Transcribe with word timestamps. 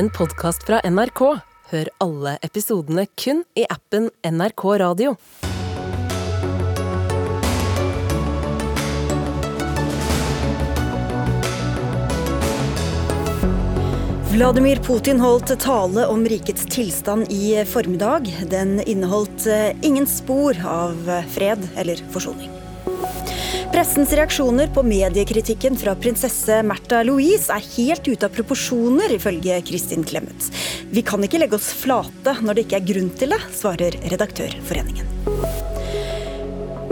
en 0.00 0.08
podkast 0.10 0.62
fra 0.64 0.78
NRK. 0.88 1.20
Hør 1.70 1.88
alle 2.00 2.38
episodene 2.46 3.02
kun 3.20 3.42
i 3.58 3.66
appen 3.68 4.06
NRK 4.24 4.62
Radio. 4.80 5.12
Vladimir 14.30 14.80
Putin 14.86 15.20
holdt 15.20 15.52
tale 15.60 16.06
om 16.08 16.24
rikets 16.32 16.64
tilstand 16.72 17.28
i 17.28 17.58
formiddag. 17.68 18.30
Den 18.48 18.78
inneholdt 18.86 19.50
eh, 19.52 19.74
ingen 19.84 20.08
spor 20.08 20.56
av 20.64 21.12
fred 21.36 21.68
eller 21.76 22.00
forsoning. 22.14 22.59
Pressens 23.80 24.10
reaksjoner 24.12 24.66
på 24.74 24.82
mediekritikken 24.84 25.76
fra 25.80 25.94
prinsesse 25.96 26.58
Märtha 26.68 26.98
Louise 27.08 27.48
er 27.54 27.64
helt 27.78 28.10
ute 28.10 28.28
av 28.28 28.34
proporsjoner, 28.34 29.14
ifølge 29.16 29.56
Kristin 29.70 30.04
Clemet. 30.04 30.50
Vi 30.92 31.00
kan 31.00 31.24
ikke 31.24 31.40
legge 31.40 31.56
oss 31.56 31.70
flate 31.72 32.34
når 32.44 32.58
det 32.58 32.66
ikke 32.66 32.76
er 32.82 32.88
grunn 32.92 33.08
til 33.16 33.32
det, 33.32 33.40
svarer 33.56 33.96
Redaktørforeningen. 34.12 35.79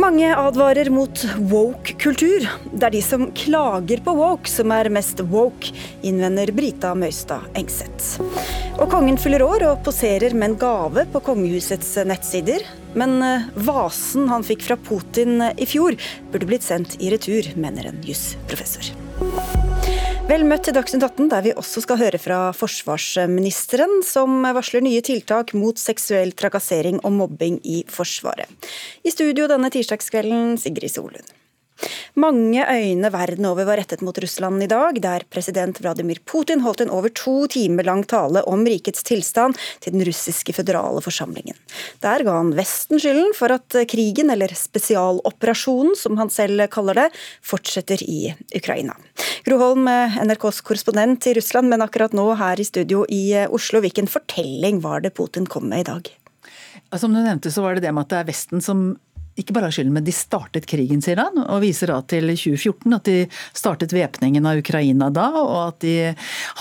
Mange 0.08 0.28
advarer 0.32 0.88
mot 0.88 1.20
woke-kultur. 1.50 2.46
Det 2.72 2.86
er 2.86 2.94
de 2.94 3.00
som 3.04 3.26
klager 3.36 4.00
på 4.00 4.14
woke, 4.16 4.48
som 4.48 4.72
er 4.72 4.88
mest 4.88 5.20
woke, 5.28 5.68
innvender 6.00 6.48
Brita 6.56 6.94
Møystad 6.96 7.44
Engseth. 7.60 8.14
Og 8.80 8.88
kongen 8.88 9.20
fyller 9.20 9.44
år 9.44 9.66
og 9.68 9.82
poserer 9.84 10.32
med 10.32 10.54
en 10.54 10.56
gave 10.62 11.04
på 11.12 11.20
kongehusets 11.26 11.92
nettsider. 12.08 12.64
Men 12.96 13.18
eh, 13.20 13.50
vasen 13.68 14.32
han 14.32 14.48
fikk 14.48 14.64
fra 14.70 14.78
Putin 14.80 15.44
i 15.52 15.68
fjor, 15.68 16.00
burde 16.32 16.48
blitt 16.48 16.64
sendt 16.64 16.96
i 17.04 17.12
retur, 17.12 17.52
mener 17.60 17.92
en 17.92 18.00
jusprofessor. 18.08 18.94
Vel 20.28 20.42
møtt 20.44 20.66
til 20.68 20.74
Dagsnytt 20.76 21.06
18, 21.06 21.30
der 21.32 21.44
vi 21.46 21.52
også 21.56 21.80
skal 21.80 21.96
høre 22.02 22.18
fra 22.20 22.38
forsvarsministeren, 22.52 24.02
som 24.04 24.42
varsler 24.44 24.84
nye 24.84 25.00
tiltak 25.00 25.54
mot 25.56 25.80
seksuell 25.80 26.34
trakassering 26.36 27.00
og 27.00 27.14
mobbing 27.16 27.56
i 27.64 27.78
Forsvaret. 27.88 28.68
I 29.08 29.14
studio 29.14 29.48
denne 29.48 29.72
tirsdagskvelden, 29.72 30.58
Sigrid 30.60 30.92
Solund. 30.92 31.37
Mange 32.18 32.64
øyne 32.66 33.10
verden 33.14 33.46
over 33.46 33.66
var 33.68 33.78
rettet 33.78 34.02
mot 34.02 34.16
Russland 34.18 34.62
i 34.64 34.68
dag, 34.70 34.98
der 35.02 35.24
president 35.30 35.78
Vladimir 35.80 36.18
Putin 36.26 36.64
holdt 36.64 36.82
en 36.82 36.90
over 36.90 37.12
to 37.14 37.46
timer 37.50 37.86
lang 37.86 38.02
tale 38.08 38.42
om 38.50 38.64
rikets 38.66 39.04
tilstand 39.06 39.58
til 39.84 39.94
den 39.94 40.02
russiske 40.08 40.54
føderale 40.56 41.02
forsamlingen. 41.04 41.54
Der 42.02 42.24
ga 42.26 42.38
han 42.40 42.54
Vesten 42.58 42.98
skylden 42.98 43.34
for 43.38 43.54
at 43.54 43.78
krigen, 43.90 44.32
eller 44.34 44.50
spesialoperasjonen 44.54 45.94
som 45.98 46.18
han 46.18 46.32
selv 46.32 46.66
kaller 46.74 47.04
det, 47.04 47.08
fortsetter 47.46 48.02
i 48.02 48.34
Ukraina. 48.56 48.96
Gro 49.46 49.60
Holm, 49.62 49.86
NRKs 49.86 50.62
korrespondent 50.66 51.30
i 51.30 51.36
Russland, 51.38 51.70
men 51.70 51.84
akkurat 51.84 52.16
nå 52.16 52.26
her 52.40 52.60
i 52.60 52.66
studio 52.66 53.04
i 53.08 53.46
Oslo, 53.46 53.82
hvilken 53.84 54.10
fortelling 54.10 54.82
var 54.82 55.06
det 55.06 55.14
Putin 55.14 55.46
kom 55.46 55.70
med 55.70 55.86
i 55.86 55.92
dag? 55.92 56.10
Som 56.96 57.12
du 57.12 57.20
nevnte, 57.20 57.50
så 57.52 57.62
var 57.62 57.76
det 57.76 57.84
det 57.84 57.92
med 57.92 58.06
at 58.06 58.12
det 58.12 58.18
er 58.22 58.28
Vesten 58.30 58.62
som 58.64 58.88
ikke 59.38 59.54
bare 59.54 59.68
har 59.68 59.74
skylden, 59.74 59.94
men 59.94 60.06
de 60.06 60.14
startet 60.14 60.66
krigen, 60.68 61.00
sier 61.04 61.20
han. 61.22 61.38
Og 61.46 61.62
viser 61.62 61.92
da 61.92 61.98
til 62.10 62.28
2014 62.32 62.96
at 62.96 63.08
de 63.08 63.16
startet 63.56 63.94
væpningen 63.94 64.46
av 64.48 64.60
Ukraina 64.60 65.10
da, 65.14 65.28
og 65.40 65.58
at 65.62 65.80
de 65.84 65.94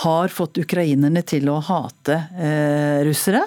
har 0.04 0.32
fått 0.32 0.60
ukrainerne 0.62 1.22
til 1.26 1.48
å 1.50 1.58
hate 1.64 2.16
eh, 2.38 3.00
russere. 3.06 3.42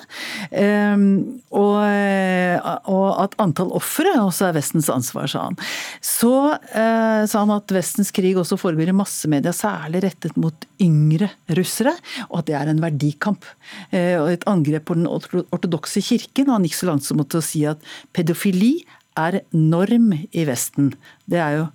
Ehm, 0.51 1.41
og, 1.49 1.77
eh, 1.85 2.57
og, 2.91 3.07
at 3.23 3.38
antall 3.41 3.73
ofre 3.77 4.13
også 4.19 4.49
er 4.49 4.57
Vestens 4.59 4.91
ansvar, 4.93 5.29
sa 5.31 5.47
han. 5.49 5.59
Så 6.03 6.33
eh, 6.53 7.23
sa 7.29 7.43
han 7.43 7.55
at 7.55 7.71
Vestens 7.75 8.13
krig 8.16 8.39
også 8.39 8.59
foregår 8.59 8.91
i 8.91 8.97
massemedia, 8.97 9.53
særlig 9.55 10.03
rettet 10.07 10.38
mot 10.39 10.67
yngre 10.81 11.31
russere, 11.57 11.93
og 12.29 12.41
at 12.41 12.49
det 12.49 12.57
er 12.59 12.71
en 12.71 12.81
verdikamp. 12.83 13.47
Eh, 13.91 14.16
og 14.19 14.31
et 14.33 14.47
angrep 14.49 14.89
på 14.89 14.97
den 14.99 15.09
ortodokse 15.09 16.03
kirken, 16.03 16.49
og 16.49 16.57
han 16.57 16.67
gikk 16.67 16.79
så 16.79 16.91
langt 16.91 17.07
som 17.07 17.21
å 17.21 17.45
si 17.45 17.66
at 17.69 17.81
pedofili 18.16 18.81
er 19.19 19.41
norm 19.51 20.11
i 20.13 20.43
Vesten. 20.47 20.91
Det 21.27 21.39
er 21.39 21.57
jo 21.57 21.66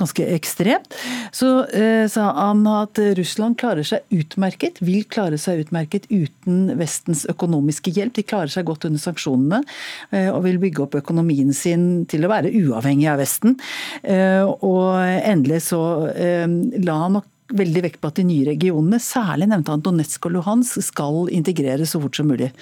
ganske 0.00 0.24
ekstremt. 0.34 0.94
Så 1.36 1.64
eh, 1.76 2.06
sa 2.10 2.30
han 2.36 2.62
at 2.70 3.00
Russland 3.18 3.58
klarer 3.60 3.86
seg 3.86 4.04
utmerket, 4.14 4.80
vil 4.84 5.04
klare 5.10 5.38
seg 5.40 5.64
utmerket 5.64 6.08
uten 6.10 6.74
Vestens 6.80 7.26
økonomiske 7.30 7.92
hjelp. 7.96 8.16
De 8.16 8.26
klarer 8.26 8.52
seg 8.52 8.68
godt 8.68 8.88
under 8.88 9.02
sanksjonene 9.02 9.62
eh, 10.10 10.30
og 10.32 10.44
vil 10.46 10.60
bygge 10.62 10.86
opp 10.86 10.96
økonomien 11.00 11.52
sin 11.56 12.06
til 12.10 12.24
å 12.24 12.32
være 12.32 12.52
uavhengig 12.62 13.10
av 13.12 13.20
Vesten. 13.20 13.58
Eh, 14.02 14.44
og 14.44 14.96
endelig 15.00 15.66
så 15.70 15.82
eh, 16.14 16.48
la 16.80 17.00
han 17.04 17.20
nok 17.20 17.28
veldig 17.56 17.82
vekt 17.82 18.00
på 18.02 18.10
at 18.10 18.20
de 18.20 18.26
nye 18.28 18.46
regionene, 18.46 19.00
særlig 19.02 19.50
nevnte 19.50 19.74
han 19.74 19.82
Donetsk 19.84 20.28
og 20.28 20.36
Luhansk, 20.36 20.78
skal 20.86 21.26
integreres 21.34 21.96
så 21.96 22.02
fort 22.02 22.18
som 22.18 22.30
mulig 22.30 22.52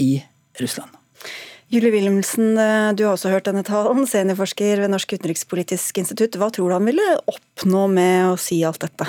i 0.00 0.18
Russland. 0.60 1.03
Julie 1.74 1.90
Wilhelmsen, 1.90 2.58
eh, 2.58 2.92
du 2.94 3.02
har 3.04 3.16
også 3.16 3.32
hørt 3.32 3.48
denne 3.48 3.64
talen, 3.66 4.04
seniorforsker 4.06 4.78
ved 4.84 4.92
Norsk 4.92 5.16
utenrikspolitisk 5.16 5.96
institutt. 5.98 6.36
Hva 6.38 6.46
tror 6.54 6.70
du 6.70 6.74
han 6.76 6.86
ville 6.86 7.06
oppnå 7.26 7.88
med 7.90 8.28
å 8.28 8.36
si 8.38 8.60
alt 8.62 8.84
dette? 8.84 9.08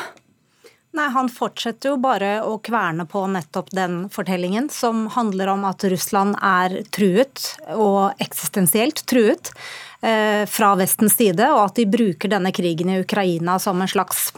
Nei, 0.95 1.05
Han 1.13 1.29
fortsetter 1.29 1.91
jo 1.91 1.99
bare 2.01 2.39
å 2.41 2.55
kverne 2.63 3.05
på 3.05 3.21
nettopp 3.29 3.69
den 3.69 4.09
fortellingen, 4.09 4.71
som 4.71 5.05
handler 5.13 5.51
om 5.53 5.65
at 5.69 5.83
Russland 5.83 6.39
er 6.41 6.81
truet, 6.89 7.43
og 7.69 8.17
eksistensielt 8.17 9.05
truet, 9.05 9.51
eh, 10.01 10.45
fra 10.49 10.73
Vestens 10.75 11.13
side, 11.13 11.45
og 11.45 11.69
at 11.69 11.75
de 11.75 11.85
bruker 11.85 12.33
denne 12.33 12.51
krigen 12.51 12.89
i 12.89 13.03
Ukraina 13.03 13.59
som 13.59 13.79
en 13.79 13.87
slags 13.87 14.31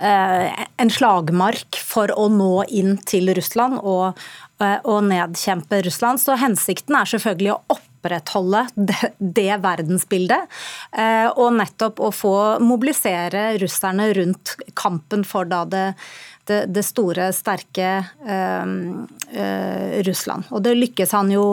eh, 0.00 0.66
en 0.76 0.90
slagmark 0.90 1.76
for 1.76 2.08
å 2.08 2.28
nå 2.28 2.64
inn 2.68 2.96
til 2.98 3.32
Russland 3.36 3.78
og 3.82 4.18
å 4.60 4.98
eh, 4.98 5.08
nedkjempe 5.10 5.82
Russland. 5.86 6.22
Så 6.22 6.36
hensikten 6.40 6.96
er 6.98 7.10
selvfølgelig 7.10 7.54
å 7.54 7.60
opprettholde 7.76 8.66
det, 8.74 9.12
det 9.18 9.58
verdensbildet. 9.64 10.48
Eh, 10.92 11.28
og 11.34 11.58
nettopp 11.58 12.00
å 12.00 12.12
få 12.14 12.36
mobilisere 12.64 13.56
russerne 13.60 14.12
rundt 14.16 14.56
kampen 14.78 15.26
for 15.28 15.48
da 15.50 15.64
det, 15.68 15.84
det, 16.48 16.62
det 16.72 16.84
store, 16.86 17.28
sterke 17.36 17.90
eh, 18.24 18.64
Russland. 20.06 20.48
Og 20.54 20.62
det 20.64 20.76
lykkes 20.78 21.12
han 21.16 21.32
jo 21.34 21.46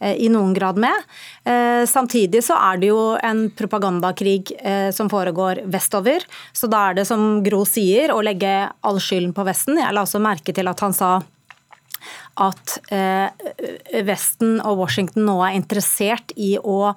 i 0.00 0.30
noen 0.32 0.54
grad 0.56 0.78
med. 0.80 1.02
Eh, 1.44 1.84
samtidig 1.88 2.40
så 2.46 2.56
er 2.56 2.78
det 2.80 2.88
jo 2.88 3.00
en 3.20 3.50
propagandakrig 3.52 4.54
som 4.96 5.10
foregår 5.12 5.60
vestover. 5.68 6.24
Så 6.56 6.70
da 6.72 6.86
er 6.88 6.96
det 7.00 7.04
som 7.08 7.42
Gro 7.44 7.66
sier, 7.68 8.12
å 8.12 8.22
legge 8.24 8.70
all 8.80 9.00
skylden 9.00 9.36
på 9.36 9.44
Vesten. 9.44 9.76
Jeg 9.80 9.92
la 9.92 10.06
også 10.06 10.22
merke 10.24 10.56
til 10.56 10.72
at 10.72 10.80
han 10.80 10.96
sa 10.96 11.18
at 12.40 12.76
eh, 12.94 13.28
Vesten 14.06 14.60
og 14.62 14.78
Washington 14.84 15.26
nå 15.28 15.36
er 15.44 15.56
interessert 15.58 16.34
i 16.36 16.54
å 16.58 16.92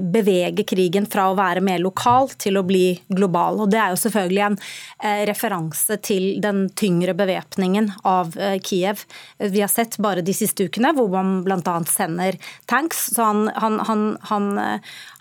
bevege 0.00 0.64
krigen 0.66 1.06
fra 1.10 1.28
å 1.30 1.36
være 1.38 1.62
mer 1.64 1.78
lokal 1.82 2.30
til 2.40 2.58
å 2.58 2.64
bli 2.66 2.98
global. 3.08 3.60
Og 3.62 3.70
Det 3.70 3.78
er 3.78 3.92
jo 3.92 4.00
selvfølgelig 4.02 4.42
en 4.46 4.56
eh, 4.58 5.22
referanse 5.30 5.98
til 6.02 6.40
den 6.42 6.64
tyngre 6.74 7.14
bevæpningen 7.18 7.90
av 8.08 8.34
Kiev. 8.66 9.04
Vi 9.38 9.62
har 9.62 9.70
sett 9.70 9.98
bare 10.02 10.24
de 10.26 10.34
siste 10.34 10.66
ukene 10.66 10.92
hvor 10.96 11.10
man 11.12 11.42
bl.a. 11.46 11.76
sender 11.90 12.38
tanks. 12.70 13.06
Så 13.14 13.26
han, 13.26 13.46
han, 13.54 13.78
han, 13.86 14.48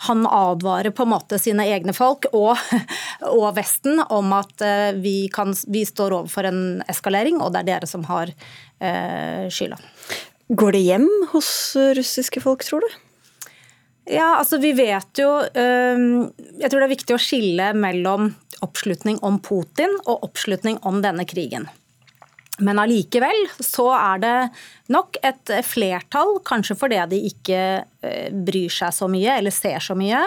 han, 0.08 0.26
advarer 0.30 0.94
på 0.96 1.06
en 1.06 1.14
måte 1.14 1.40
sine 1.42 1.66
egne 1.70 1.94
folk 1.96 2.28
og, 2.34 2.58
og 3.40 3.52
Vesten 3.58 4.02
om 4.10 4.34
at 4.38 4.66
vi, 5.02 5.30
kan, 5.34 5.54
vi 5.68 5.86
står 5.88 6.16
overfor 6.22 6.50
en 6.50 6.64
eskalering, 6.90 7.40
og 7.42 7.54
det 7.54 7.64
er 7.64 7.72
dere 7.74 7.90
som 7.90 8.06
har 8.10 8.34
Eh, 8.80 9.50
skylda. 9.50 9.78
Går 10.48 10.72
det 10.72 10.80
hjem 10.80 11.08
hos 11.34 11.76
russiske 11.98 12.42
folk, 12.42 12.64
tror 12.64 12.86
du? 12.86 12.94
Ja, 14.10 14.40
altså 14.40 14.58
vi 14.58 14.72
vet 14.74 15.20
jo 15.22 15.28
Jeg 15.54 16.70
tror 16.72 16.80
det 16.80 16.86
er 16.88 16.96
viktig 16.96 17.14
å 17.14 17.22
skille 17.22 17.68
mellom 17.78 18.32
oppslutning 18.66 19.20
om 19.24 19.38
Putin 19.44 19.94
og 20.02 20.26
oppslutning 20.26 20.80
om 20.88 20.98
denne 21.04 21.24
krigen. 21.30 21.70
Men 22.60 22.80
allikevel 22.82 23.46
så 23.64 23.88
er 23.96 24.24
det 24.24 24.34
nok 24.92 25.20
et 25.24 25.54
flertall, 25.64 26.40
kanskje 26.48 26.76
fordi 26.80 27.00
de 27.14 27.22
ikke 27.30 27.62
eh, 28.04 28.28
bryr 28.34 28.74
seg 28.74 28.92
så 28.96 29.08
mye 29.12 29.38
eller 29.40 29.56
ser 29.56 29.80
så 29.84 29.96
mye, 29.98 30.26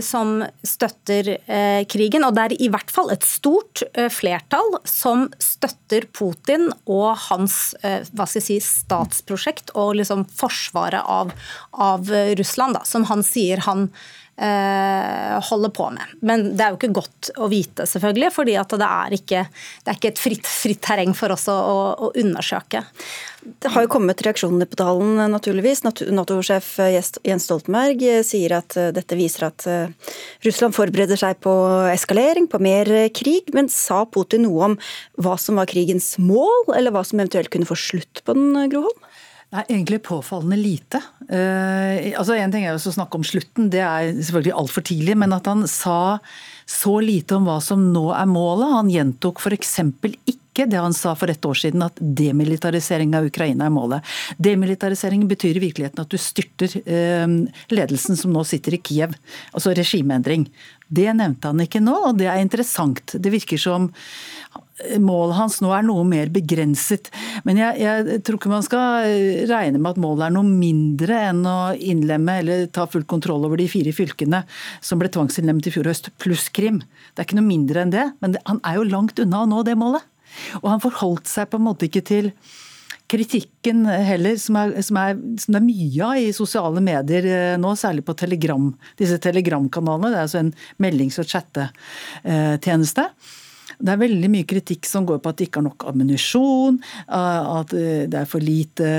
som 0.00 0.38
støtter 0.64 1.34
eh, 1.36 1.82
krigen. 1.84 2.24
Og 2.24 2.36
det 2.36 2.44
er 2.44 2.54
i 2.64 2.68
hvert 2.72 2.92
fall 2.92 3.10
et 3.12 3.26
stort 3.28 3.82
eh, 3.92 4.08
flertall 4.12 4.78
som 4.88 5.26
støtter 5.42 6.08
Putin 6.16 6.70
og 6.84 7.10
hans 7.26 7.74
hva 7.82 8.24
skal 8.26 8.40
jeg 8.40 8.46
si, 8.46 8.56
statsprosjekt 8.64 9.74
og 9.76 9.98
liksom 10.00 10.24
forsvaret 10.38 11.04
av, 11.04 11.32
av 11.72 12.08
Russland, 12.38 12.78
da, 12.78 12.84
som 12.88 13.04
han 13.10 13.24
sier 13.26 13.62
han 13.66 13.88
eh, 13.90 14.25
holder 14.36 15.70
på 15.72 15.86
med. 15.94 16.16
Men 16.20 16.50
det 16.56 16.64
er 16.64 16.74
jo 16.74 16.76
ikke 16.76 16.96
godt 16.98 17.30
å 17.40 17.48
vite, 17.48 17.86
selvfølgelig, 17.88 18.28
fordi 18.34 18.56
det 18.56 18.88
er 18.88 19.14
ikke, 19.16 19.46
det 19.84 19.92
er 19.92 19.96
ikke 19.96 20.10
et 20.12 20.20
fritt, 20.20 20.50
fritt, 20.50 20.82
terreng 20.84 21.14
for 21.16 21.32
oss 21.32 21.46
å, 21.48 21.56
å, 21.56 21.78
å 22.08 22.10
undersøke. 22.20 22.82
Det 23.46 23.70
har 23.70 23.84
jo 23.84 23.90
kommet 23.94 24.20
reaksjoner 24.26 24.68
på 24.68 24.78
talen, 24.80 25.20
naturligvis. 25.30 25.84
Nato-sjef 25.86 26.72
Jens 26.82 27.46
Stoltenberg 27.46 28.02
sier 28.26 28.56
at 28.58 28.74
dette 28.96 29.18
viser 29.18 29.46
at 29.48 29.66
Russland 30.44 30.74
forbereder 30.74 31.20
seg 31.20 31.38
på 31.46 31.54
eskalering, 31.92 32.50
på 32.50 32.60
mer 32.60 32.90
krig. 33.14 33.52
Men 33.54 33.70
sa 33.72 34.02
Putin 34.10 34.44
noe 34.48 34.72
om 34.72 34.76
hva 35.22 35.36
som 35.40 35.62
var 35.62 35.70
krigens 35.70 36.16
mål, 36.18 36.74
eller 36.74 36.92
hva 36.92 37.06
som 37.06 37.22
eventuelt 37.22 37.52
kunne 37.54 37.68
få 37.68 37.78
slutt 37.78 38.24
på 38.26 38.34
den, 38.36 38.50
Groholm? 38.72 39.06
Nei, 39.54 39.62
egentlig 39.68 40.00
påfallende 40.02 40.56
lite. 40.58 41.00
Uh, 41.30 42.12
altså 42.18 42.34
En 42.34 42.50
ting 42.52 42.64
er 42.66 42.74
å 42.74 42.80
snakke 42.82 43.18
om 43.18 43.26
slutten, 43.26 43.68
det 43.70 43.82
er 43.84 44.10
selvfølgelig 44.18 44.56
altfor 44.58 44.86
tidlig. 44.88 45.14
Men 45.22 45.36
at 45.36 45.46
han 45.46 45.62
sa 45.70 46.18
så 46.66 46.96
lite 47.04 47.38
om 47.38 47.46
hva 47.46 47.60
som 47.62 47.84
nå 47.94 48.08
er 48.16 48.26
målet. 48.26 48.74
Han 48.74 48.90
gjentok 48.90 49.38
f.eks. 49.38 49.78
ikke 50.26 50.66
det 50.66 50.80
han 50.80 50.96
sa 50.96 51.12
for 51.14 51.30
et 51.30 51.46
år 51.46 51.58
siden, 51.60 51.84
at 51.86 52.00
demilitarisering 52.00 53.14
av 53.14 53.28
Ukraina 53.28 53.68
er 53.68 53.74
målet. 53.76 54.16
Demilitarisering 54.42 55.28
betyr 55.30 55.60
i 55.60 55.62
virkeligheten 55.68 56.02
at 56.02 56.10
du 56.10 56.18
styrter 56.18 56.80
uh, 56.82 57.38
ledelsen 57.70 58.18
som 58.18 58.34
nå 58.34 58.42
sitter 58.48 58.74
i 58.74 58.82
Kiev. 58.82 59.14
Altså 59.54 59.76
regimeendring. 59.78 60.48
Det 60.86 61.06
nevnte 61.14 61.50
han 61.50 61.62
ikke 61.62 61.82
nå, 61.82 61.94
og 62.10 62.18
det 62.18 62.28
er 62.30 62.42
interessant. 62.42 63.14
Det 63.14 63.30
virker 63.30 63.58
som 63.62 63.88
målet 65.02 65.38
hans 65.38 65.58
nå 65.64 65.70
er 65.74 65.86
noe 65.86 66.04
mer 66.08 66.30
begrenset. 66.32 67.10
Men 67.48 67.60
jeg, 67.60 67.80
jeg, 67.82 68.20
tror 68.26 68.40
ikke 68.40 68.52
man 68.52 68.66
skal 68.66 69.46
regne 69.50 69.80
med 69.80 69.94
at 69.94 70.02
målet 70.02 70.28
er 70.28 70.36
noe 70.36 70.48
mindre 70.48 71.22
enn 71.30 71.42
å 71.48 71.58
innlemme 71.76 72.38
eller 72.42 72.66
ta 72.72 72.86
full 72.90 73.06
kontroll 73.08 73.46
over 73.48 73.60
de 73.60 73.68
fire 73.70 73.94
fylkene 73.96 74.42
som 74.84 75.00
ble 75.00 75.10
tvangsinnlemmet 75.12 75.70
i 75.70 75.74
fjor 75.74 75.90
høst, 75.90 76.12
pluss 76.22 76.48
Krim. 76.54 76.82
Det 77.14 77.22
er 77.22 77.28
ikke 77.28 77.40
noe 77.40 77.48
mindre 77.48 77.82
enn 77.82 77.94
det, 77.94 78.10
men 78.22 78.38
han 78.46 78.62
er 78.66 78.78
jo 78.80 78.90
langt 78.90 79.18
unna 79.22 79.44
å 79.44 79.50
nå 79.50 79.64
det 79.66 79.78
målet. 79.78 80.04
Og 80.62 80.70
han 80.70 80.82
forholdt 80.82 81.28
seg 81.30 81.50
på 81.50 81.60
en 81.60 81.68
måte 81.68 81.88
ikke 81.88 82.04
til 82.06 82.32
kritikken 83.10 83.84
heller, 83.86 84.34
som 84.40 84.58
er, 84.58 84.74
som, 84.82 84.98
er, 84.98 85.18
som 85.38 85.54
det 85.54 85.60
er 85.60 85.66
mye 85.66 86.06
av 86.08 86.20
i 86.20 86.32
sosiale 86.34 86.82
medier 86.82 87.28
eh, 87.30 87.56
nå, 87.60 87.74
særlig 87.78 88.02
på 88.06 88.16
Telegram, 88.18 88.68
disse 88.98 89.18
telegramkanalene. 89.22 90.10
Det 90.10 90.18
er 90.18 90.26
altså 90.26 90.42
en 90.42 90.54
meldings- 90.82 91.20
og 91.22 91.30
chattetjeneste. 91.30 93.06
Det 93.78 93.92
er 93.92 94.00
veldig 94.00 94.30
mye 94.32 94.48
kritikk 94.48 94.88
som 94.88 95.06
går 95.08 95.20
på 95.22 95.32
at 95.32 95.40
det 95.40 95.48
ikke 95.48 95.60
har 95.60 95.66
nok 95.68 95.86
ammunisjon, 95.90 96.78
eh, 97.06 97.50
at 97.60 97.74
eh, 97.76 98.04
det 98.10 98.20
er 98.22 98.30
for 98.30 98.44
lite 98.44 98.90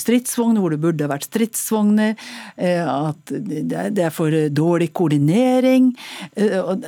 stridsvogner 0.00 0.62
hvor 0.62 0.74
det 0.74 0.80
burde 0.82 1.10
vært 1.10 1.28
stridsvogner, 1.28 2.16
at 2.56 3.32
det 3.32 4.02
er 4.02 4.14
for 4.14 4.32
dårlig 4.52 4.90
koordinering. 4.96 5.90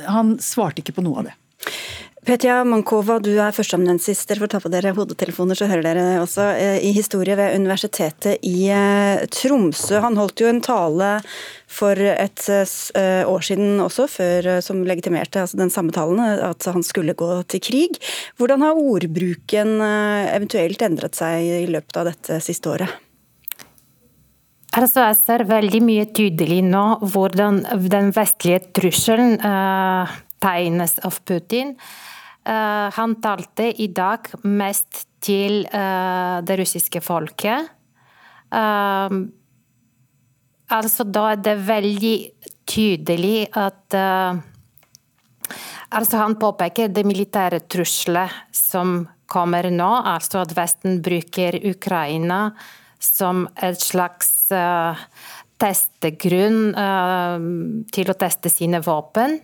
Han 0.09 0.35
svarte 0.43 0.83
ikke 0.83 0.97
på 0.97 1.05
noe 1.05 1.21
av 1.21 1.29
det. 1.29 1.35
Petja 2.29 2.59
Mankova, 2.61 3.15
du 3.17 3.31
er 3.41 3.55
førsteamanuensis. 3.57 4.19
Dere 4.29 4.43
får 4.43 4.49
ta 4.53 4.59
på 4.61 4.69
dere 4.69 4.91
hodetelefoner, 4.93 5.57
så 5.57 5.65
hører 5.65 5.81
dere 5.87 6.03
også. 6.21 6.43
Eh, 6.61 6.75
I 6.85 6.91
historie 6.93 7.33
ved 7.33 7.55
Universitetet 7.57 8.43
i 8.45 8.67
eh, 8.69 9.23
Tromsø. 9.33 9.95
Han 10.03 10.19
holdt 10.19 10.43
jo 10.43 10.51
en 10.51 10.59
tale 10.61 11.07
for 11.65 11.97
et 11.97 12.43
eh, 12.53 13.23
år 13.25 13.47
siden 13.47 13.81
også, 13.81 14.05
før, 14.13 14.49
som 14.61 14.83
legitimerte 14.85 15.41
altså 15.41 15.57
den 15.57 15.73
samme 15.73 15.89
talen, 15.95 16.21
at 16.21 16.69
han 16.69 16.85
skulle 16.85 17.17
gå 17.17 17.31
til 17.49 17.63
krig. 17.65 17.97
Hvordan 18.37 18.61
har 18.61 18.77
ordbruken 18.77 19.79
eventuelt 19.81 20.85
endret 20.85 21.17
seg 21.17 21.49
i 21.63 21.65
løpet 21.73 21.97
av 21.97 22.11
dette 22.11 22.37
siste 22.45 22.69
året? 22.69 22.93
Altså, 24.77 25.07
jeg 25.07 25.17
ser 25.23 25.47
veldig 25.49 25.81
mye 25.81 26.05
tydelig 26.13 26.61
nå 26.69 26.85
hvordan 27.09 27.63
den 27.89 28.13
vestlige 28.13 28.61
trusselen 28.77 29.39
uh, 29.41 30.19
tegnes 30.45 30.99
av 31.01 31.17
Putin. 31.25 31.73
Uh, 32.49 32.89
han 32.95 33.19
talte 33.21 33.67
i 33.77 33.91
dag 33.93 34.25
mest 34.49 35.03
til 35.21 35.67
uh, 35.69 36.39
det 36.41 36.55
russiske 36.57 37.01
folket. 37.05 37.67
Uh, 38.49 39.27
altså, 40.73 41.05
da 41.05 41.27
er 41.35 41.43
det 41.45 41.59
veldig 41.67 42.15
tydelig 42.69 43.49
at 43.57 44.01
Altså, 45.89 46.19
han 46.19 46.35
påpeker 46.37 46.91
det 46.93 47.01
militære 47.01 47.63
trusselet 47.65 48.29
som 48.53 49.07
kommer 49.25 49.65
nå, 49.73 49.87
altså 50.05 50.43
at 50.43 50.51
Vesten 50.53 50.99
bruker 51.01 51.57
Ukraina 51.65 52.51
som 53.01 53.47
et 53.57 53.81
slags 53.81 54.29
testegrunn 55.57 56.77
til 57.89 58.13
å 58.13 58.17
teste 58.21 58.53
sine 58.53 58.83
våpen. 58.85 59.39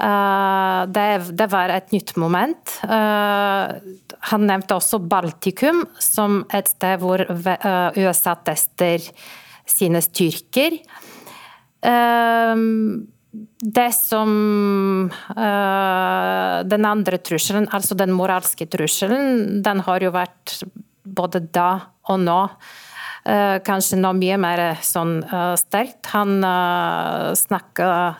Eh, 0.00 0.86
det, 0.90 1.06
det, 1.38 1.46
var 1.52 1.70
et 1.70 1.92
nytt 1.94 2.14
moment. 2.18 2.76
Eh, 2.82 3.74
han 4.30 4.46
nevnte 4.48 4.78
også 4.78 4.98
Baltikum 4.98 5.84
som 6.02 6.42
et 6.54 6.70
sted 6.72 6.98
hvor 7.02 7.22
eh, 7.22 8.00
USA 8.02 8.34
tester 8.42 9.04
sine 9.64 10.02
styrker. 10.04 10.80
Det 13.74 13.90
som 13.92 14.30
Den 16.72 16.86
andre 16.88 17.18
trusselen, 17.20 17.66
altså 17.72 17.96
den 17.96 18.12
moralske 18.16 18.66
trusselen, 18.68 19.60
den 19.64 19.82
har 19.84 20.04
jo 20.04 20.12
vært 20.14 20.62
både 21.04 21.42
da 21.52 21.68
og 22.08 22.22
nå 22.24 22.38
kanskje 23.68 24.00
nå 24.00 24.14
mye 24.16 24.38
mer 24.40 24.62
sånn 24.84 25.18
sterkt. 25.60 26.08
Han 26.12 26.40
snakker 27.36 28.16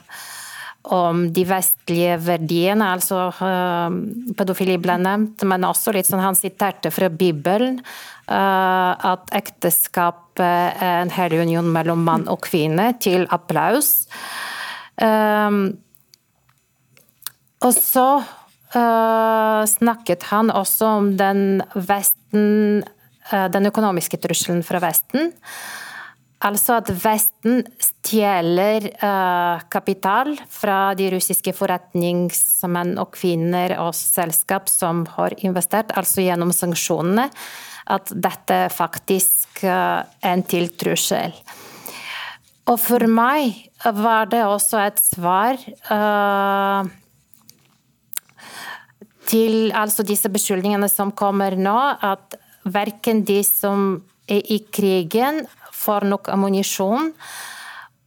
om 0.92 1.32
de 1.32 1.44
vestlige 1.48 2.16
verdiene, 2.20 2.90
altså 2.96 3.28
uh, 3.32 3.94
pedofili 4.36 4.76
ble 4.80 4.98
nevnt, 5.00 5.44
men 5.48 5.64
også 5.64 5.94
litt 5.96 6.08
sånn 6.08 6.22
han 6.24 6.36
siterte 6.36 6.92
fra 6.92 7.08
Bibelen 7.08 7.78
uh, 7.80 8.92
at 8.92 9.32
ekteskap 9.36 10.42
er 10.42 11.04
en 11.04 11.12
hellig 11.14 11.44
union 11.46 11.70
mellom 11.72 12.02
mann 12.04 12.26
og 12.28 12.42
kvinne, 12.44 12.90
til 13.00 13.24
applaus. 13.32 14.04
Um, 15.00 15.78
og 17.64 17.72
så 17.78 18.08
snakket 18.74 20.24
han 20.32 20.48
også 20.50 20.88
om 20.96 21.12
den 21.14 21.60
Vesten, 21.78 22.82
den 23.30 23.68
økonomiske 23.70 24.18
trusselen 24.18 24.64
fra 24.66 24.80
Vesten. 24.82 25.30
Altså 26.44 26.76
at 26.76 26.90
Vesten 27.00 27.62
stjeler 27.80 28.90
uh, 29.00 29.62
kapital 29.72 30.34
fra 30.52 30.92
de 30.98 31.08
russiske 31.14 31.54
forretningsmenn 31.56 32.98
og 33.00 33.14
-kvinner 33.16 33.78
og 33.80 33.94
selskap 33.96 34.68
som 34.68 35.06
har 35.16 35.32
investert, 35.38 35.94
altså 35.96 36.20
gjennom 36.20 36.52
sanksjonene. 36.52 37.30
At 37.86 38.12
dette 38.12 38.68
faktisk 38.72 39.64
uh, 39.64 40.04
er 40.04 40.32
en 40.34 40.42
til 40.42 40.68
trussel. 40.68 41.32
Og 42.68 42.78
for 42.80 43.06
meg 43.08 43.70
var 43.84 44.28
det 44.28 44.44
også 44.44 44.78
et 44.84 45.00
svar 45.00 45.56
uh, 45.92 46.84
til 49.28 49.72
altså 49.72 50.04
disse 50.04 50.28
beskyldningene 50.28 50.88
som 50.88 51.12
kommer 51.12 51.56
nå, 51.56 51.76
at 52.00 52.36
verken 52.64 53.24
de 53.24 53.42
som 53.44 54.02
er 54.28 54.40
i 54.48 54.58
krigen, 54.72 55.44
får 55.74 56.06
nok 56.10 56.30
ammunisjon. 56.32 57.12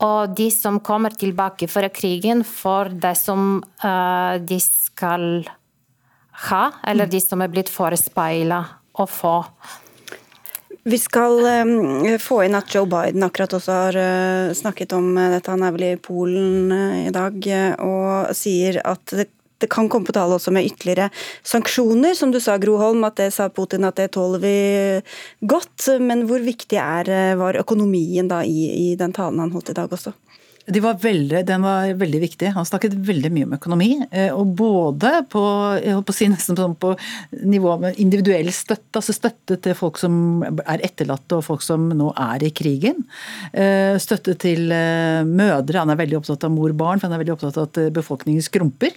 Og 0.05 0.35
de 0.37 0.49
som 0.53 0.77
kommer 0.85 1.15
tilbake 1.17 1.69
fra 1.69 1.89
krigen, 1.89 2.43
får 2.45 2.93
det 3.01 3.15
som 3.17 3.57
uh, 3.83 4.37
de 4.37 4.59
skal 4.61 5.47
ha, 6.47 6.63
eller 6.85 7.09
de 7.09 7.21
som 7.23 7.41
er 7.41 7.49
blitt 7.49 7.71
forespeila 7.73 8.61
å 8.93 9.07
få. 9.09 9.39
Vi 10.87 10.99
skal 11.01 11.41
um, 11.65 12.05
få 12.21 12.43
inn 12.45 12.55
at 12.55 12.69
Joe 12.71 12.87
Biden 12.87 13.25
akkurat 13.25 13.57
også 13.57 13.79
har 13.81 13.97
uh, 13.97 14.53
snakket 14.55 14.93
om 14.95 15.09
dette. 15.17 15.49
Han 15.49 15.65
er 15.65 15.73
vel 15.75 15.87
i 15.89 15.95
Polen 15.97 16.69
i 17.07 17.09
dag 17.13 17.49
og 17.83 18.37
sier 18.37 18.79
at 18.85 19.17
det 19.17 19.31
det 19.61 19.69
kan 19.73 19.89
komme 19.89 20.07
på 20.07 20.15
tale 20.15 20.37
også 20.37 20.53
med 20.55 20.67
ytterligere 20.69 21.09
sanksjoner. 21.47 22.15
Som 22.17 22.33
du 22.33 22.39
sa, 22.43 22.57
Groholm, 22.61 23.03
at 23.07 23.19
det 23.19 23.31
sa 23.35 23.49
Putin 23.49 23.87
at 23.87 23.99
det 23.99 24.11
tåler 24.17 24.43
vi 24.43 24.55
godt. 25.47 25.89
Men 26.03 26.27
hvor 26.29 26.43
viktig 26.43 26.79
er, 26.81 27.35
var 27.39 27.59
økonomien 27.59 28.29
da 28.29 28.43
i, 28.45 28.69
i 28.91 28.95
den 28.99 29.15
talen 29.15 29.41
han 29.43 29.53
holdt 29.55 29.73
i 29.73 29.77
dag 29.77 29.93
også? 29.93 30.15
De 30.67 30.81
var 30.83 30.97
veldig, 30.99 31.45
den 31.47 31.63
var 31.63 31.93
veldig 31.95 32.19
viktig. 32.19 32.49
Han 32.51 32.65
snakket 32.67 32.95
veldig 33.07 33.29
mye 33.31 33.47
om 33.47 33.53
økonomi. 33.55 33.89
Eh, 34.11 34.33
og 34.35 34.49
både 34.59 35.13
på, 35.31 35.43
jeg 35.79 36.01
på, 36.03 36.15
si 36.15 36.27
nesten 36.27 36.59
sånn 36.59 36.75
på 36.75 36.91
nivå 37.47 37.77
med 37.79 37.99
individuell 38.03 38.51
støtte, 38.51 38.99
altså 38.99 39.15
støtte 39.15 39.55
til 39.63 39.77
folk 39.79 39.99
som 40.01 40.43
er 40.43 40.83
etterlatte 40.83 41.39
og 41.39 41.45
folk 41.47 41.63
som 41.63 41.87
nå 41.95 42.09
er 42.19 42.43
i 42.43 42.51
krigen. 42.51 42.99
Eh, 43.53 43.95
støtte 44.03 44.35
til 44.43 44.67
eh, 44.75 45.23
mødre. 45.23 45.85
Han 45.85 45.95
er 45.95 46.01
veldig 46.03 46.19
opptatt 46.19 46.43
av 46.49 46.51
mor-barn, 46.51 46.99
for 46.99 47.07
han 47.07 47.15
er 47.15 47.23
veldig 47.23 47.37
opptatt 47.37 47.61
av 47.63 47.69
at 47.69 47.83
befolkningen 47.95 48.43
skrumper. 48.43 48.91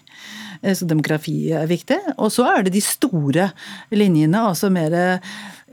Så 0.60 0.88
demografi 0.88 1.52
er 1.56 1.70
viktig. 1.70 1.98
Og 2.18 2.32
så 2.34 2.44
er 2.50 2.66
det 2.66 2.74
de 2.74 2.82
store 2.84 3.50
linjene, 3.94 4.42
altså 4.50 4.68
mer 4.72 4.96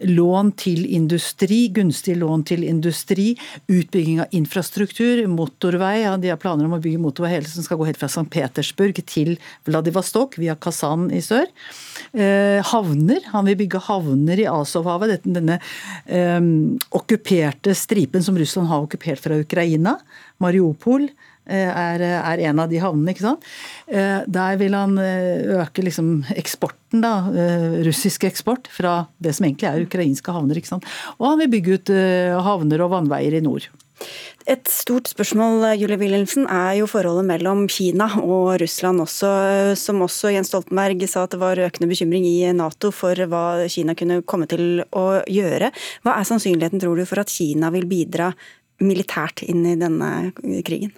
lån 0.05 0.51
til 0.59 0.85
industri, 0.93 1.67
gunstig 1.73 2.17
lån 2.19 2.43
til 2.47 2.63
industri, 2.67 3.31
utbygging 3.71 4.21
av 4.21 4.35
infrastruktur, 4.35 5.23
motorvei. 5.31 6.03
Ja, 6.03 6.15
de 6.21 6.31
har 6.31 6.41
planer 6.41 6.67
om 6.67 6.75
å 6.77 6.81
bygge 6.81 7.01
motorvei 7.01 7.33
hele 7.33 7.49
som 7.49 7.65
skal 7.65 7.79
gå 7.79 7.87
helt 7.89 7.99
fra 7.99 8.09
St. 8.11 8.27
Petersburg 8.33 8.99
til 9.09 9.35
Vladivostok 9.67 10.37
via 10.41 10.57
Kazan 10.59 11.09
i 11.15 11.21
sør. 11.25 11.47
Eh, 12.13 12.61
havner. 12.71 13.25
Han 13.33 13.49
vil 13.49 13.59
bygge 13.63 13.83
havner 13.87 14.43
i 14.43 14.49
Azovhavet, 14.51 15.25
denne 15.25 15.59
eh, 16.05 16.41
okkuperte 16.97 17.73
stripen 17.77 18.25
som 18.25 18.37
Russland 18.37 18.69
har 18.71 18.85
okkupert 18.85 19.23
fra 19.23 19.39
Ukraina. 19.41 19.97
Mariupol. 20.43 21.09
Eh, 21.47 21.71
er, 21.71 22.03
er, 22.03 22.43
en 22.49 22.59
av 22.59 22.67
de 22.71 22.81
havnene. 22.83 23.13
ikke 23.13 23.23
sant? 23.23 23.47
Eh, 23.87 24.19
der 24.27 24.59
vil 24.59 24.75
han 24.75 24.97
eh, 24.99 25.47
øke 25.61 25.85
liksom 25.85 26.27
eksporten, 26.35 27.01
da, 27.03 27.27
russisk 27.87 28.27
eksport, 28.27 28.67
fra 28.71 29.05
det 29.23 29.35
som 29.35 29.47
egentlig 29.47 29.69
er 29.69 29.83
ukrainske 29.87 30.33
havner. 30.35 30.59
ikke 30.59 30.75
sant? 30.75 30.87
Og 31.17 31.31
han 31.31 31.43
vil 31.43 31.51
bygge 31.57 31.77
ut 31.77 31.91
havner 32.43 32.83
og 32.83 32.93
vannveier 32.95 33.37
i 33.39 33.43
nord. 33.43 33.67
Et 34.47 34.69
stort 34.71 35.09
spørsmål 35.09 35.65
Julie 35.79 35.97
Wilhelmsen, 35.99 36.45
er 36.47 36.77
jo 36.77 36.87
forholdet 36.87 37.25
mellom 37.27 37.65
Kina 37.71 38.05
og 38.21 38.59
Russland 38.61 39.01
også, 39.03 39.31
som 39.79 40.03
også 40.05 40.31
Jens 40.35 40.53
Stoltenberg 40.53 41.01
sa 41.09 41.25
at 41.25 41.33
det 41.33 41.41
var 41.41 41.59
økende 41.65 41.89
bekymring 41.89 42.27
i 42.29 42.45
Nato 42.55 42.93
for 42.95 43.17
hva 43.27 43.65
Kina 43.71 43.97
kunne 43.97 44.21
komme 44.23 44.47
til 44.51 44.85
å 44.95 45.07
gjøre. 45.25 45.73
Hva 46.05 46.15
er 46.15 46.29
sannsynligheten, 46.29 46.83
tror 46.83 46.95
du, 46.95 47.07
for 47.09 47.23
at 47.23 47.33
Kina 47.33 47.73
vil 47.73 47.89
bidra 47.89 48.29
militært 48.83 49.43
inn 49.49 49.65
i 49.65 49.75
denne 49.81 50.13
krigen? 50.63 50.95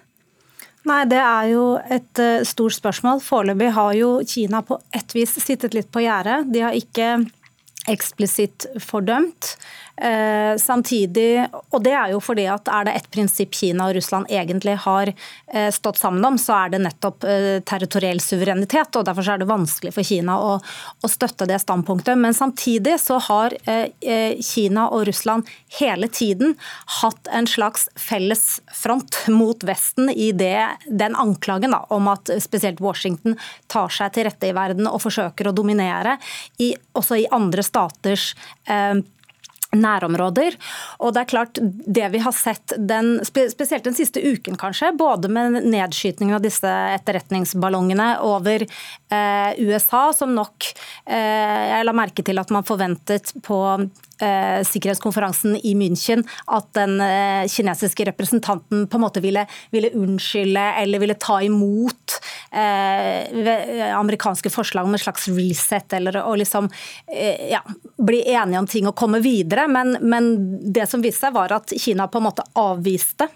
Nei, 0.88 1.04
Det 1.04 1.18
er 1.20 1.50
jo 1.52 1.64
et 1.92 2.22
uh, 2.22 2.44
stort 2.48 2.76
spørsmål. 2.78 3.20
Foreløpig 3.20 3.72
har 3.76 3.92
jo 3.98 4.14
Kina 4.26 4.62
på 4.64 4.78
et 4.96 5.14
vis 5.14 5.36
sittet 5.42 5.76
litt 5.76 5.90
på 5.92 6.02
gjerdet. 6.06 6.46
De 6.52 6.64
har 6.64 6.76
ikke 6.76 7.18
eksplisitt 7.90 8.66
fordømt. 8.80 9.54
Eh, 10.00 10.56
samtidig, 10.56 11.46
og 11.70 11.82
det 11.84 11.92
er 11.92 12.14
jo 12.14 12.20
fordi 12.24 12.46
at 12.48 12.68
er 12.72 12.86
det 12.88 12.94
et 12.96 13.08
prinsipp 13.12 13.52
Kina 13.52 13.90
og 13.90 13.98
Russland 13.98 14.30
egentlig 14.32 14.78
har 14.86 15.10
eh, 15.12 15.68
stått 15.74 16.00
sammen 16.00 16.24
om, 16.24 16.38
så 16.40 16.54
er 16.56 16.72
det 16.72 16.80
nettopp 16.86 17.26
eh, 17.28 17.58
territoriell 17.68 18.22
suverenitet. 18.24 18.96
og 18.96 19.04
Derfor 19.04 19.28
er 19.28 19.42
det 19.42 19.50
vanskelig 19.50 19.92
for 19.92 20.08
Kina 20.08 20.38
å, 20.40 20.54
å 20.56 21.10
støtte 21.10 21.44
det 21.50 21.60
standpunktet. 21.60 22.16
Men 22.16 22.36
samtidig 22.36 22.96
så 23.02 23.18
har 23.28 23.56
eh, 23.68 23.90
eh, 24.00 24.40
Kina 24.40 24.86
og 24.88 25.04
Russland 25.10 25.48
hele 25.80 26.08
tiden 26.08 26.56
hatt 27.02 27.28
en 27.28 27.50
slags 27.50 27.90
felles 28.00 28.46
front 28.72 29.20
mot 29.28 29.68
Vesten 29.68 30.08
i 30.08 30.32
det, 30.32 30.64
den 30.88 31.16
anklagen 31.18 31.76
da, 31.76 31.84
om 31.92 32.08
at 32.08 32.32
spesielt 32.40 32.80
Washington 32.80 33.36
tar 33.68 33.92
seg 33.92 34.16
til 34.16 34.30
rette 34.30 34.48
i 34.48 34.56
verden 34.56 34.88
og 34.88 35.02
forsøker 35.04 35.50
å 35.50 35.56
dominere, 35.56 36.16
i, 36.56 36.72
også 36.96 37.20
i 37.20 37.28
andre 37.36 37.64
staters 37.66 38.30
eh, 38.64 38.96
nærområder. 39.76 40.56
Og 40.98 41.14
det 41.14 41.22
er 41.22 41.30
klart, 41.30 41.60
det 41.60 42.08
vi 42.14 42.22
har 42.22 42.34
sett 42.36 42.74
den, 42.76 43.18
spesielt 43.24 43.86
den 43.86 43.96
siste 43.96 44.22
uken 44.22 44.58
kanskje, 44.60 44.92
både 44.98 45.30
med 45.32 45.60
nedskytingen 45.62 46.38
av 46.38 46.44
disse 46.44 46.70
etterretningsballongene 46.96 48.12
over 48.26 48.66
eh, 48.66 49.50
USA, 49.60 50.10
som 50.16 50.34
nok 50.34 50.72
eh, 51.06 51.66
Jeg 51.70 51.86
la 51.86 51.94
merke 51.96 52.24
til 52.26 52.40
at 52.40 52.50
man 52.54 52.66
forventet 52.66 53.34
på 53.46 53.60
eh, 54.22 54.60
sikkerhetskonferansen 54.66 55.56
i 55.56 55.74
München 55.78 56.24
at 56.46 56.70
den 56.76 57.00
eh, 57.04 57.48
kinesiske 57.50 58.06
representanten 58.10 58.86
på 58.90 58.98
en 58.98 59.04
måte 59.04 59.22
ville, 59.24 59.46
ville 59.74 59.92
unnskylde 59.96 60.66
eller 60.82 61.02
ville 61.02 61.18
ta 61.20 61.40
imot 61.42 62.18
eh, 62.52 63.90
amerikanske 63.96 64.52
forslag 64.52 64.88
om 64.88 64.96
en 64.96 65.02
slags 65.02 65.28
reset, 65.28 65.92
eller 65.98 66.20
å 66.22 66.34
liksom 66.38 66.70
eh, 67.12 67.50
ja, 67.52 67.62
bli 67.98 68.22
enige 68.32 68.62
om 68.62 68.70
ting 68.70 68.88
og 68.90 68.98
komme 68.98 69.22
videre. 69.24 69.68
Men, 69.68 69.96
men 70.00 70.32
det 70.72 70.88
som 70.90 71.02
viste 71.04 71.26
seg, 71.26 71.36
var 71.36 71.52
at 71.54 71.74
Kina 71.76 72.08
på 72.08 72.20
en 72.20 72.28
måte 72.30 72.46
avviste 72.58 73.28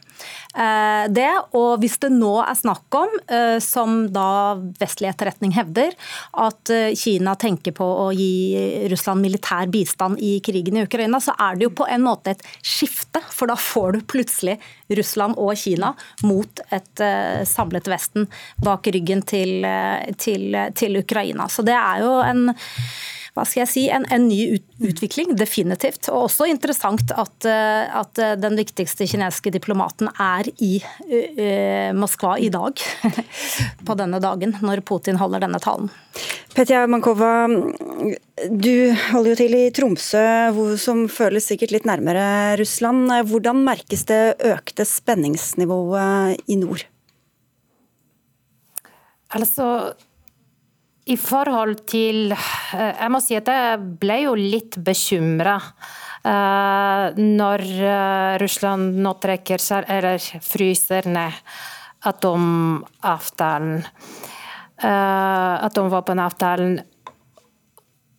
Eh, 0.54 1.04
det. 1.10 1.30
Og 1.58 1.80
hvis 1.82 1.96
det 2.02 2.12
nå 2.14 2.36
er 2.44 2.54
snakk 2.54 2.94
om, 2.94 3.10
eh, 3.26 3.58
som 3.62 4.04
da 4.14 4.54
vestlig 4.78 5.10
etterretning 5.10 5.54
hevder, 5.56 5.94
at 6.38 6.70
eh, 6.70 6.94
Kina 6.98 7.34
tenker 7.34 7.74
på 7.74 7.84
å 7.84 8.06
gi 8.14 8.86
Russland 8.92 9.24
militær 9.24 9.70
bistand 9.72 10.22
i 10.22 10.36
krigen 10.44 10.73
i 10.76 10.84
Ukraina, 10.86 11.20
så 11.20 11.34
er 11.38 11.58
det 11.58 11.68
jo 11.68 11.74
på 11.78 11.88
en 11.90 12.04
måte 12.06 12.34
et 12.34 12.44
skifte. 12.62 13.22
For 13.34 13.50
da 13.50 13.56
får 13.58 13.96
du 13.96 14.04
plutselig 14.14 14.58
Russland 14.94 15.38
og 15.40 15.54
Kina 15.58 15.94
mot 16.26 16.62
et 16.74 17.04
samlet 17.48 17.88
Vesten 17.90 18.28
bak 18.64 18.86
ryggen 18.94 19.24
til, 19.26 19.66
til, 20.20 20.56
til 20.76 21.00
Ukraina. 21.00 21.48
Så 21.50 21.64
det 21.66 21.76
er 21.78 22.04
jo 22.04 22.14
en 22.24 22.46
hva 23.34 23.42
skal 23.42 23.64
jeg 23.64 23.70
si, 23.72 23.82
en, 23.90 24.04
en 24.14 24.28
ny 24.28 24.60
utvikling, 24.78 25.32
definitivt. 25.34 26.06
Og 26.12 26.28
også 26.28 26.46
interessant 26.46 27.10
at, 27.10 27.46
eh, 27.50 27.90
at, 27.90 28.20
eh, 28.22 28.36
den 28.38 28.54
viktigste 28.60 29.08
kinesiske 29.10 29.50
diplomaten 29.56 30.06
er 30.22 30.46
i 30.62 30.76
uh, 30.78 31.90
Moskva 31.98 32.36
i 32.38 32.52
dag. 32.54 32.78
på 33.86 33.98
denne 33.98 34.22
dagen, 34.22 34.54
når 34.62 34.84
Putin 34.86 35.18
holder 35.18 35.42
denne 35.42 35.58
talen. 35.62 35.90
Petja 36.54 36.84
Mankova, 36.86 37.48
du 38.54 38.74
holder 39.10 39.32
jo 39.32 39.36
til 39.42 39.58
i 39.58 39.64
Tromsø, 39.74 40.24
som 40.78 41.08
føles 41.10 41.50
sikkert 41.50 41.74
litt 41.74 41.90
nærmere 41.90 42.54
Russland. 42.60 43.10
Hvordan 43.32 43.64
merkes 43.66 44.06
det 44.06 44.22
økte 44.46 44.86
spenningsnivået 44.86 46.38
i 46.46 46.62
nord? 46.62 46.86
Altså, 49.34 49.66
i 51.04 51.16
forhold 51.20 51.82
til 51.88 52.32
eh, 52.32 52.94
Jeg 53.00 53.10
må 53.12 53.20
si 53.22 53.36
at 53.36 53.48
jeg 53.50 53.80
ble 54.00 54.22
jo 54.24 54.34
litt 54.38 54.78
bekymra 54.84 55.58
uh, 55.60 57.12
når 57.18 57.64
uh, 57.84 58.36
Russland 58.40 58.96
nå 59.04 59.12
trekker 59.20 59.60
seg, 59.60 59.84
eller 59.92 60.18
fryser 60.44 61.08
ned 61.12 61.32
atomavtalen. 62.04 63.78
Atomvåpenavtalen. 64.84 66.74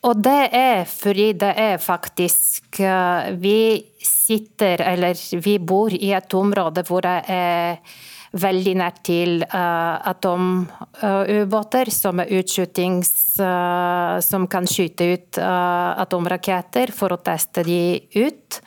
Og 0.09 0.21
det 0.25 0.49
er 0.57 0.85
fordi 0.89 1.27
det 1.37 1.51
er 1.61 1.77
faktisk 1.83 2.79
Vi 3.43 3.59
sitter, 4.01 4.81
eller 4.81 5.13
vi 5.45 5.59
bor 5.59 5.93
i 5.93 6.09
et 6.17 6.33
område 6.33 6.81
hvor 6.87 7.05
det 7.05 7.19
er 7.29 7.77
veldig 8.35 8.73
nært 8.79 9.01
til 9.07 9.43
uh, 9.43 9.95
atomubåter, 10.11 11.91
som 11.93 12.21
er 12.23 12.33
utskytings... 12.39 13.13
Uh, 13.39 14.19
som 14.23 14.45
kan 14.47 14.67
skyte 14.69 15.05
ut 15.11 15.37
uh, 15.41 15.95
atomraketter 15.99 16.91
for 16.95 17.15
å 17.15 17.19
teste 17.23 17.65
de 17.67 17.99
ut. 18.15 18.59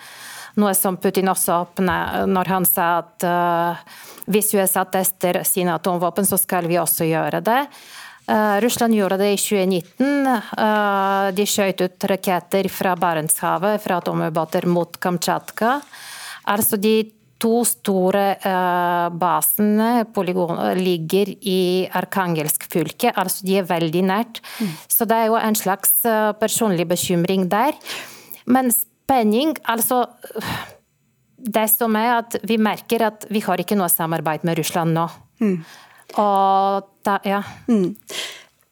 Noe 0.60 0.74
som 0.76 0.98
Putin 1.00 1.30
også 1.30 1.60
åpnet 1.62 2.28
når 2.28 2.50
han 2.50 2.66
sa 2.66 2.88
at 2.98 3.24
hvis 4.28 4.50
USA 4.58 4.82
tester 4.90 5.40
sine 5.46 5.76
atomvåpen, 5.78 6.26
så 6.26 6.36
skal 6.40 6.66
vi 6.68 6.80
også 6.80 7.06
gjøre 7.06 7.40
det. 7.46 7.60
Russland 8.64 8.96
gjorde 8.98 9.20
det 9.22 9.30
i 9.36 9.38
2019. 9.38 10.26
de 11.38 11.46
skjøt 11.46 11.84
ut 11.84 12.08
raketter 12.10 12.68
fra 12.74 12.96
Barentshavet, 12.98 13.78
fra 13.84 14.00
atomubåter 14.02 14.66
mot 14.66 14.98
Kamtsjatka. 15.00 15.78
Altså 16.50 16.80
de 16.80 16.96
to 17.38 17.62
store 17.66 18.24
uh, 18.42 19.08
basene 19.14 20.04
ligger 20.78 21.30
i 21.46 21.86
Arkangelsk 21.86 22.66
fylke, 22.70 23.12
altså 23.14 23.46
de 23.46 23.58
er 23.60 23.68
veldig 23.68 24.02
nært. 24.02 24.40
Mm. 24.58 24.72
Så 24.88 25.06
det 25.08 25.16
er 25.16 25.30
jo 25.30 25.38
en 25.38 25.58
slags 25.58 26.00
uh, 26.04 26.32
personlig 26.38 26.88
bekymring 26.88 27.48
der. 27.50 27.78
Men 28.46 28.72
spenning, 28.74 29.56
altså 29.64 30.06
Det 31.38 31.68
som 31.70 31.94
er 31.96 32.18
at 32.18 32.34
vi 32.42 32.56
merker 32.58 33.04
at 33.06 33.24
vi 33.30 33.40
har 33.40 33.60
ikke 33.62 33.76
noe 33.78 33.88
samarbeid 33.88 34.42
med 34.44 34.58
Russland 34.58 34.92
nå. 34.92 35.06
Mm. 35.38 35.62
Og 36.18 36.88
da, 37.06 37.18
ja. 37.24 37.42
Mm. 37.68 37.94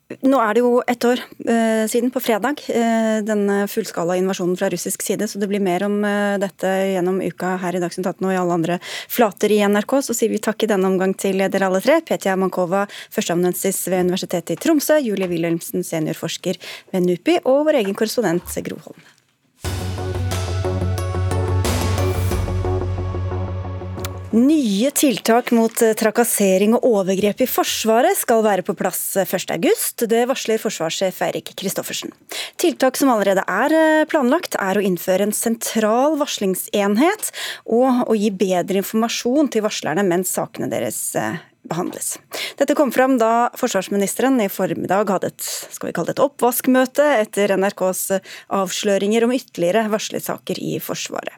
Nå 0.07 0.39
er 0.39 0.55
det 0.55 0.63
jo 0.63 0.85
ett 0.87 1.03
år 1.03 1.19
eh, 1.51 1.85
siden, 1.91 2.13
på 2.15 2.21
fredag, 2.23 2.61
eh, 2.71 3.25
denne 3.27 3.65
fullskala 3.67 4.15
invasjonen 4.21 4.55
fra 4.59 4.69
russisk 4.71 5.03
side. 5.03 5.27
Så 5.27 5.41
det 5.43 5.49
blir 5.51 5.63
mer 5.63 5.83
om 5.83 5.97
eh, 6.07 6.37
dette 6.39 6.71
gjennom 6.93 7.19
uka 7.25 7.57
her 7.59 7.75
i 7.75 7.81
Dagsnytt 7.83 8.07
18 8.07 8.29
og 8.29 8.31
i 8.31 8.39
alle 8.39 8.55
andre 8.55 8.77
flater 8.87 9.51
i 9.51 9.59
NRK. 9.67 9.97
Så 10.07 10.15
sier 10.15 10.31
vi 10.31 10.39
takk 10.43 10.63
i 10.63 10.71
denne 10.71 10.87
omgang 10.93 11.17
til 11.19 11.43
dere 11.43 11.67
alle 11.67 11.83
tre. 11.83 11.99
Petja 12.07 12.37
Mankova, 12.39 12.85
førsteamanuensis 13.11 13.83
ved 13.91 14.07
Universitetet 14.07 14.55
i 14.55 14.61
Tromsø. 14.63 15.01
Julie 15.03 15.27
Wilhelmsen, 15.33 15.83
seniorforsker 15.83 16.63
ved 16.95 17.11
NUPI. 17.11 17.41
Og 17.43 17.67
vår 17.67 17.83
egen 17.83 17.99
korrespondent 17.99 18.59
Gro 18.63 18.79
Holm. 18.87 19.16
Nye 24.37 24.91
tiltak 24.93 25.49
mot 25.57 25.81
eh, 25.81 25.95
trakassering 25.97 26.75
og 26.77 26.85
overgrep 26.85 27.39
i 27.41 27.47
Forsvaret 27.49 28.19
skal 28.21 28.43
være 28.45 28.67
på 28.67 28.75
plass 28.77 29.15
1.8. 29.23 30.05
Det 30.11 30.27
varsler 30.29 30.61
forsvarssjef 30.61 31.23
Eirik 31.25 31.55
Kristoffersen. 31.57 32.13
Tiltak 32.61 33.01
som 33.01 33.15
allerede 33.15 33.47
er 33.49 33.73
eh, 33.73 34.05
planlagt, 34.11 34.59
er 34.61 34.77
å 34.77 34.85
innføre 34.85 35.25
en 35.25 35.33
sentral 35.33 36.19
varslingsenhet 36.21 37.31
og 37.65 38.05
å 38.13 38.19
gi 38.19 38.29
bedre 38.29 38.83
informasjon 38.83 39.49
til 39.55 39.65
varslerne 39.65 40.05
mens 40.05 40.37
sakene 40.37 40.69
deres 40.69 41.01
eh, 41.17 41.41
behandles. 41.69 42.17
Dette 42.59 42.77
kom 42.79 42.93
fram 42.95 43.17
da 43.21 43.49
forsvarsministeren 43.59 44.41
i 44.45 44.51
formiddag 44.53 45.11
hadde 45.13 45.33
et, 45.33 45.49
skal 45.75 45.91
vi 45.91 45.97
kalle 45.97 46.13
det 46.13 46.17
et 46.19 46.25
oppvaskmøte 46.25 47.07
etter 47.23 47.57
NRKs 47.57 48.05
avsløringer 48.57 49.27
om 49.27 49.35
ytterligere 49.37 49.87
varslersaker 49.93 50.61
i 50.63 50.77
Forsvaret. 50.83 51.35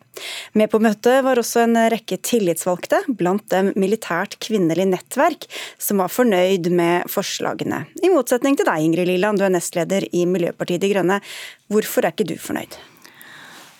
Med 0.58 0.70
på 0.72 0.80
møtet 0.82 1.22
var 1.22 1.38
også 1.38 1.62
en 1.62 1.78
rekke 1.92 2.18
tillitsvalgte, 2.26 3.04
blant 3.20 3.46
dem 3.52 3.70
militært 3.78 4.38
kvinnelig 4.42 4.88
nettverk, 4.90 5.46
som 5.78 6.02
var 6.02 6.12
fornøyd 6.12 6.70
med 6.74 7.08
forslagene. 7.12 7.84
I 8.02 8.12
motsetning 8.12 8.58
til 8.58 8.68
deg, 8.68 8.84
Ingrid 8.84 9.10
Liland, 9.12 9.38
du 9.38 9.46
er 9.46 9.54
nestleder 9.54 10.08
i 10.10 10.26
Miljøpartiet 10.26 10.82
De 10.82 10.92
Grønne. 10.94 11.22
Hvorfor 11.70 12.06
er 12.06 12.16
ikke 12.16 12.30
du 12.32 12.38
fornøyd? 12.42 12.78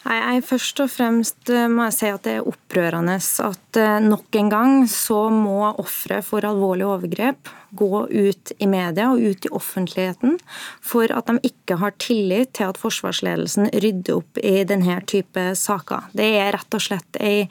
Nei, 0.08 0.16
jeg 0.22 0.44
Først 0.48 0.80
og 0.80 0.88
fremst 0.88 1.50
eh, 1.52 1.66
må 1.68 1.84
jeg 1.88 1.96
si 1.98 2.08
at 2.08 2.24
det 2.24 2.34
er 2.38 2.46
opprørende 2.48 3.18
at 3.18 3.78
eh, 3.78 3.96
nok 4.00 4.38
en 4.40 4.50
gang 4.52 4.76
så 4.88 5.26
må 5.32 5.58
ofre 5.82 6.22
for 6.24 6.46
alvorlige 6.48 6.88
overgrep 6.88 7.50
gå 7.76 8.06
ut 8.08 8.52
i 8.56 8.68
media 8.70 9.10
og 9.12 9.20
ut 9.20 9.44
i 9.44 9.52
offentligheten 9.52 10.38
for 10.80 11.12
at 11.12 11.28
de 11.28 11.50
ikke 11.50 11.76
har 11.82 11.92
tillit 12.00 12.54
til 12.56 12.70
at 12.70 12.80
forsvarsledelsen 12.80 13.68
rydder 13.74 14.22
opp 14.22 14.40
i 14.40 14.62
denne 14.64 14.96
type 15.04 15.44
saker. 15.60 16.08
Det 16.16 16.30
er 16.40 16.54
rett 16.56 16.78
og 16.78 16.86
slett 16.86 17.20
ei 17.20 17.44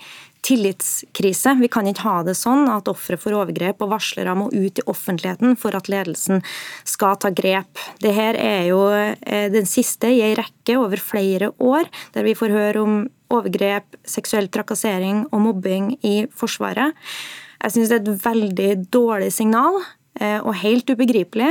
tillitskrise. 0.48 1.56
Vi 1.60 1.70
kan 1.72 1.88
ikke 1.90 2.06
ha 2.08 2.18
det 2.28 2.38
sånn 2.40 2.68
at 2.72 2.88
ofre 2.92 3.18
for 3.20 3.36
overgrep 3.36 3.82
og 3.84 3.92
varslere 3.96 4.36
må 4.38 4.50
ut 4.54 4.80
i 4.80 4.86
offentligheten 4.88 5.58
for 5.60 5.76
at 5.78 5.90
ledelsen 5.92 6.44
skal 6.88 7.18
ta 7.22 7.32
grep. 7.36 7.82
Dette 8.04 8.30
er 8.40 8.70
jo 8.70 8.82
eh, 8.94 9.50
den 9.54 9.68
siste 9.70 10.12
i 10.14 10.24
en 10.30 10.38
rekke 10.40 10.78
over 10.80 11.02
flere 11.04 11.52
år, 11.64 11.90
der 12.16 12.28
vi 12.28 12.38
får 12.38 12.56
høre 12.56 12.86
om 12.86 12.98
overgrep, 13.34 14.00
seksuell 14.08 14.48
trakassering 14.52 15.26
og 15.34 15.44
mobbing 15.44 15.94
i 16.08 16.22
Forsvaret. 16.32 16.96
Jeg 17.58 17.74
syns 17.74 17.92
det 17.92 17.98
er 17.98 18.04
et 18.06 18.26
veldig 18.26 18.72
dårlig 18.94 19.32
signal. 19.34 19.82
Eh, 20.18 20.40
og 20.42 20.56
helt 20.64 20.90
ubegripelig 20.90 21.50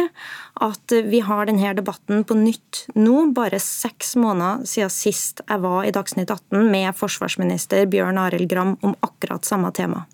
at 0.64 0.94
vi 1.06 1.20
har 1.22 1.46
denne 1.46 1.74
debatten 1.78 2.24
på 2.26 2.34
nytt 2.38 2.86
nå, 2.98 3.28
bare 3.36 3.60
seks 3.62 4.16
måneder 4.18 4.64
siden 4.66 4.90
sist 4.90 5.42
jeg 5.44 5.62
var 5.62 5.86
i 5.86 5.92
Dagsnytt 5.94 6.32
18 6.32 6.66
med 6.72 6.96
forsvarsminister 6.98 7.86
Bjørn 7.92 8.18
Arild 8.18 8.48
Gram 8.50 8.74
om 8.82 8.96
akkurat 9.06 9.46
samme 9.46 9.70
tema. 9.76 10.06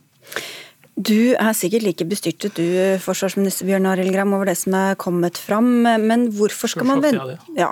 Du 0.92 1.32
er 1.32 1.54
sikkert 1.56 1.86
like 1.86 2.04
bestyrtet 2.04 2.58
du, 2.58 2.66
forsvarsminister 3.00 3.70
Bjørn 3.70 3.88
Arild 3.88 4.12
Gram, 4.12 4.34
over 4.36 4.50
det 4.50 4.58
som 4.60 4.76
er 4.76 4.98
kommet 5.00 5.40
fram, 5.40 5.70
men 6.04 6.28
hvorfor 6.36 6.74
skal 6.74 6.90
man 6.90 7.00
vente 7.04 7.38
Ja, 7.56 7.70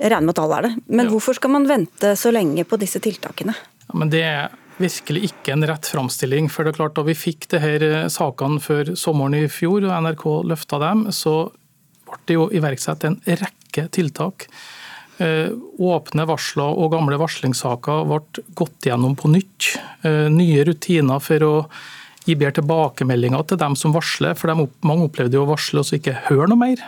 jeg 0.00 0.12
regner 0.12 0.28
med 0.28 0.36
at 0.36 0.42
alle 0.44 0.58
er 0.58 0.68
det. 0.68 0.72
Men 0.88 1.06
ja. 1.06 1.12
hvorfor 1.12 1.36
skal 1.36 1.52
man 1.52 1.68
vente 1.68 2.14
så 2.16 2.32
lenge 2.32 2.64
på 2.68 2.76
disse 2.80 3.00
tiltakene? 3.04 3.56
Ja, 3.86 3.96
men 3.96 4.12
det 4.12 4.24
virkelig 4.80 5.30
ikke 5.30 5.54
en 5.54 5.66
rett 5.68 5.88
framstilling. 5.88 6.50
For 6.52 6.64
det 6.64 6.74
er 6.74 6.80
klart 6.80 6.98
Da 6.98 7.06
vi 7.06 7.16
fikk 7.18 7.48
det 7.52 7.62
her 7.62 7.84
eh, 7.86 8.10
sakene 8.12 8.60
før 8.62 8.94
sommeren 8.98 9.38
i 9.38 9.46
fjor, 9.52 9.84
og 9.86 9.94
NRK 10.06 10.26
løfta 10.50 10.80
dem, 10.82 11.08
så 11.14 11.50
ble 12.08 12.20
det 12.26 12.38
jo 12.38 12.50
iverksatt 12.56 13.06
en 13.06 13.20
rekke 13.28 13.86
tiltak. 13.94 14.48
Eh, 15.20 15.52
åpne 15.78 16.24
varsler 16.28 16.80
og 16.80 16.94
gamle 16.94 17.18
varslingssaker 17.20 18.06
ble 18.08 18.44
gått 18.56 18.88
gjennom 18.88 19.16
på 19.20 19.30
nytt. 19.32 19.74
Eh, 20.02 20.28
nye 20.32 20.64
rutiner 20.64 21.20
for 21.20 21.44
å 21.44 21.54
gi 22.24 22.36
bedre 22.36 22.60
tilbakemeldinger 22.60 23.46
til 23.48 23.60
dem 23.60 23.76
som 23.76 23.94
varsler, 23.96 24.36
for 24.36 24.52
mange 24.56 25.06
opplevde 25.06 25.36
jo 25.38 25.44
å 25.44 25.52
varsle 25.52 25.82
og 25.82 25.88
så 25.88 25.98
ikke 25.98 26.18
høre 26.28 26.48
noe 26.50 26.60
mer. 26.60 26.82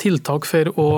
Tiltak 0.00 0.48
for 0.48 0.72
å 0.80 0.88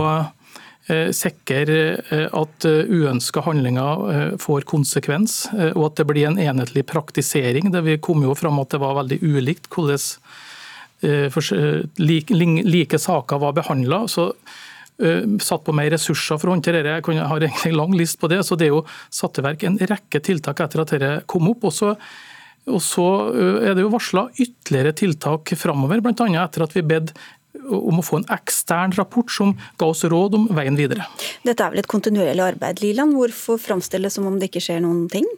sikre 0.91 1.77
eh, 2.11 2.27
at 2.35 2.67
eh, 2.67 2.91
uønska 2.91 3.45
handlinger 3.47 4.35
får 4.43 4.67
konsekvens, 4.67 5.47
og 5.77 5.85
at 5.91 6.01
det 6.01 6.09
blir 6.11 6.27
en 6.27 6.41
enhetlig 6.43 6.87
praktisering. 6.91 7.71
Det 7.73 7.85
vi 7.87 8.01
kom 8.03 8.25
jo 8.27 8.35
fram 8.35 8.59
at 8.63 8.75
det 8.75 8.83
var 8.83 8.99
veldig 8.99 9.21
ulikt 9.23 9.71
hvordan 9.73 9.99
like 11.99 12.99
saker 12.99 13.41
var 13.43 13.55
behandla. 13.57 14.05
Satt 14.07 15.65
på 15.67 15.75
mer 15.75 15.91
ressurser 15.91 16.39
for 16.39 16.47
å 16.51 16.55
håndtere 16.55 16.85
det. 16.87 16.93
Jeg 16.95 17.25
har 17.27 17.43
egentlig 17.43 17.73
en 17.73 17.81
lang 17.81 17.97
list 17.99 18.21
på 18.23 18.31
det. 18.31 18.45
så 18.47 18.55
Det 18.55 18.69
er 18.69 18.77
jo 18.77 18.85
satt 19.11 19.41
i 19.41 19.43
verk 19.43 19.65
en 19.67 19.81
rekke 19.81 20.21
tiltak 20.23 20.63
etter 20.63 20.85
at 20.85 20.95
dette 20.95 21.11
kom 21.27 21.51
opp. 21.51 21.65
og 21.65 21.75
så 21.75 21.97
og 22.71 22.79
så 22.79 23.05
er 23.35 23.75
det 23.75 23.83
jo 23.83 23.91
varsla 23.91 24.29
ytterligere 24.39 24.93
tiltak 24.95 25.51
framover, 25.59 25.99
bl.a. 25.99 26.27
etter 26.45 26.63
at 26.63 26.77
vi 26.77 26.85
bedde 26.87 27.17
om 27.69 28.01
å 28.01 28.05
få 28.05 28.21
en 28.21 28.29
ekstern 28.35 28.95
rapport 28.99 29.31
som 29.33 29.55
ga 29.81 29.89
oss 29.93 30.05
råd 30.05 30.39
om 30.39 30.49
veien 30.57 30.79
videre. 30.79 31.07
Dette 31.47 31.65
er 31.65 31.75
vel 31.75 31.83
et 31.83 31.91
kontinuerlig 31.91 32.45
arbeid, 32.53 32.83
Liland. 32.85 33.17
Hvorfor 33.19 33.61
framstilles 33.63 34.19
som 34.19 34.29
om 34.29 34.39
det 34.41 34.51
ikke 34.51 34.65
skjer 34.65 34.83
noen 34.85 35.07
ting? 35.13 35.29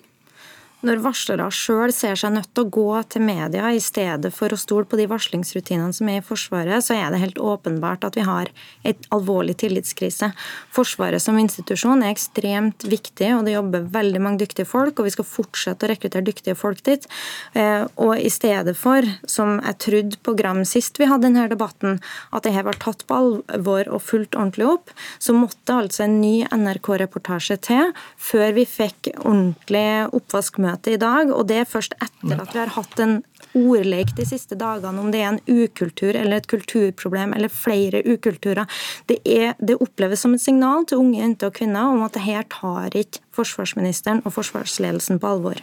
Når 0.85 1.01
varslere 1.01 1.47
sjøl 1.55 1.93
ser 1.97 2.19
seg 2.21 2.35
nødt 2.35 2.51
til 2.53 2.67
å 2.67 2.73
gå 2.75 2.89
til 3.09 3.23
media 3.25 3.71
i 3.73 3.81
stedet 3.81 4.29
for 4.37 4.53
å 4.53 4.59
stole 4.61 4.85
på 4.85 4.99
de 5.01 5.07
varslingsrutinene 5.09 5.97
som 5.97 6.11
er 6.13 6.19
i 6.21 6.25
Forsvaret, 6.25 6.85
så 6.85 6.93
er 6.99 7.09
det 7.09 7.23
helt 7.23 7.41
åpenbart 7.41 8.05
at 8.05 8.19
vi 8.19 8.25
har 8.27 8.51
et 8.85 9.07
alvorlig 9.15 9.55
tillitskrise. 9.63 10.29
Forsvaret 10.77 11.25
som 11.25 11.39
institusjon 11.41 12.05
er 12.05 12.13
ekstremt 12.13 12.85
viktig, 12.85 13.31
og 13.33 13.47
det 13.47 13.55
jobber 13.55 13.87
veldig 13.95 14.21
mange 14.27 14.43
dyktige 14.43 14.69
folk, 14.69 15.01
og 15.01 15.09
vi 15.09 15.15
skal 15.15 15.29
fortsette 15.29 15.89
å 15.89 15.91
rekruttere 15.95 16.27
dyktige 16.27 16.57
folk 16.59 16.85
dit. 16.85 17.09
Eh, 17.57 17.87
og 18.05 18.21
i 18.21 18.33
stedet 18.33 18.77
for, 18.77 19.09
som 19.25 19.57
jeg 19.63 19.81
trodde 19.87 20.21
på 20.21 20.37
Gram 20.37 20.67
sist 20.69 21.01
vi 21.01 21.09
hadde 21.09 21.31
denne 21.31 21.47
debatten, 21.49 21.97
at 22.29 22.45
dette 22.45 22.67
var 22.69 22.77
tatt 22.83 23.07
på 23.09 23.23
alvor 23.23 23.89
og 23.89 24.05
fulgt 24.05 24.37
ordentlig 24.37 24.69
opp, 24.75 24.93
så 25.17 25.33
måtte 25.33 25.81
altså 25.81 26.05
en 26.05 26.21
ny 26.21 26.35
NRK-reportasje 26.53 27.57
til 27.71 27.97
før 28.21 28.53
vi 28.61 28.69
fikk 28.69 29.15
ordentlig 29.17 29.89
oppvaskmøte 30.13 30.74
landsmøte 30.75 30.95
i 30.95 30.99
dag, 30.99 31.31
og 31.33 31.47
det 31.49 31.61
er 31.63 31.69
først 31.69 31.95
etter 32.01 32.41
at 32.41 32.55
vi 32.55 32.59
har 32.59 32.73
hatt 32.75 32.99
en 33.01 33.23
ordlek 33.55 34.15
de 34.17 34.25
siste 34.27 34.57
dagene 34.57 35.01
om 35.01 35.13
det 35.13 35.21
er 35.21 35.33
en 35.33 35.41
ukultur 35.47 36.15
eller 36.15 36.37
et 36.37 36.49
kulturproblem 36.49 37.35
eller 37.35 37.49
flere 37.49 38.03
ukulturer. 38.03 38.67
Det, 39.07 39.21
er, 39.25 39.55
det 39.61 39.79
oppleves 39.81 40.21
som 40.21 40.35
et 40.35 40.43
signal 40.43 40.85
til 40.87 40.99
unge 40.99 41.21
jenter 41.21 41.49
og 41.51 41.55
kvinner 41.55 41.93
om 41.93 42.03
at 42.03 42.15
det 42.15 42.25
her 42.25 42.45
tar 42.51 42.95
ikke 42.95 43.21
forsvarsministeren 43.35 44.23
og 44.25 44.35
forsvarsledelsen 44.35 45.21
på 45.21 45.27
alvor. 45.27 45.63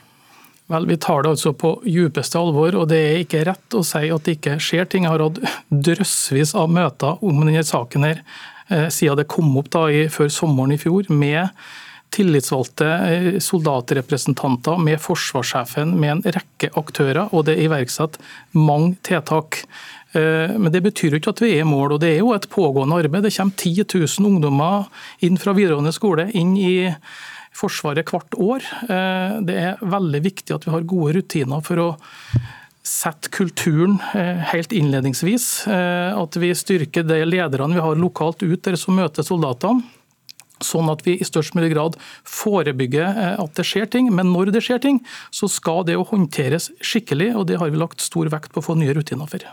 Vel, 0.72 0.88
Vi 0.88 0.98
tar 0.98 1.24
det 1.24 1.34
altså 1.34 1.52
på 1.54 1.82
djupeste 1.84 2.40
alvor, 2.40 2.76
og 2.76 2.88
det 2.88 3.00
er 3.02 3.22
ikke 3.26 3.44
rett 3.44 3.76
å 3.76 3.84
si 3.84 4.08
at 4.08 4.24
det 4.24 4.38
ikke 4.38 4.60
skjer 4.60 4.88
ting. 4.88 5.04
Jeg 5.04 5.12
har 5.12 5.26
hatt 5.26 5.42
drøssevis 5.68 6.56
av 6.56 6.72
møter 6.72 7.20
om 7.20 7.44
denne 7.44 7.64
saken 7.64 8.08
her 8.08 8.22
eh, 8.70 8.88
siden 8.88 9.20
det 9.20 9.28
kom 9.28 9.52
opp 9.60 9.72
da 9.74 9.90
i, 9.92 10.06
før 10.08 10.32
sommeren 10.32 10.72
i 10.72 10.80
fjor, 10.80 11.12
med 11.12 11.52
tillitsvalgte 12.12 12.88
eh, 12.88 13.40
soldatrepresentanter 13.40 14.80
med 14.84 15.00
forsvarssjefen, 15.02 15.96
med 16.00 16.18
en 16.18 16.38
rekke 16.38 16.72
aktører, 16.80 17.30
og 17.32 17.48
det 17.48 17.56
er 17.56 17.66
iverksatt 17.70 18.20
mange 18.58 18.98
tiltak. 19.08 19.64
Eh, 20.14 20.52
men 20.58 20.72
det 20.74 20.84
betyr 20.86 21.16
jo 21.16 21.22
ikke 21.22 21.36
at 21.36 21.44
vi 21.44 21.54
er 21.56 21.66
i 21.66 21.68
mål, 21.68 21.96
og 21.96 22.04
det 22.04 22.14
er 22.14 22.22
jo 22.22 22.34
et 22.36 22.50
pågående 22.52 23.00
arbeid. 23.00 23.28
Det 23.28 23.36
kommer 23.38 23.56
10 23.56 23.86
000 23.96 24.32
ungdommer 24.34 24.90
inn 25.24 25.40
fra 25.40 25.56
videregående 25.58 25.96
skole 25.96 26.30
inn 26.32 26.56
i 26.60 26.74
Forsvaret 27.52 28.08
hvert 28.08 28.36
år. 28.40 28.64
Eh, 28.88 29.34
det 29.44 29.56
er 29.60 29.82
veldig 29.84 30.22
viktig 30.24 30.56
at 30.56 30.64
vi 30.64 30.72
har 30.72 30.88
gode 30.88 31.18
rutiner 31.18 31.64
for 31.66 31.82
å 31.84 31.88
sette 32.88 33.28
kulturen 33.30 34.00
helt 34.50 34.72
innledningsvis. 34.74 35.68
At 35.70 36.38
vi 36.42 36.50
styrker 36.58 37.06
de 37.06 37.20
lederne 37.28 37.78
vi 37.78 37.84
har 37.84 38.00
lokalt 38.00 38.42
ut 38.42 38.64
der 38.66 38.80
som 38.80 38.98
møter 38.98 39.28
soldatene 39.28 39.84
sånn 40.66 40.90
at 40.92 41.04
vi 41.06 41.18
i 41.18 41.28
størst 41.28 41.56
mulig 41.58 41.72
grad 41.74 41.98
forebygger 42.28 43.08
eh, 43.10 43.42
at 43.42 43.56
det 43.58 43.66
skjer 43.68 43.90
ting. 43.92 44.12
Men 44.16 44.32
når 44.36 44.54
det 44.56 44.64
skjer 44.66 44.82
ting, 44.84 45.02
så 45.34 45.50
skal 45.52 45.86
det 45.88 45.98
jo 45.98 46.06
håndteres 46.12 46.70
skikkelig, 46.84 47.32
og 47.38 47.48
det 47.52 47.60
har 47.62 47.72
vi 47.72 47.82
lagt 47.82 48.04
stor 48.04 48.30
vekt 48.34 48.54
på 48.54 48.64
å 48.64 48.68
få 48.72 48.78
nye 48.80 48.96
rutiner 48.98 49.30
for. 49.32 49.48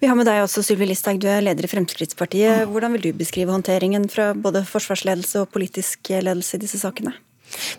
Vi 0.00 0.10
har 0.10 0.18
med 0.18 0.28
deg 0.28 0.42
også 0.44 0.64
Sylvi 0.66 0.90
Listhaug, 0.90 1.22
du 1.22 1.28
er 1.30 1.44
leder 1.44 1.66
i 1.66 1.72
Fremskrittspartiet. 1.72 2.66
Hvordan 2.70 2.96
vil 2.96 3.08
du 3.08 3.10
beskrive 3.22 3.54
håndteringen 3.54 4.08
fra 4.12 4.32
både 4.34 4.64
forsvarsledelse 4.68 5.44
og 5.44 5.52
politisk 5.54 6.12
ledelse 6.12 6.58
i 6.58 6.64
disse 6.64 6.80
sakene? 6.82 7.14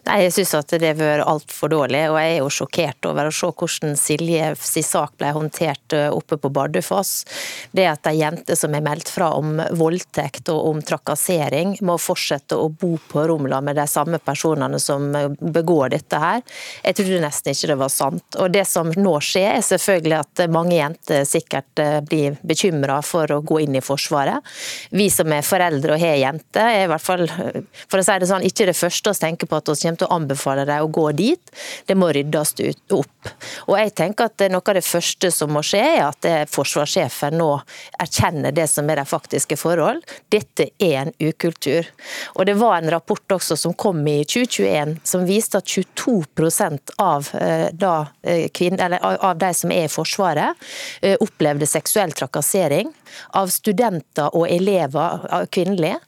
Nei, 0.08 0.22
Jeg 0.26 0.36
syns 0.36 0.54
at 0.58 0.74
det 0.82 0.94
har 0.94 1.00
vært 1.00 1.28
altfor 1.28 1.72
dårlig, 1.72 2.04
og 2.12 2.20
jeg 2.22 2.36
er 2.36 2.40
jo 2.42 2.52
sjokkert 2.54 3.10
over 3.10 3.30
å 3.30 3.34
se 3.36 3.50
hvordan 3.52 3.98
Silje 4.00 4.52
sak 4.82 5.16
ble 5.20 5.32
håndtert 5.36 5.96
eh, 5.96 6.10
oppe 6.12 6.38
på 6.42 6.52
Bardufoss. 6.54 7.14
Det 7.72 7.88
at 7.90 8.08
ei 8.10 8.20
jente 8.22 8.56
som 8.58 8.74
er 8.76 8.84
meldt 8.86 9.12
fra 9.12 9.32
om 9.38 9.60
voldtekt 9.78 10.52
og 10.54 10.70
om 10.72 10.82
trakassering, 10.86 11.76
må 11.86 11.98
fortsette 12.02 12.58
å 12.58 12.70
bo 12.70 12.96
på 13.12 13.26
Romla 13.30 13.62
med 13.64 13.78
de 13.80 13.88
samme 13.90 14.20
personene 14.22 14.80
som 14.82 15.12
begår 15.40 15.94
dette 15.96 16.20
her, 16.22 16.42
jeg 16.84 16.98
trodde 16.98 17.22
nesten 17.24 17.56
ikke 17.56 17.72
det 17.72 17.80
var 17.80 17.94
sant. 17.94 18.38
Og 18.40 18.52
Det 18.52 18.64
som 18.68 18.90
nå 18.96 19.14
skjer, 19.24 19.56
er 19.58 19.66
selvfølgelig 19.66 20.18
at 20.18 20.44
mange 20.52 20.76
jenter 20.78 21.26
sikkert 21.28 21.82
eh, 21.82 22.00
blir 22.06 22.38
bekymra 22.48 23.00
for 23.06 23.32
å 23.32 23.42
gå 23.46 23.62
inn 23.66 23.78
i 23.78 23.84
Forsvaret. 23.86 24.44
Vi 24.96 25.08
som 25.14 25.32
er 25.34 25.46
foreldre 25.46 25.96
og 25.96 26.04
har 26.04 26.20
jenter, 26.20 26.68
er 26.68 26.86
i 26.86 26.92
hvert 26.92 27.06
fall, 27.06 27.26
for 27.88 28.02
å 28.02 28.06
si 28.06 28.18
det 28.22 28.30
sånn, 28.30 28.46
ikke 28.48 28.68
det 28.70 28.78
første 28.78 29.14
å 29.14 29.18
tenke 29.18 29.50
på 29.50 29.61
at 29.62 29.82
kommer 29.82 30.02
til 30.02 30.10
å 30.10 30.18
anbefale 30.18 30.66
dem 30.70 30.86
å 30.86 30.92
gå 30.92 31.08
dit. 31.18 31.54
Det 31.88 31.98
må 31.98 32.12
ryddes 32.12 32.56
opp. 32.92 33.32
Og 33.70 33.78
jeg 33.78 33.96
tenker 33.98 34.30
at 34.30 34.48
Noe 34.52 34.66
av 34.68 34.76
det 34.76 34.84
første 34.84 35.30
som 35.32 35.52
må 35.54 35.62
skje, 35.64 35.82
er 35.82 36.08
at 36.08 36.50
forsvarssjefen 36.52 37.38
nå 37.40 37.50
erkjenner 38.02 38.54
det 38.56 38.66
som 38.68 38.90
er 38.90 39.00
de 39.00 39.06
faktiske 39.08 39.58
forhold. 39.60 40.02
Dette 40.34 40.72
er 40.82 41.06
en 41.06 41.14
ukultur. 41.22 41.88
Og 42.36 42.46
Det 42.46 42.58
var 42.60 42.78
en 42.78 42.92
rapport 42.92 43.38
også 43.38 43.56
som 43.58 43.74
kom 43.78 44.02
i 44.08 44.24
2021 44.26 44.98
som 45.04 45.26
viste 45.28 45.60
at 45.62 45.66
22 45.66 46.26
av, 46.98 47.30
eh, 47.34 47.70
da, 47.74 48.08
eh, 48.24 48.50
kvinner, 48.50 49.00
av 49.02 49.38
de 49.38 49.54
som 49.54 49.72
er 49.72 49.86
i 49.86 49.88
Forsvaret, 49.88 50.56
eh, 51.02 51.18
opplevde 51.22 51.68
seksuell 51.68 52.12
trakassering. 52.12 52.94
Av 53.34 53.48
studenter 53.48 54.30
og 54.34 54.48
elever 54.50 55.48
kvinnelige 55.52 56.00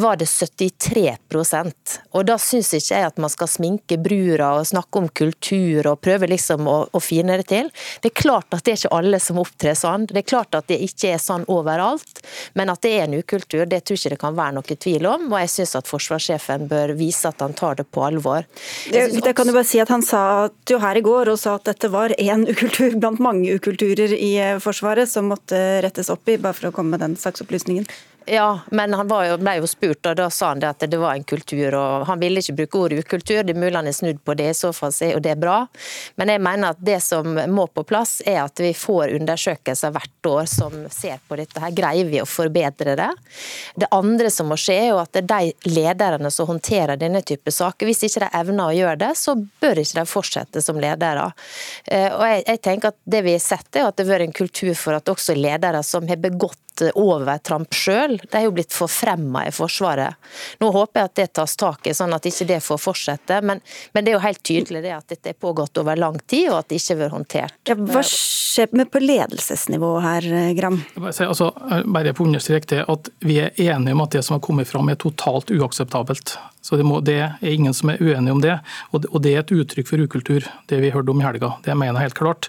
var 0.00 0.16
det 0.16 0.24
73% 0.24 1.98
Og 2.14 2.24
Da 2.24 2.38
syns 2.40 2.72
ikke 2.72 2.95
jeg 2.96 3.10
at 3.10 3.20
man 3.22 3.32
skal 3.32 3.50
sminke 3.50 3.98
brura 4.02 4.52
og 4.58 4.66
snakke 4.68 5.02
om 5.02 5.08
kultur 5.08 5.86
og 5.90 6.00
prøve 6.04 6.28
liksom 6.30 6.66
å, 6.70 6.76
å 6.90 7.02
fine 7.02 7.38
det 7.40 7.48
til. 7.52 7.70
Det 8.02 8.12
er 8.12 8.16
klart 8.22 8.54
at 8.56 8.64
det 8.64 8.74
er 8.74 8.80
ikke 8.80 8.96
alle 8.96 9.20
som 9.22 9.40
opptrer 9.42 9.76
sånn. 9.78 10.08
Det 10.10 10.22
er 10.22 10.28
klart 10.28 10.56
at 10.58 10.68
det 10.70 10.80
ikke 10.84 11.12
er 11.14 11.22
sånn 11.22 11.46
overalt. 11.52 12.22
Men 12.58 12.72
at 12.72 12.82
det 12.84 12.94
er 12.96 13.06
en 13.06 13.18
ukultur, 13.18 13.66
det 13.68 13.82
tror 13.84 13.96
jeg 13.96 14.06
ikke 14.06 14.14
det 14.16 14.22
kan 14.24 14.38
være 14.38 14.56
noe 14.58 14.78
tvil 14.86 15.08
om. 15.10 15.28
Og 15.30 15.38
jeg 15.42 15.52
syns 15.52 15.76
at 15.80 15.90
forsvarssjefen 15.90 16.66
bør 16.70 16.94
vise 16.98 17.30
at 17.30 17.44
han 17.44 17.56
tar 17.56 17.80
det 17.80 17.88
på 17.92 18.04
alvor. 18.06 18.46
Det, 18.90 19.06
det, 19.20 19.34
kan 19.36 19.48
du 19.48 19.54
bare 19.54 19.68
si 19.68 19.80
at 19.82 19.92
Han 19.92 20.02
sa 20.02 20.48
jo 20.68 20.80
her 20.82 20.98
i 20.98 21.04
går 21.04 21.30
og 21.32 21.38
sa 21.40 21.56
at 21.56 21.68
dette 21.68 21.90
var 21.92 22.14
én 22.18 22.46
ukultur 22.52 22.98
blant 22.98 23.22
mange 23.22 23.54
ukulturer 23.54 24.12
i 24.16 24.32
Forsvaret 24.62 25.08
som 25.10 25.30
måtte 25.30 25.58
rettes 25.84 26.10
opp 26.12 26.28
i, 26.28 26.38
bare 26.40 26.56
for 26.56 26.70
å 26.70 26.74
komme 26.74 26.96
med 26.96 27.04
den 27.04 27.16
saksopplysningen. 27.20 27.86
Ja, 28.28 28.60
men 28.70 28.94
han 28.94 29.06
jo, 29.06 29.36
ble 29.38 29.52
jo 29.60 29.68
spurt, 29.70 30.02
og 30.10 30.16
da 30.18 30.26
sa 30.34 30.48
han 30.50 30.60
det 30.62 30.72
at 30.72 30.84
det 30.90 30.98
var 30.98 31.14
en 31.14 31.24
kultur. 31.24 31.74
og 31.78 32.06
Han 32.08 32.18
ville 32.18 32.42
ikke 32.42 32.56
bruke 32.58 32.80
ordet 32.80 33.04
ukultur, 33.04 33.44
det 33.46 33.54
er 33.54 33.60
mulig 33.60 33.78
han 33.78 33.86
er 33.86 33.94
snudd 33.94 34.18
på 34.26 34.34
det, 34.34 34.48
i 34.50 34.56
så 34.58 34.72
fall 34.74 34.94
og 35.14 35.20
det 35.22 35.30
er 35.30 35.38
bra. 35.38 35.60
Men 36.18 36.32
jeg 36.32 36.42
mener 36.42 36.74
at 36.74 36.80
det 36.82 36.98
som 37.04 37.38
må 37.52 37.66
på 37.70 37.84
plass, 37.86 38.18
er 38.26 38.40
at 38.42 38.58
vi 38.58 38.72
får 38.74 39.14
undersøkelser 39.20 39.94
hvert 39.94 40.30
år 40.30 40.50
som 40.50 40.74
ser 40.90 41.22
på 41.28 41.38
dette. 41.38 41.60
her. 41.62 41.74
Greier 41.76 42.10
vi 42.10 42.20
å 42.22 42.26
forbedre 42.26 42.96
det? 42.98 43.08
Det 43.76 43.90
andre 43.94 44.30
som 44.34 44.50
må 44.50 44.58
skje, 44.58 44.78
er 44.88 44.98
at 45.04 45.22
de 45.22 45.70
lederne 45.70 46.30
som 46.34 46.50
håndterer 46.50 46.98
denne 46.98 47.22
type 47.22 47.54
saker, 47.54 47.86
hvis 47.86 48.08
ikke 48.08 48.26
de 48.26 48.32
evner 48.40 48.66
å 48.66 48.76
gjøre 48.76 49.00
det, 49.06 49.14
så 49.22 49.36
bør 49.38 49.84
ikke 49.84 50.00
de 50.00 50.06
fortsette 50.10 50.66
som 50.66 50.82
ledere. 50.82 51.30
Eh, 51.84 52.10
og 52.10 52.26
jeg, 52.26 52.42
jeg 52.50 52.64
tenker 52.66 52.90
at 52.90 53.02
Det 53.06 53.22
vi 53.22 53.36
har 53.36 53.42
sett, 53.42 53.68
er 53.76 53.86
at 53.86 53.96
det 53.96 54.06
har 54.06 54.16
vært 54.16 54.26
en 54.26 54.38
kultur 54.42 54.74
for 54.74 54.98
at 54.98 55.14
også 55.14 55.36
ledere 55.38 55.82
som 55.86 56.08
har 56.10 56.18
begått 56.18 56.65
overtramp 56.94 57.74
sjøl. 57.74 58.16
De 58.22 58.38
er 58.38 58.46
jo 58.46 58.54
blitt 58.56 58.74
forfremma 58.74 59.46
i 59.48 59.52
Forsvaret. 59.54 60.16
Nå 60.62 60.70
håper 60.74 61.00
jeg 61.00 61.10
at 61.10 61.16
det 61.20 61.26
tas 61.38 61.56
tak 61.58 61.86
i, 61.86 61.94
sånn 61.96 62.14
at 62.16 62.26
ikke 62.28 62.48
det 62.48 62.60
får 62.64 62.80
fortsette. 62.82 63.40
Men, 63.46 63.62
men, 63.92 64.04
det 64.04 64.12
er 64.12 64.18
jo 64.18 64.24
helt 64.24 64.42
tydelig 64.46 64.82
det 64.84 64.94
at 64.96 65.08
dette 65.14 65.32
er 65.32 65.38
pågått 65.38 65.78
over 65.82 65.98
lang 65.98 66.18
tid, 66.26 66.50
og 66.50 66.60
at 66.60 66.70
det 66.70 66.80
ikke 66.80 66.94
har 66.94 67.02
vært 67.04 67.16
håndtert. 67.16 67.56
Ja, 67.70 67.78
hva 67.78 68.02
skjer 68.06 68.74
med 68.76 68.90
på 68.92 69.02
ledelsesnivå 69.04 69.92
her, 70.04 70.28
Gram? 70.58 70.80
Bare, 70.96 71.14
altså, 71.28 71.50
bare 71.84 72.14
på 72.16 72.26
understreke 72.26 72.72
det 72.74 72.84
at 72.90 73.10
Vi 73.26 73.38
er 73.42 73.54
enige 73.60 73.94
om 73.94 74.02
at 74.04 74.14
det 74.14 74.22
som 74.26 74.36
har 74.36 74.44
kommet 74.44 74.68
fram 74.68 74.88
er 74.90 74.98
totalt 75.00 75.50
uakseptabelt. 75.50 76.36
Så 76.66 76.76
det, 76.76 76.82
må, 76.82 76.98
det, 77.00 77.20
er 77.22 77.52
ingen 77.52 77.74
som 77.74 77.92
er 77.92 78.00
uenige 78.02 78.34
om 78.34 78.40
det. 78.42 78.56
Og, 78.90 79.02
det. 79.04 79.10
og 79.14 79.22
det 79.22 79.34
er 79.34 79.44
et 79.44 79.52
uttrykk 79.54 79.86
for 79.86 80.02
ukultur, 80.02 80.46
det 80.66 80.80
vi 80.82 80.90
hørte 80.90 81.12
om 81.12 81.20
i 81.22 81.26
helga. 81.26 81.52
Det 81.62 81.76
mener 81.78 82.00
jeg 82.00 82.08
helt 82.08 82.18
klart. 82.18 82.48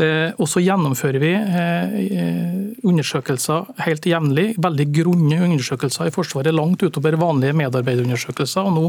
Eh, 0.00 0.32
og 0.40 0.48
så 0.48 0.62
gjennomfører 0.64 1.20
vi 1.20 1.30
eh, 1.36 2.60
undersøkelser 2.86 3.68
helt 3.84 4.06
jevnlig, 4.08 4.46
veldig 4.62 4.86
grunne 4.94 5.40
undersøkelser 5.44 6.08
i 6.08 6.14
Forsvaret, 6.14 6.54
langt 6.56 6.82
utover 6.82 7.18
vanlige 7.20 7.56
medarbeiderundersøkelser. 7.60 8.64
og 8.64 8.76
Nå 8.76 8.84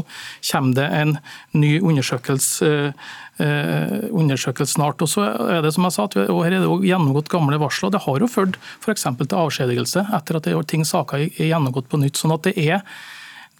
kommer 0.50 0.78
det 0.78 0.88
en 1.02 1.16
ny 1.58 1.74
undersøkelse, 1.80 2.72
eh, 3.44 3.96
undersøkelse 4.10 4.78
snart. 4.78 5.04
Og 5.04 5.12
så 5.12 5.26
er 5.58 5.62
det 5.64 5.74
som 5.76 5.88
jeg 5.88 5.96
sa, 5.98 6.08
at 6.08 6.18
Her 6.22 6.52
er 6.52 6.60
det 6.64 6.88
gjennomgått 6.88 7.32
gamle 7.32 7.60
varsler. 7.60 7.92
Det 7.92 8.04
har 8.06 8.24
jo 8.24 8.30
ført 8.30 8.56
f.eks. 8.80 9.04
til 9.04 9.42
avskjedigelse 9.44 10.06
etter 10.16 10.38
at 10.38 10.48
det 10.48 10.68
ting 10.68 10.86
saker 10.88 11.28
er 11.28 11.50
gjennomgått 11.52 11.90
på 11.92 12.00
nytt. 12.00 12.16
sånn 12.16 12.34
at 12.34 12.48
det 12.48 12.56
er 12.56 12.80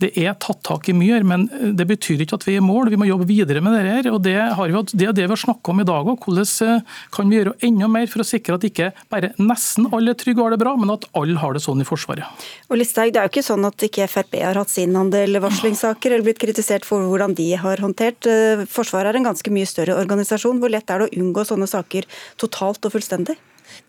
det 0.03 0.11
er 0.19 0.35
tatt 0.43 0.63
tak 0.67 0.89
i 0.91 0.95
mye, 0.97 1.21
men 1.27 1.47
det 1.79 1.87
betyr 1.89 2.25
ikke 2.25 2.39
at 2.39 2.47
vi 2.47 2.57
er 2.57 2.63
i 2.63 2.65
mål. 2.65 2.91
Vi 2.93 2.99
må 3.01 3.09
jobbe 3.09 3.29
videre 3.29 3.63
med 3.65 3.77
det 3.77 3.83
her. 3.87 4.09
og 4.13 4.23
Det, 4.25 4.35
vi, 4.35 4.83
det 4.99 5.09
er 5.09 5.17
det 5.17 5.27
vi 5.27 5.35
har 5.35 5.43
snakka 5.45 5.73
om 5.73 5.83
i 5.83 5.87
dag. 5.89 6.11
Og 6.11 6.27
hvordan 6.27 6.49
eh, 6.67 6.99
kan 7.15 7.31
vi 7.31 7.39
gjøre 7.39 7.55
enda 7.69 7.91
mer 7.93 8.09
for 8.11 8.25
å 8.25 8.27
sikre 8.27 8.59
at 8.59 8.67
ikke 8.67 8.91
bare 9.13 9.33
nesten 9.41 9.89
alle 9.93 10.15
er 10.15 10.19
trygge 10.19 10.43
og 10.43 10.49
har 10.49 10.57
det 10.57 10.63
bra, 10.65 10.75
men 10.81 10.95
at 10.95 11.07
alle 11.19 11.39
har 11.43 11.55
det 11.57 11.63
sånn 11.65 11.85
i 11.85 11.89
Forsvaret. 11.89 12.49
Og 12.71 12.81
Listhaug, 12.81 13.13
Det 13.13 13.21
er 13.21 13.29
jo 13.29 13.35
ikke 13.35 13.47
sånn 13.47 13.69
at 13.69 13.87
ikke 13.89 14.09
Frp 14.11 14.37
har 14.43 14.59
hatt 14.59 14.73
sin 14.73 14.99
andel 14.99 15.39
varslingssaker 15.43 16.15
eller 16.15 16.27
blitt 16.27 16.43
kritisert 16.43 16.89
for 16.89 17.05
hvordan 17.07 17.37
de 17.39 17.53
har 17.63 17.85
håndtert. 17.85 18.27
Eh, 18.27 18.67
Forsvaret 18.71 19.13
er 19.13 19.21
en 19.21 19.31
ganske 19.31 19.55
mye 19.55 19.71
større 19.71 19.99
organisasjon. 20.03 20.61
Hvor 20.63 20.73
lett 20.73 20.91
er 20.91 21.05
det 21.05 21.11
å 21.11 21.23
unngå 21.23 21.47
sånne 21.47 21.71
saker 21.71 22.09
totalt 22.43 22.83
og 22.89 22.97
fullstendig? 22.97 23.39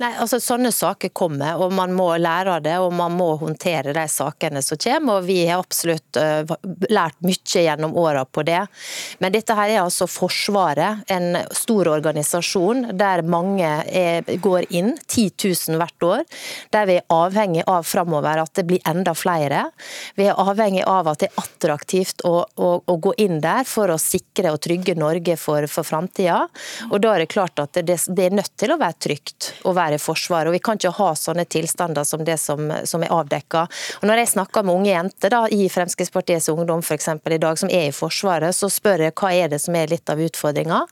Nei, 0.02 0.10
altså 0.18 0.40
Sånne 0.42 0.72
saker 0.74 1.12
kommer, 1.14 1.60
og 1.62 1.74
man 1.76 1.94
må 1.94 2.08
lære 2.18 2.58
av 2.58 2.64
det 2.66 2.76
og 2.82 2.94
man 2.98 3.14
må 3.14 3.34
håndtere 3.42 3.94
de 3.96 4.04
sakene 4.10 4.62
som 4.66 4.80
kommer. 4.82 5.20
og 5.20 5.28
Vi 5.28 5.38
har 5.46 5.62
absolutt 5.62 6.18
uh, 6.18 6.50
lært 6.90 7.20
mye 7.22 7.64
gjennom 7.64 7.94
åra 8.00 8.24
på 8.26 8.44
det. 8.48 8.60
Men 9.22 9.36
dette 9.36 9.56
her 9.58 9.70
er 9.70 9.82
altså 9.84 10.08
Forsvaret, 10.10 11.04
en 11.14 11.38
stor 11.54 11.92
organisasjon 11.94 12.88
der 12.98 13.24
mange 13.28 13.70
er, 13.86 14.26
går 14.42 14.68
inn, 14.74 14.96
10 15.08 15.30
000 15.38 15.80
hvert 15.82 16.08
år. 16.08 16.26
Der 16.74 16.90
vi 16.90 16.98
er 17.00 17.08
avhengig 17.14 17.64
av 17.70 17.86
framover 17.88 18.42
at 18.44 18.54
det 18.58 18.66
blir 18.70 18.82
enda 18.90 19.14
flere. 19.18 19.68
Vi 20.18 20.28
er 20.28 20.42
avhengig 20.42 20.84
av 20.90 21.12
at 21.14 21.24
det 21.24 21.30
er 21.32 21.44
attraktivt 21.44 22.26
å, 22.28 22.36
å, 22.56 22.74
å 22.82 22.98
gå 22.98 23.16
inn 23.22 23.40
der 23.44 23.68
for 23.70 23.94
å 23.94 24.00
sikre 24.02 24.56
og 24.56 24.62
trygge 24.66 24.98
Norge 25.00 25.38
for, 25.40 25.70
for 25.70 25.88
framtida. 25.88 26.44
Og 26.90 27.00
da 27.04 27.14
er 27.14 27.24
det 27.24 27.32
klart 27.34 27.62
at 27.62 27.78
det, 27.78 28.00
det 28.10 28.28
er 28.28 28.38
nødt 28.42 28.56
til 28.60 28.74
å 28.74 28.82
være 28.82 29.00
trygt. 29.08 29.54
å 29.64 29.74
være 29.74 29.83
være 29.84 30.00
i 30.00 30.02
Forsvaret. 30.02 30.50
og 30.50 30.58
Vi 30.58 30.62
kan 30.64 30.80
ikke 30.80 30.94
ha 30.98 31.10
sånne 31.18 31.46
tilstander 31.46 32.08
som 32.08 32.24
det 32.26 32.38
som, 32.42 32.72
som 32.88 33.04
er 33.04 33.14
avdekka. 33.14 33.66
Når 34.04 34.24
jeg 34.24 34.32
snakker 34.34 34.66
med 34.66 34.80
unge 34.80 34.92
jenter 34.92 35.34
da, 35.34 35.44
i 35.52 35.68
Fremskrittspartiets 35.72 36.50
Ungdom 36.54 36.84
for 36.86 36.98
eksempel, 36.98 37.36
i 37.36 37.42
dag, 37.42 37.60
som 37.60 37.72
er 37.72 37.90
i 37.90 37.96
Forsvaret, 37.96 38.56
så 38.56 38.70
spør 38.72 39.08
jeg 39.08 39.16
hva 39.20 39.34
er 39.34 39.52
det 39.54 39.62
som 39.64 39.76
er 39.78 39.92
litt 39.92 40.10
av 40.12 40.22
utfordringa. 40.24 40.84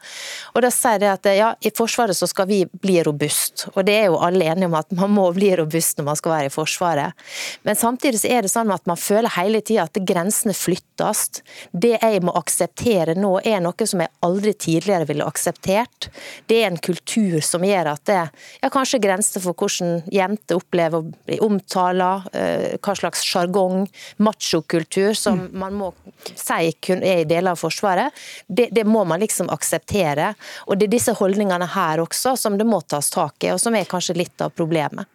Og 0.56 0.66
da 0.66 0.72
sier 0.74 1.02
de 1.02 1.10
at 1.12 1.30
ja, 1.38 1.52
i 1.62 1.74
Forsvaret 1.76 2.18
så 2.18 2.30
skal 2.30 2.50
vi 2.50 2.64
bli 2.82 3.00
robust. 3.06 3.68
Og 3.76 3.86
det 3.88 3.98
er 4.00 4.10
jo 4.10 4.20
alle 4.22 4.48
enige 4.52 4.70
om 4.70 4.78
at 4.80 4.92
man 4.98 5.14
må 5.16 5.28
bli 5.36 5.54
robust 5.60 6.00
når 6.00 6.10
man 6.12 6.20
skal 6.20 6.36
være 6.36 6.52
i 6.52 6.54
Forsvaret. 6.54 7.28
Men 7.68 7.80
samtidig 7.80 8.24
så 8.24 8.32
er 8.32 8.46
det 8.46 8.54
sånn 8.54 8.72
at 8.74 8.88
man 8.90 9.00
føler 9.00 9.32
hele 9.38 9.62
tida 9.66 9.88
at 9.88 10.02
grensene 10.08 10.56
flyttes. 10.58 11.42
Det 11.72 11.96
jeg 11.98 12.22
må 12.26 12.34
akseptere 12.38 13.16
nå, 13.18 13.38
er 13.46 13.62
noe 13.64 13.88
som 13.88 14.04
jeg 14.04 14.14
aldri 14.26 14.54
tidligere 14.54 15.08
ville 15.10 15.28
akseptert. 15.28 16.10
Det 16.50 16.62
er 16.62 16.72
en 16.72 16.82
kultur 16.82 17.40
som 17.46 17.66
gjør 17.66 17.94
at 17.94 18.04
det, 18.10 18.20
ja, 18.62 18.72
kanskje 18.82 19.02
grenser 19.02 19.44
for 19.44 19.58
hvordan 19.58 20.02
jenter 20.12 20.60
opplever 20.60 21.02
å 21.02 21.14
bli 21.28 21.38
omtalt, 21.44 22.30
eh, 22.34 22.78
hva 22.82 22.96
slags 22.98 23.24
sjargong, 23.26 23.86
machokultur, 24.24 25.14
som 25.18 25.40
mm. 25.46 25.48
man 25.62 25.78
må 25.78 25.92
si 26.34 26.74
kun 26.82 27.04
er 27.06 27.24
i 27.24 27.30
deler 27.30 27.54
av 27.54 27.62
Forsvaret. 27.62 28.14
Det, 28.48 28.70
det, 28.74 28.86
må 28.88 29.04
man 29.08 29.22
liksom 29.22 29.52
akseptere. 29.54 30.34
Og 30.68 30.78
det 30.78 30.90
er 30.90 30.96
disse 30.98 31.16
holdningene 31.18 31.70
her 31.76 32.04
også 32.04 32.36
som 32.40 32.58
det 32.58 32.68
må 32.68 32.82
tas 32.82 33.12
tak 33.14 33.44
i, 33.46 33.54
og 33.54 33.62
som 33.62 33.76
er 33.78 33.90
kanskje 33.90 34.18
litt 34.18 34.42
av 34.42 34.54
problemet. 34.56 35.10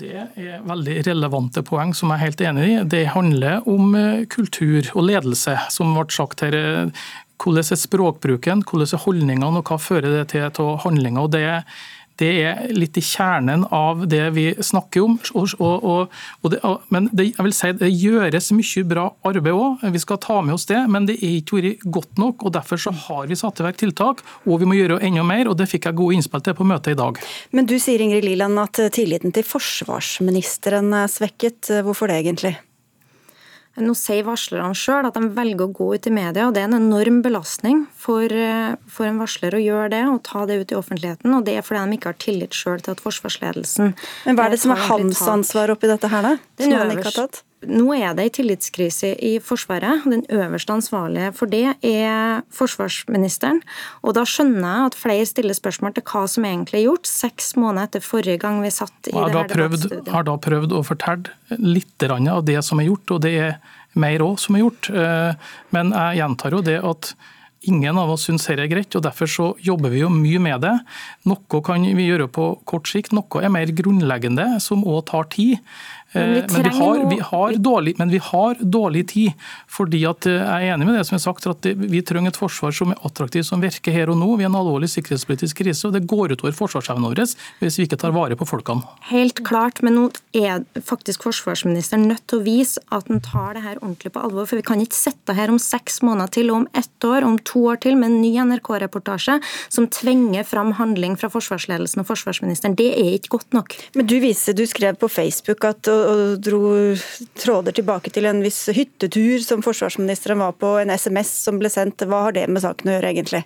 Det 0.00 0.12
er 0.12 0.60
veldig 0.68 1.00
relevante 1.08 1.64
poeng 1.66 1.94
som 1.96 2.12
jeg 2.12 2.20
er 2.20 2.26
helt 2.26 2.44
enig 2.46 2.66
i. 2.68 2.76
Det 2.92 3.06
handler 3.16 3.66
om 3.68 3.96
eh, 3.98 4.26
kultur 4.30 4.92
og 4.94 5.08
ledelse, 5.08 5.56
som 5.72 5.96
ble 5.96 6.06
sagt 6.14 6.44
her. 6.46 6.56
Hvordan 7.40 7.64
er 7.64 7.80
språkbruken, 7.80 8.66
hvordan 8.68 8.90
er 8.92 9.00
holdningene, 9.00 9.62
og 9.62 9.70
hva 9.70 9.80
fører 9.80 10.18
det 10.18 10.26
til 10.34 10.44
av 10.44 10.82
handlinger. 10.84 11.24
Og 11.24 11.32
det 11.32 11.46
det 12.20 12.30
er 12.44 12.60
litt 12.76 12.98
i 13.00 13.04
kjernen 13.04 13.64
av 13.74 14.04
det 14.10 14.22
vi 14.36 14.50
snakker 14.54 15.06
om. 15.06 15.16
Og, 15.34 15.54
og, 15.60 16.12
og 16.44 16.52
det, 16.52 16.60
men 16.92 17.08
det, 17.16 17.30
jeg 17.32 17.46
vil 17.46 17.56
si 17.56 17.72
det 17.80 17.90
gjøres 17.90 18.50
mye 18.56 18.84
bra 18.90 19.06
arbeid 19.30 19.56
òg, 19.56 19.84
vi 19.94 20.02
skal 20.02 20.20
ta 20.22 20.40
med 20.44 20.58
oss 20.58 20.68
det. 20.70 20.82
Men 20.92 21.08
det 21.08 21.18
er 21.20 21.38
ikke 21.40 21.60
vært 21.60 21.86
godt 21.98 22.20
nok. 22.20 22.46
og 22.46 22.54
Derfor 22.56 22.80
så 22.80 22.94
har 23.06 23.28
vi 23.30 23.38
satt 23.40 23.60
i 23.62 23.66
verk 23.66 23.80
tiltak, 23.80 24.24
og 24.46 24.60
vi 24.62 24.68
må 24.68 24.78
gjøre 24.78 25.00
enda 25.06 25.24
mer. 25.26 25.50
og 25.50 25.58
Det 25.60 25.68
fikk 25.70 25.88
jeg 25.88 26.00
gode 26.00 26.18
innspill 26.18 26.44
til 26.44 26.58
på 26.58 26.68
møtet 26.68 26.94
i 26.94 27.00
dag. 27.00 27.20
Men 27.56 27.68
du 27.70 27.78
sier 27.80 28.02
Ingrid 28.04 28.26
Liland 28.26 28.60
at 28.60 28.82
tilliten 28.94 29.34
til 29.34 29.46
forsvarsministeren 29.46 30.92
er 31.02 31.10
svekket. 31.10 31.72
Hvorfor 31.86 32.10
det 32.10 32.20
egentlig? 32.20 32.58
Nå 33.78 33.94
sier 33.94 34.24
varslerne 34.26 34.74
sjøl 34.74 35.06
at 35.06 35.14
de 35.14 35.28
velger 35.36 35.68
å 35.68 35.72
gå 35.72 35.86
ut 35.94 36.06
i 36.08 36.12
media, 36.12 36.48
og 36.48 36.56
det 36.56 36.64
er 36.64 36.68
en 36.68 36.80
enorm 36.80 37.20
belastning 37.22 37.84
for, 37.94 38.24
eh, 38.26 38.74
for, 38.90 39.06
en 39.06 39.20
varsler 39.22 39.54
å 39.54 39.62
gjøre 39.62 39.90
det 39.94 40.02
og 40.10 40.22
ta 40.26 40.44
det 40.46 40.58
ut 40.60 40.72
i 40.72 40.78
offentligheten. 40.78 41.32
og 41.34 41.44
Det 41.46 41.56
er 41.56 41.62
fordi 41.62 41.84
de 41.86 41.98
ikke 41.98 42.10
har 42.10 42.18
tillit 42.18 42.50
sjøl 42.50 42.82
til 42.82 42.96
at 42.96 43.00
forsvarsledelsen 43.00 43.94
Men 44.26 44.36
Hva 44.36 44.46
er 44.46 44.50
det 44.50 44.60
som 44.60 44.72
er 44.72 44.82
hans 44.88 45.22
ansvar 45.22 45.70
oppi 45.70 45.86
dette 45.86 46.10
her, 46.10 46.22
da? 46.22 46.36
Som 46.58 46.72
han 46.72 46.90
ikke 46.90 47.08
har 47.12 47.28
tatt? 47.28 47.42
Nå 47.68 47.90
er 47.92 48.14
det 48.16 48.24
en 48.24 48.34
tillitskrise 48.38 49.10
i 49.20 49.34
Forsvaret. 49.44 50.06
Den 50.08 50.22
øverste 50.32 50.72
ansvarlige 50.72 51.32
for 51.36 51.50
det 51.50 51.74
er 51.84 52.40
forsvarsministeren. 52.56 53.60
Og 54.00 54.14
da 54.16 54.24
skjønner 54.24 54.64
jeg 54.64 54.90
at 54.90 54.96
flere 54.96 55.26
stiller 55.28 55.56
spørsmål 55.58 55.92
til 55.96 56.06
hva 56.08 56.22
som 56.30 56.46
egentlig 56.48 56.80
er 56.80 56.86
gjort, 56.86 57.10
seks 57.10 57.52
måneder 57.60 57.90
etter 57.90 58.04
forrige 58.04 58.40
gang 58.40 58.62
vi 58.64 58.70
satt 58.72 59.10
i 59.10 59.12
det 59.12 59.20
her 59.20 59.50
debattstudiet. 59.50 60.08
Har 60.14 60.24
da 60.28 60.38
prøvd 60.40 60.76
å 60.78 60.84
fortelle 60.86 61.58
litt 61.60 62.08
av 62.10 62.40
det 62.48 62.56
som 62.64 62.80
er 62.80 62.88
gjort, 62.88 63.16
og 63.16 63.20
det 63.26 63.34
er 63.36 63.60
mer 64.00 64.24
òg 64.24 64.40
som 64.40 64.56
er 64.56 64.64
gjort. 64.64 64.88
Men 65.76 65.92
jeg 65.92 66.22
gjentar 66.22 66.56
jo 66.56 66.64
det 66.64 66.80
at 66.80 67.12
Ingen 67.68 67.98
av 68.00 68.08
oss 68.08 68.22
syns 68.24 68.46
dette 68.48 68.62
er 68.64 68.70
greit, 68.72 68.94
og 68.96 69.02
derfor 69.04 69.28
så 69.28 69.46
jobber 69.60 69.92
vi 69.92 69.98
jo 70.00 70.08
mye 70.08 70.40
med 70.40 70.62
det. 70.64 70.72
Noe 71.28 71.58
kan 71.60 71.82
vi 71.84 72.06
gjøre 72.06 72.24
på 72.32 72.46
kort 72.64 72.88
sikt, 72.88 73.12
noe 73.12 73.42
er 73.44 73.52
mer 73.52 73.68
grunnleggende, 73.76 74.46
som 74.64 74.80
òg 74.88 75.02
tar 75.10 75.28
tid. 75.34 75.58
Men 76.12 76.32
vi, 76.34 76.40
men 76.52 76.62
vi, 76.62 76.68
har, 76.78 77.10
vi, 77.10 77.18
har 77.20 77.52
dårlig, 77.52 77.94
men 77.98 78.10
vi 78.10 78.18
har 78.18 78.56
dårlig 78.60 79.08
tid. 79.08 79.32
fordi 79.70 80.02
at 80.08 80.26
eh, 80.26 80.40
Jeg 80.40 80.68
er 80.68 80.74
enig 80.74 80.88
med 80.88 80.96
det 80.98 81.04
som 81.06 81.14
er 81.14 81.22
sagt, 81.22 81.46
at 81.46 81.66
vi 81.66 82.02
trenger 82.02 82.32
et 82.32 82.40
forsvar 82.40 82.74
som 82.74 82.90
er 82.90 82.98
attraktivt, 83.06 83.46
som 83.46 83.62
virker 83.62 83.94
her 83.94 84.10
og 84.10 84.18
nå. 84.18 84.32
Vi 84.36 84.46
har 84.46 84.50
en 84.50 84.58
alvorlig 84.58 84.90
sikkerhetspolitisk 84.90 85.62
krise, 85.62 85.86
og 85.86 85.94
det 85.94 86.06
går 86.10 86.34
utover 86.34 86.56
forsvarsevnen 86.56 87.06
vår 87.06 87.20
hvis 87.60 87.76
vi 87.78 87.84
ikke 87.86 87.98
tar 88.00 88.14
vare 88.14 88.36
på 88.38 88.46
folkene. 88.48 88.82
Helt 89.10 89.42
klart, 89.46 89.82
men 89.84 89.96
nå 89.98 90.06
er 90.36 90.64
faktisk 90.86 91.26
forsvarsministeren 91.26 92.08
nødt 92.10 92.24
til 92.30 92.40
å 92.40 92.46
vise 92.46 92.82
at 92.94 93.06
han 93.10 93.22
tar 93.22 93.54
det 93.54 93.64
her 93.64 93.78
ordentlig 93.78 94.14
på 94.14 94.22
alvor. 94.24 94.48
For 94.50 94.58
vi 94.58 94.66
kan 94.66 94.82
ikke 94.82 94.98
sitte 94.98 95.36
her 95.36 95.52
om 95.52 95.60
seks 95.62 96.00
måneder 96.06 96.32
til, 96.38 96.50
om 96.54 96.66
ett 96.74 97.06
år, 97.06 97.26
om 97.26 97.38
to 97.46 97.66
år 97.70 97.82
til 97.84 97.98
med 98.00 98.10
en 98.10 98.20
ny 98.24 98.32
NRK-reportasje 98.50 99.38
som 99.68 99.86
tvinger 99.92 100.46
fram 100.48 100.74
handling 100.80 101.14
fra 101.20 101.30
forsvarsledelsen 101.32 102.02
og 102.02 102.10
forsvarsministeren. 102.10 102.74
Det 102.78 102.90
er 102.96 103.14
ikke 103.18 103.36
godt 103.36 103.54
nok. 103.54 103.78
Men 103.94 104.10
du 104.10 104.16
viser, 104.22 104.56
du 104.56 104.66
skrev 104.66 104.98
på 105.00 105.10
Facebook 105.10 105.66
at 105.68 105.90
og 106.00 106.40
dro 106.44 106.60
tråder 107.38 107.76
tilbake 107.76 108.12
til 108.14 108.28
en 108.30 108.42
viss 108.44 108.68
hyttetur 108.74 109.42
som 109.44 109.64
forsvarsministeren 109.64 110.42
var 110.42 110.56
på, 110.58 110.74
en 110.80 110.92
SMS 110.94 111.32
som 111.44 111.60
ble 111.60 111.70
sendt. 111.72 112.06
Hva 112.08 112.26
har 112.28 112.36
det 112.36 112.48
med 112.50 112.64
saken 112.64 112.90
å 112.90 112.96
gjøre, 112.96 113.14
egentlig? 113.14 113.44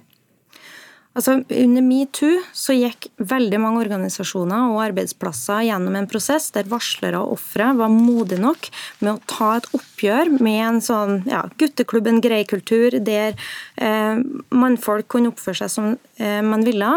Altså, 1.14 1.37
under 1.46 1.85
metoo 1.87 2.40
så 2.57 2.74
gikk 2.74 3.07
veldig 3.22 3.61
mange 3.62 3.85
organisasjoner 3.85 4.72
og 4.72 4.81
arbeidsplasser 4.83 5.62
gjennom 5.68 5.94
en 5.94 6.09
prosess 6.11 6.48
der 6.55 6.66
varslere 6.70 7.20
og 7.22 7.37
ofre 7.37 7.68
var 7.79 7.92
modige 7.92 8.40
nok 8.42 8.66
med 8.98 9.12
å 9.12 9.20
ta 9.31 9.53
et 9.61 9.68
oppgjør 9.79 10.33
med 10.42 10.59
en 10.64 10.81
sånn 10.83 11.22
ja, 11.31 11.44
gutteklubben 11.61 12.18
grei-kultur, 12.24 12.98
der 13.07 13.38
eh, 13.79 14.18
mannfolk 14.50 15.07
kunne 15.14 15.31
oppføre 15.31 15.61
seg 15.62 15.72
som 15.77 15.88
eh, 16.18 16.42
man 16.42 16.66
ville. 16.66 16.90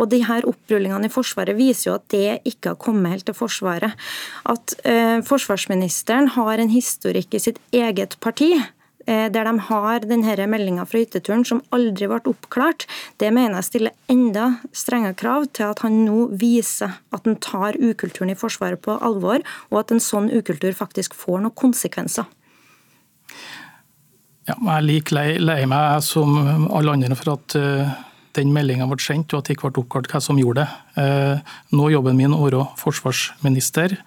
Og 0.00 0.08
de 0.14 0.22
her 0.24 0.48
opprullingene 0.48 1.10
i 1.10 1.12
Forsvaret 1.12 1.58
viser 1.58 1.90
jo 1.90 1.98
at 1.98 2.08
det 2.14 2.38
ikke 2.48 2.72
har 2.72 2.80
kommet 2.80 3.18
helt 3.18 3.28
til 3.28 3.36
Forsvaret. 3.36 4.08
At 4.48 4.78
eh, 4.88 5.20
forsvarsministeren 5.28 6.32
har 6.38 6.56
en 6.56 6.72
historikk 6.72 7.36
i 7.36 7.44
sitt 7.50 7.60
eget 7.76 8.16
parti 8.24 8.54
der 9.08 9.48
de 9.48 9.52
har 9.70 10.04
denne 10.04 10.46
meldinga 10.52 10.84
fra 10.84 11.00
hytteturen 11.00 11.44
som 11.48 11.62
aldri 11.72 12.10
ble 12.10 12.20
oppklart, 12.28 12.84
det 13.22 13.30
mener 13.32 13.56
jeg 13.56 13.68
stiller 13.68 13.94
enda 14.12 14.50
strengere 14.76 15.16
krav 15.16 15.46
til 15.56 15.70
at 15.70 15.80
han 15.84 16.02
nå 16.04 16.26
viser 16.36 16.98
at 17.14 17.24
han 17.24 17.38
tar 17.40 17.78
ukulturen 17.80 18.34
i 18.34 18.36
Forsvaret 18.38 18.82
på 18.84 18.98
alvor, 19.00 19.40
og 19.72 19.80
at 19.80 19.94
en 19.94 20.02
sånn 20.02 20.28
ukultur 20.28 20.76
faktisk 20.76 21.16
får 21.16 21.40
noen 21.44 21.56
konsekvenser. 21.56 22.28
Ja, 24.48 24.54
jeg 24.56 24.74
er 24.78 24.84
like 24.86 25.12
lei, 25.12 25.30
lei, 25.42 25.62
meg 25.68 26.00
som 26.06 26.38
alle 26.72 26.94
andre 26.94 27.16
for 27.18 27.34
at 27.34 27.56
uh, 27.60 27.90
den 28.38 28.54
meldinga 28.54 28.86
ble 28.88 28.96
sendt 29.02 29.34
og 29.34 29.42
at 29.42 29.50
det 29.50 29.58
ikke 29.58 29.68
ble 29.68 29.82
oppklart 29.82 30.08
hva 30.08 30.22
som 30.24 30.40
gjorde 30.40 30.64
det. 30.64 30.68
Uh, 30.96 31.56
nå 31.76 31.90
jobben 31.92 32.16
min 32.16 32.32
å 32.32 32.40
være 32.46 32.64
forsvarsminister 32.80 33.98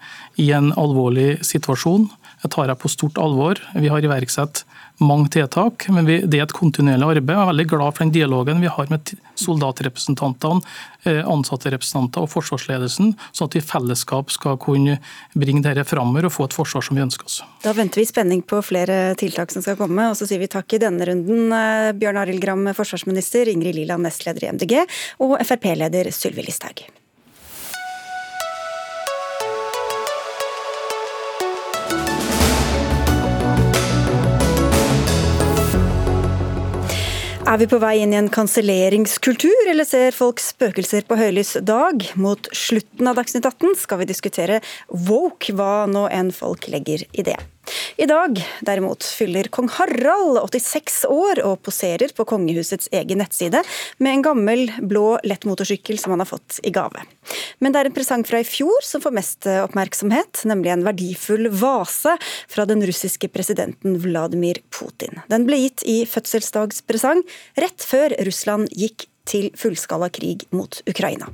i 0.42 0.48
en 0.56 0.72
alvorlig 0.74 1.36
situasjon. 1.46 2.08
Jeg 2.42 2.54
tar 2.56 2.72
jeg 2.72 2.82
på 2.82 2.90
stort 2.90 3.22
alvor. 3.22 3.60
Vi 3.78 3.92
har 3.92 4.02
iverksatt 4.02 4.64
mange 5.00 5.28
tiltak, 5.28 5.86
men 5.88 6.06
vi, 6.06 6.18
det 6.26 6.38
er 6.38 6.46
et 6.46 6.54
kontinuerlig 6.56 7.06
arbeid. 7.08 7.32
Jeg 7.34 7.42
er 7.42 7.50
veldig 7.50 7.66
glad 7.70 7.94
for 7.94 8.04
den 8.04 8.14
dialogen 8.14 8.62
vi 8.62 8.70
har 8.70 8.92
med 8.92 9.12
soldatrepresentantene, 9.40 10.62
eh, 11.08 11.20
ansatterepresentanter 11.26 12.22
og 12.22 12.30
forsvarsledelsen, 12.32 13.14
sånn 13.32 13.50
at 13.50 13.56
vi 13.56 13.62
i 13.62 13.66
fellesskap 13.66 14.32
skal 14.34 14.58
kunne 14.62 14.98
bringe 15.34 15.64
dette 15.64 15.86
framover 15.88 16.28
og 16.28 16.34
få 16.36 16.48
et 16.48 16.56
forsvar 16.56 16.86
som 16.86 16.98
vi 16.98 17.04
ønsker 17.04 17.28
oss. 17.28 17.40
Da 17.64 17.74
venter 17.76 18.02
vi 18.02 18.08
spenning 18.08 18.44
på 18.46 18.62
flere 18.64 19.16
tiltak 19.18 19.54
som 19.54 19.64
skal 19.64 19.78
komme, 19.80 20.10
og 20.10 20.18
så 20.18 20.28
sier 20.28 20.42
vi 20.42 20.50
takk 20.52 20.76
i 20.76 20.82
denne 20.82 21.08
runden 21.08 21.54
eh, 21.58 21.92
Bjørn 21.98 22.22
Arild 22.22 22.42
Gram, 22.44 22.66
forsvarsminister, 22.76 23.50
Ingrid 23.52 23.80
Liland, 23.80 24.06
nestleder 24.06 24.46
i 24.46 24.52
MDG, 24.54 24.82
og 25.24 25.38
Frp-leder 25.42 26.12
Sylvi 26.14 26.46
Listhaug. 26.46 26.86
Er 37.52 37.58
vi 37.60 37.66
på 37.68 37.76
vei 37.82 37.98
inn 38.00 38.14
i 38.14 38.16
en 38.16 38.30
kanselleringskultur, 38.32 39.66
eller 39.68 39.84
ser 39.84 40.14
folk 40.16 40.40
spøkelser 40.40 41.04
på 41.04 41.18
høylys 41.20 41.50
dag? 41.60 42.00
Mot 42.16 42.48
slutten 42.56 43.10
av 43.10 43.18
Dagsnytt 43.18 43.44
18 43.44 43.74
skal 43.82 44.00
vi 44.00 44.06
diskutere 44.08 44.62
woke, 44.88 45.52
hva 45.52 45.84
nå 45.84 46.06
enn 46.08 46.30
folk 46.32 46.70
legger 46.72 47.04
i 47.12 47.26
det. 47.28 47.36
I 47.96 48.06
dag 48.08 48.38
derimot 48.66 49.04
fyller 49.04 49.46
kong 49.52 49.68
Harald 49.76 50.40
86 50.40 51.04
år 51.12 51.42
og 51.46 51.60
poserer 51.66 52.12
på 52.16 52.26
kongehusets 52.28 52.88
egen 52.94 53.20
nettside 53.22 53.60
med 54.02 54.16
en 54.16 54.24
gammel, 54.26 54.64
blå 54.80 55.18
lettmotorsykkel 55.28 56.00
som 56.00 56.14
han 56.14 56.24
har 56.24 56.30
fått 56.30 56.58
i 56.66 56.72
gave. 56.74 57.04
Men 57.62 57.74
det 57.74 57.82
er 57.82 57.90
en 57.90 57.96
presang 57.96 58.24
fra 58.26 58.40
i 58.42 58.48
fjor 58.48 58.82
som 58.86 59.04
får 59.04 59.14
mest 59.14 59.46
oppmerksomhet, 59.52 60.42
nemlig 60.48 60.72
en 60.74 60.86
verdifull 60.88 61.50
vase 61.54 62.16
fra 62.50 62.66
den 62.68 62.82
russiske 62.86 63.30
presidenten 63.32 64.00
Vladimir 64.02 64.58
Putin. 64.74 65.22
Den 65.30 65.46
ble 65.46 65.60
gitt 65.62 65.86
i 65.86 66.02
fødselsdagspresang 66.08 67.22
rett 67.62 67.86
før 67.86 68.16
Russland 68.26 68.72
gikk 68.74 69.06
til 69.28 69.50
fullskala 69.58 70.08
krig 70.12 70.46
mot 70.54 70.80
Ukraina. 70.88 71.28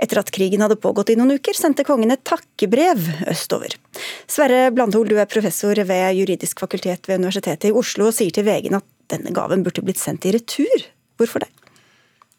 Etter 0.00 0.20
at 0.20 0.32
krigen 0.34 0.64
hadde 0.64 0.78
pågått 0.80 1.12
i 1.14 1.18
noen 1.18 1.38
uker, 1.38 1.56
sendte 1.56 1.86
kongen 1.86 2.12
et 2.14 2.24
takkebrev 2.26 3.28
østover. 3.32 3.76
Sverre 4.30 4.68
Blandhol, 4.74 5.08
du 5.08 5.18
er 5.20 5.30
professor 5.30 5.78
ved 5.88 6.18
juridisk 6.20 6.60
fakultet 6.64 7.08
ved 7.08 7.22
Universitetet 7.22 7.70
i 7.70 7.76
Oslo 7.76 8.10
og 8.10 8.16
sier 8.16 8.34
til 8.34 8.46
VG 8.46 8.72
at 8.74 8.88
denne 9.12 9.34
gaven 9.36 9.64
burde 9.64 9.84
blitt 9.84 10.02
sendt 10.02 10.26
i 10.28 10.34
retur. 10.34 10.88
Hvorfor 11.20 11.44
det? 11.44 11.50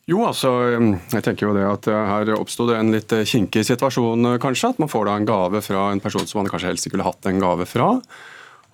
Jo, 0.06 0.20
altså, 0.28 0.52
jeg 0.70 1.24
tenker 1.26 1.48
jo 1.48 1.56
det 1.56 1.66
at 1.66 1.88
Her 1.90 2.36
oppsto 2.36 2.68
det 2.70 2.78
en 2.78 2.94
litt 2.94 3.14
kinkig 3.26 3.64
situasjon, 3.66 4.36
kanskje. 4.42 4.76
At 4.76 4.82
man 4.82 4.92
får 4.92 5.08
da 5.08 5.18
en 5.18 5.28
gave 5.30 5.62
fra 5.66 5.90
en 5.90 6.02
person 6.04 6.28
som 6.30 6.44
man 6.44 6.52
kanskje 6.52 6.70
helst 6.70 6.86
ikke 6.86 7.00
ville 7.00 7.08
hatt 7.08 7.26
en 7.30 7.42
gave 7.42 7.66
fra. 7.70 7.90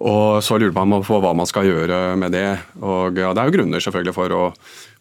Og 0.02 0.42
Så 0.44 0.58
lurer 0.58 0.74
man 0.74 1.04
på 1.06 1.20
hva 1.22 1.32
man 1.38 1.48
skal 1.48 1.70
gjøre 1.70 2.18
med 2.20 2.34
det. 2.36 2.60
Og 2.82 3.16
ja, 3.16 3.32
Det 3.34 3.42
er 3.42 3.48
jo 3.48 3.56
grunner 3.56 3.84
selvfølgelig 3.84 4.18
for 4.18 4.36
å 4.36 4.44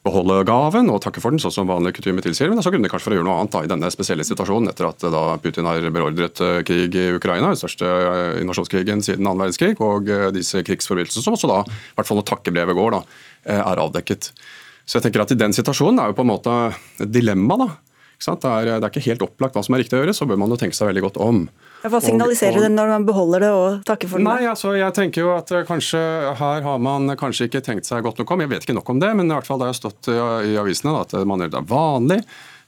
beholde 0.07 0.39
gaven 0.49 0.89
og 0.93 1.03
takke 1.05 1.21
for 1.21 1.35
den, 1.35 1.41
sånn 1.43 1.53
som 1.53 1.69
vanlig 1.69 1.93
kutyme 1.99 2.23
tilsier. 2.25 2.49
Men 2.49 2.57
det 2.57 2.63
er 2.63 2.69
så 2.69 2.73
grunner 2.73 2.93
kanskje 2.93 3.09
for 3.09 3.15
å 3.15 3.19
gjøre 3.19 3.29
noe 3.29 3.41
annet 3.43 3.53
da, 3.53 3.63
i 3.67 3.71
denne 3.71 3.91
spesielle 3.93 4.25
situasjonen, 4.25 4.71
etter 4.73 4.89
at 4.89 5.05
da 5.13 5.25
Putin 5.43 5.69
har 5.69 5.85
beordret 5.93 6.41
eh, 6.45 6.61
krig 6.67 6.97
i 6.97 7.11
Ukraina, 7.19 7.53
den 7.53 7.61
største 7.61 7.89
eh, 7.89 8.39
invasjonskrigen 8.41 9.05
siden 9.05 9.29
annen 9.29 9.45
verdenskrig, 9.45 9.77
og 9.85 10.09
eh, 10.09 10.31
disse 10.37 10.65
krigsforbrytelsene, 10.65 11.27
som 11.27 11.37
også 11.37 11.51
da, 11.53 11.61
i 11.69 11.99
hvert 11.99 12.09
fall 12.09 12.21
når 12.21 12.29
takkebrevet 12.33 12.81
går, 12.81 12.97
da, 12.97 13.03
er 13.61 13.85
avdekket. 13.85 14.33
Så 14.89 14.99
jeg 14.99 15.07
tenker 15.07 15.25
at 15.25 15.37
I 15.37 15.39
den 15.39 15.55
situasjonen 15.57 16.01
er 16.03 16.11
jo 16.11 16.19
på 16.19 16.25
en 16.25 16.33
måte 16.33 16.57
et 17.01 17.13
dilemma. 17.13 17.61
da, 17.61 17.69
det 18.21 18.51
er, 18.51 18.69
det 18.69 18.85
er, 18.85 18.91
ikke 18.91 19.07
helt 19.09 19.23
opplagt 19.25 19.57
hva 19.57 19.63
som 19.65 19.75
er 19.75 19.83
riktig 19.83 19.97
å 19.97 20.03
gjøre, 20.03 20.15
så 20.17 20.27
bør 20.29 20.41
man 20.43 20.53
jo 20.53 20.59
tenke 20.61 20.77
seg 20.77 20.91
veldig 20.91 21.03
godt 21.07 21.19
om. 21.25 21.43
Hva 21.81 22.01
signaliserer 22.05 22.59
og, 22.59 22.61
og, 22.61 22.67
det 22.67 22.73
når 22.75 22.93
man 22.93 23.09
beholder 23.09 23.45
det 23.47 23.51
og 23.57 23.81
takker 23.89 24.11
for 24.13 24.21
det? 24.21 24.27
Nei, 24.29 24.45
altså, 24.51 24.75
jeg 24.77 24.97
tenker 24.97 25.25
jo 25.25 25.33
at 25.33 25.53
kanskje 25.69 26.01
Her 26.37 26.65
har 26.67 26.83
man 26.85 27.15
kanskje 27.21 27.49
ikke 27.49 27.65
tenkt 27.65 27.89
seg 27.89 28.05
godt 28.05 28.21
nok 28.21 28.35
om, 28.35 28.45
jeg 28.45 28.53
vet 28.53 28.67
ikke 28.67 28.77
nok 28.77 28.93
om 28.93 29.01
det, 29.01 29.11
men 29.17 29.31
i 29.31 29.37
hvert 29.37 29.49
fall 29.49 29.63
det 29.63 29.71
har 29.71 29.79
stått 29.79 30.11
i 30.13 30.57
avisene 30.61 30.99
at 31.01 31.17
man 31.29 31.47
gjør 31.47 31.55
det 31.57 31.65
vanlig 31.71 32.21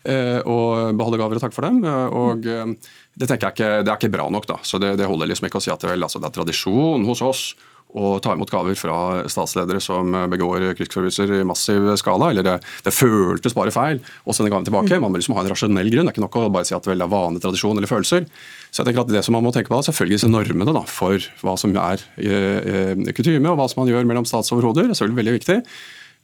eh, 0.09 0.39
å 0.41 0.59
beholde 0.97 1.21
gaver 1.21 1.39
og 1.39 1.45
takke 1.45 1.57
for 1.57 1.69
dem. 1.69 1.83
og 1.85 2.49
eh, 2.49 2.73
Det 3.13 3.29
tenker 3.29 3.51
jeg 3.51 3.57
ikke, 3.59 3.71
det 3.85 3.93
er 3.93 4.01
ikke 4.01 4.15
bra 4.17 4.29
nok. 4.33 4.49
da, 4.49 4.59
så 4.65 4.81
Det, 4.83 4.95
det 5.01 5.11
holder 5.11 5.31
liksom 5.31 5.49
ikke 5.49 5.61
å 5.61 5.65
si 5.65 5.75
at 5.75 5.85
vel, 5.87 6.09
altså, 6.09 6.23
det 6.23 6.31
er 6.31 6.39
tradisjon 6.41 7.07
hos 7.09 7.25
oss 7.27 7.45
å 7.93 8.17
ta 8.25 8.33
imot 8.33 8.51
gaver 8.53 8.77
fra 8.79 9.23
statsledere 9.31 9.81
som 9.83 10.15
begår 10.33 10.71
krigsforbrytelser 10.79 11.35
i 11.41 11.43
massiv 11.49 11.91
skala. 12.01 12.31
eller 12.31 12.47
det, 12.47 12.57
det, 12.87 12.95
føltes 12.95 13.57
bare 13.57 13.75
feil 13.75 14.01
å 14.25 14.33
sende 14.33 14.53
gaven 14.53 14.69
tilbake. 14.69 15.01
Man 15.01 15.13
må 15.13 15.21
liksom 15.21 15.37
ha 15.37 15.45
en 15.45 15.53
rasjonell 15.53 15.91
grunn. 15.93 16.09
Det 16.09 16.15
er 16.15 16.17
ikke 16.17 16.25
nok 16.25 16.41
å 16.41 16.47
bare 16.55 16.69
si 16.69 16.77
at 16.77 16.89
det 16.89 16.97
er 16.97 17.13
vane, 17.13 17.43
tradisjon 17.43 17.77
eller 17.77 17.91
følelser. 17.91 18.29
Så 18.73 18.81
jeg 18.81 18.89
tenker 18.89 19.05
at 19.05 19.13
Det 19.13 19.25
som 19.27 19.37
man 19.37 19.45
må 19.45 19.53
tenke 19.53 19.69
på 19.69 19.77
er 19.77 19.85
selvfølgelig 19.85 20.17
disse 20.17 20.31
normene 20.33 20.73
da, 20.73 20.85
for 20.89 21.21
hva 21.45 21.57
som 21.61 21.75
er 21.77 22.05
eh, 22.17 23.13
kutyme, 23.13 23.51
og 23.51 23.59
hva 23.61 23.69
som 23.69 23.83
man 23.83 23.93
gjør 23.93 24.09
mellom 24.09 24.29
statsoverhoder. 24.29 24.89
Det 24.89 24.97
er 24.97 25.01
selvfølgelig 25.03 25.21
veldig 25.21 25.37
viktig. 25.37 25.59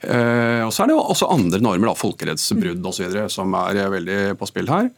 Eh, 0.09 0.63
og 0.63 0.73
så 0.73 0.85
er 0.85 0.91
det 0.91 0.97
jo 0.97 1.05
også 1.05 1.29
andre 1.35 1.61
normer, 1.61 1.91
da, 1.91 1.97
folkerettsbrudd 1.99 2.87
osv., 2.87 3.17
som 3.33 3.57
er 3.61 3.83
veldig 3.93 4.21
på 4.41 4.49
spill 4.49 4.71
her. 4.71 4.89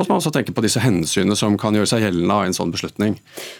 Og 0.00 0.06
man 0.08 0.22
også 0.22 0.30
tenke 0.32 0.54
på 0.56 0.62
disse 0.64 0.80
hensynene 0.80 1.34
som 1.36 1.52
kan 1.60 1.74
gjøre 1.76 1.88
seg 1.90 2.00
gjeldende 2.06 2.32
av 2.32 2.46
en 2.46 2.54
sånn 2.56 2.70
beslutning. 2.72 3.18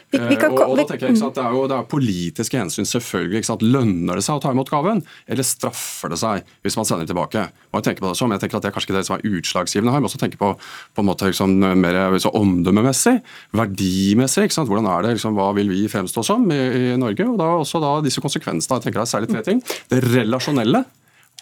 Vi, 0.09 0.17
vi 0.31 0.39
kan, 0.41 0.55
og, 0.55 0.63
og 0.73 0.79
da 0.79 0.87
tenker 0.89 1.11
jeg 1.11 1.19
sant, 1.21 1.37
det, 1.37 1.45
er 1.45 1.53
jo, 1.53 1.67
det 1.69 1.77
er 1.77 1.91
politiske 1.91 2.57
hensyn, 2.57 2.89
selvfølgelig. 2.89 3.43
Sant, 3.45 3.65
lønner 3.67 4.17
det 4.17 4.25
seg 4.25 4.39
å 4.39 4.43
ta 4.43 4.55
imot 4.55 4.73
gaven, 4.73 5.03
eller 5.29 5.45
straffer 5.45 6.15
det 6.15 6.19
seg 6.23 6.49
hvis 6.65 6.79
man 6.81 6.89
sender 6.89 7.11
tilbake? 7.11 7.45
Og 7.73 7.79
jeg 7.79 7.89
tenker 7.91 8.07
på 8.07 8.15
Det 8.15 8.21
som, 8.23 8.33
jeg 8.33 8.41
tenker 8.41 8.59
at 8.59 8.65
det 8.65 8.71
er 8.71 8.77
kanskje 8.79 8.89
ikke 8.89 8.97
det 8.97 9.05
som 9.11 9.19
er 9.19 9.29
utslagsgivende 9.29 9.93
her, 9.93 10.01
men 10.01 10.09
også 10.09 10.23
tenke 10.25 10.41
på, 10.41 10.55
på 10.57 11.05
en 11.05 11.11
måte 11.11 11.29
liksom, 11.29 11.53
mer 11.85 12.01
omdømmemessig, 12.33 13.15
verdimessig. 13.61 14.49
Hvordan 14.57 14.89
er 14.89 15.05
det, 15.05 15.15
liksom, 15.19 15.37
Hva 15.37 15.51
vil 15.61 15.69
vi 15.75 15.85
fremstå 15.93 16.25
som 16.25 16.49
i, 16.49 16.63
i 16.95 16.97
Norge? 17.01 17.29
Og 17.29 17.37
da 17.45 17.53
også 17.61 17.83
da 17.85 17.93
disse 18.09 18.25
konsekvensene. 18.25 18.81
Jeg 18.81 18.89
tenker 18.89 19.03
det 19.03 19.05
er 19.05 19.15
særlig 19.15 19.33
tre 19.35 19.45
ting. 19.45 19.61
Det 19.93 20.01
relasjonelle 20.09 20.87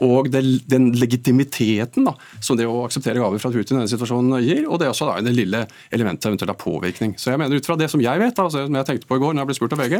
og 0.05 0.31
den 0.33 0.91
legitimiteten 0.97 2.07
da, 2.09 2.15
som 2.41 2.59
det 2.59 2.69
å 2.69 2.85
akseptere 2.87 3.21
gaver 3.21 3.43
fra 3.43 3.53
Putin 3.53 3.77
i 3.77 3.81
denne 3.83 3.91
situasjonen 3.91 4.41
gir, 4.45 4.65
og 4.67 4.81
det 4.81 4.89
er 4.89 4.95
også 4.95 5.09
da 5.11 5.19
det 5.25 5.35
lille 5.37 5.65
elementet 5.93 6.31
eventuelt 6.31 6.55
av 6.55 6.59
påvirkning. 6.61 7.17
Så 7.21 7.33
jeg 7.33 7.41
mener 7.41 7.61
Ut 7.61 7.67
fra 7.67 7.77
det 7.77 7.91
som 7.93 8.01
jeg 8.01 8.21
vet, 8.23 8.33
da, 8.37 8.47
altså, 8.47 8.65
som 8.65 8.77
jeg 8.79 8.89
tenkte 8.89 9.09
på 9.11 9.19
i 9.19 9.21
går 9.21 9.35
når 9.35 9.43
jeg 9.43 9.51
ble 9.51 9.57
spurt 9.59 9.75
av 9.77 9.83
VG, 9.83 9.97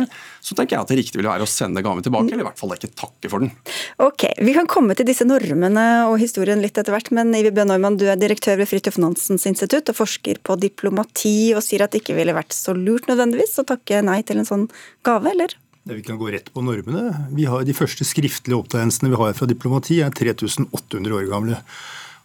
så 0.47 0.57
tenker 0.57 0.77
jeg 0.77 0.85
at 0.87 0.93
det 0.93 0.99
riktige 1.01 1.21
ville 1.21 1.33
være 1.33 1.45
å 1.45 1.51
sende 1.51 1.83
gaven 1.85 2.07
tilbake, 2.07 2.33
eller 2.33 2.45
i 2.45 2.49
hvert 2.49 2.61
fall 2.63 2.75
ikke 2.77 2.93
takke 2.97 3.33
for 3.33 3.45
den. 3.45 3.53
Ok, 4.01 4.25
Vi 4.41 4.57
kan 4.57 4.71
komme 4.71 4.97
til 4.97 5.09
disse 5.09 5.27
normene 5.29 5.87
og 6.09 6.17
historien 6.23 6.63
litt 6.65 6.79
etter 6.81 6.95
hvert, 6.95 7.13
men 7.17 7.35
Ivi 7.37 7.53
B. 7.53 7.67
Neumann, 7.69 7.99
du 8.01 8.07
er 8.09 8.21
direktør 8.21 8.61
ved 8.61 8.71
Fridtjof 8.71 9.01
Nansens 9.03 9.45
institutt 9.51 9.93
og 9.93 9.99
forsker 10.01 10.41
på 10.47 10.57
diplomati, 10.63 11.53
og 11.53 11.65
sier 11.67 11.85
at 11.85 11.93
det 11.93 12.05
ikke 12.05 12.17
ville 12.17 12.37
vært 12.37 12.57
så 12.57 12.73
lurt 12.77 13.11
nødvendigvis 13.11 13.59
å 13.61 13.69
takke 13.69 14.01
nei 14.07 14.23
til 14.25 14.41
en 14.41 14.49
sånn 14.49 14.71
gave, 15.07 15.35
eller? 15.35 15.59
Vi 15.89 16.03
kan 16.05 16.19
gå 16.21 16.29
rett 16.31 16.53
på 16.53 16.61
normene. 16.61 17.27
Vi 17.33 17.47
har 17.49 17.65
De 17.65 17.75
første 17.75 18.05
skriftlige 18.05 18.59
opptegnelsene 18.59 19.11
vi 19.11 19.17
har 19.17 19.33
fra 19.33 19.49
diplomati, 19.49 20.01
er 20.05 20.13
3800 20.13 21.17
år 21.17 21.29
gamle. 21.31 21.61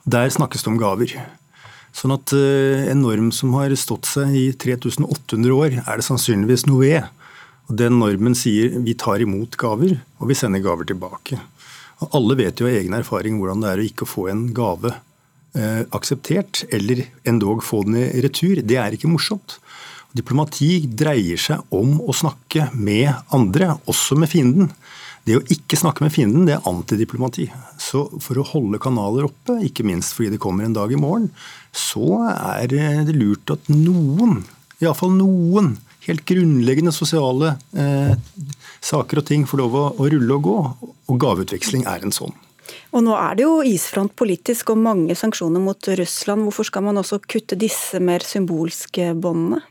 Der 0.05 0.29
snakkes 0.29 0.63
det 0.63 0.71
om 0.73 0.79
gaver. 0.79 1.15
Sånn 1.95 2.11
at 2.11 2.33
eh, 2.35 2.91
En 2.91 3.01
norm 3.01 3.31
som 3.31 3.53
har 3.55 3.71
stått 3.79 4.05
seg 4.09 4.35
i 4.35 4.51
3800 4.51 5.55
år, 5.55 5.79
er 5.87 5.95
det 5.95 6.07
sannsynligvis 6.07 6.67
noe 6.67 6.83
ved. 6.83 7.07
Og 7.69 7.79
Den 7.79 7.99
normen 8.01 8.35
sier 8.35 8.75
vi 8.83 8.93
tar 8.93 9.23
imot 9.23 9.55
gaver, 9.57 9.97
og 10.19 10.29
vi 10.29 10.35
sender 10.37 10.59
gaver 10.61 10.85
tilbake. 10.91 11.39
Og 12.03 12.11
Alle 12.19 12.35
vet 12.43 12.59
jo 12.59 12.67
av 12.67 12.75
egen 12.75 12.93
erfaring 12.93 13.39
hvordan 13.39 13.63
det 13.63 13.71
er 13.71 13.81
å 13.81 13.87
ikke 13.87 14.09
få 14.09 14.27
en 14.33 14.49
gave 14.53 14.91
eh, 15.55 15.87
akseptert, 15.95 16.65
eller 16.75 17.05
endog 17.23 17.63
få 17.63 17.85
den 17.87 18.01
i 18.03 18.23
retur. 18.25 18.59
Det 18.59 18.77
er 18.81 18.99
ikke 18.99 19.09
morsomt. 19.09 19.61
Diplomati 20.15 20.85
dreier 20.87 21.39
seg 21.41 21.75
om 21.75 21.97
å 21.99 22.13
snakke 22.15 22.69
med 22.73 23.09
andre, 23.35 23.73
også 23.89 24.15
med 24.19 24.31
fienden. 24.31 24.69
Det 25.25 25.39
å 25.39 25.43
ikke 25.51 25.77
snakke 25.79 26.05
med 26.05 26.13
fienden, 26.13 26.45
det 26.47 26.53
er 26.55 26.67
antidiplomati. 26.69 27.47
Så 27.81 28.05
for 28.21 28.39
å 28.39 28.45
holde 28.45 28.79
kanaler 28.79 29.25
oppe, 29.27 29.57
ikke 29.65 29.83
minst 29.87 30.13
fordi 30.15 30.35
det 30.35 30.41
kommer 30.43 30.67
en 30.67 30.75
dag 30.77 30.93
i 30.93 30.99
morgen, 31.01 31.31
så 31.73 32.21
er 32.29 32.69
det 32.71 33.15
lurt 33.17 33.51
at 33.57 33.67
noen, 33.73 34.43
iallfall 34.79 35.15
noen, 35.17 35.73
helt 36.05 36.21
grunnleggende 36.29 36.93
sosiale 36.93 37.55
eh, 37.73 38.13
saker 38.85 39.23
og 39.23 39.27
ting 39.27 39.47
får 39.49 39.63
lov 39.63 39.75
å, 39.79 39.85
å 39.97 40.09
rulle 40.13 40.37
og 40.37 40.45
gå. 40.45 40.57
Og 41.09 41.21
gaveutveksling 41.21 41.87
er 41.89 42.05
en 42.05 42.13
sånn. 42.13 42.35
Og 42.95 43.03
nå 43.05 43.13
er 43.17 43.37
det 43.37 43.45
jo 43.45 43.59
isfront 43.65 44.13
politisk 44.17 44.71
og 44.73 44.81
mange 44.85 45.17
sanksjoner 45.17 45.61
mot 45.61 45.89
Russland. 45.99 46.45
Hvorfor 46.45 46.69
skal 46.69 46.85
man 46.85 47.01
også 47.01 47.19
kutte 47.25 47.57
disse 47.59 47.99
mer 48.01 48.25
symbolske 48.25 49.11
båndene? 49.17 49.65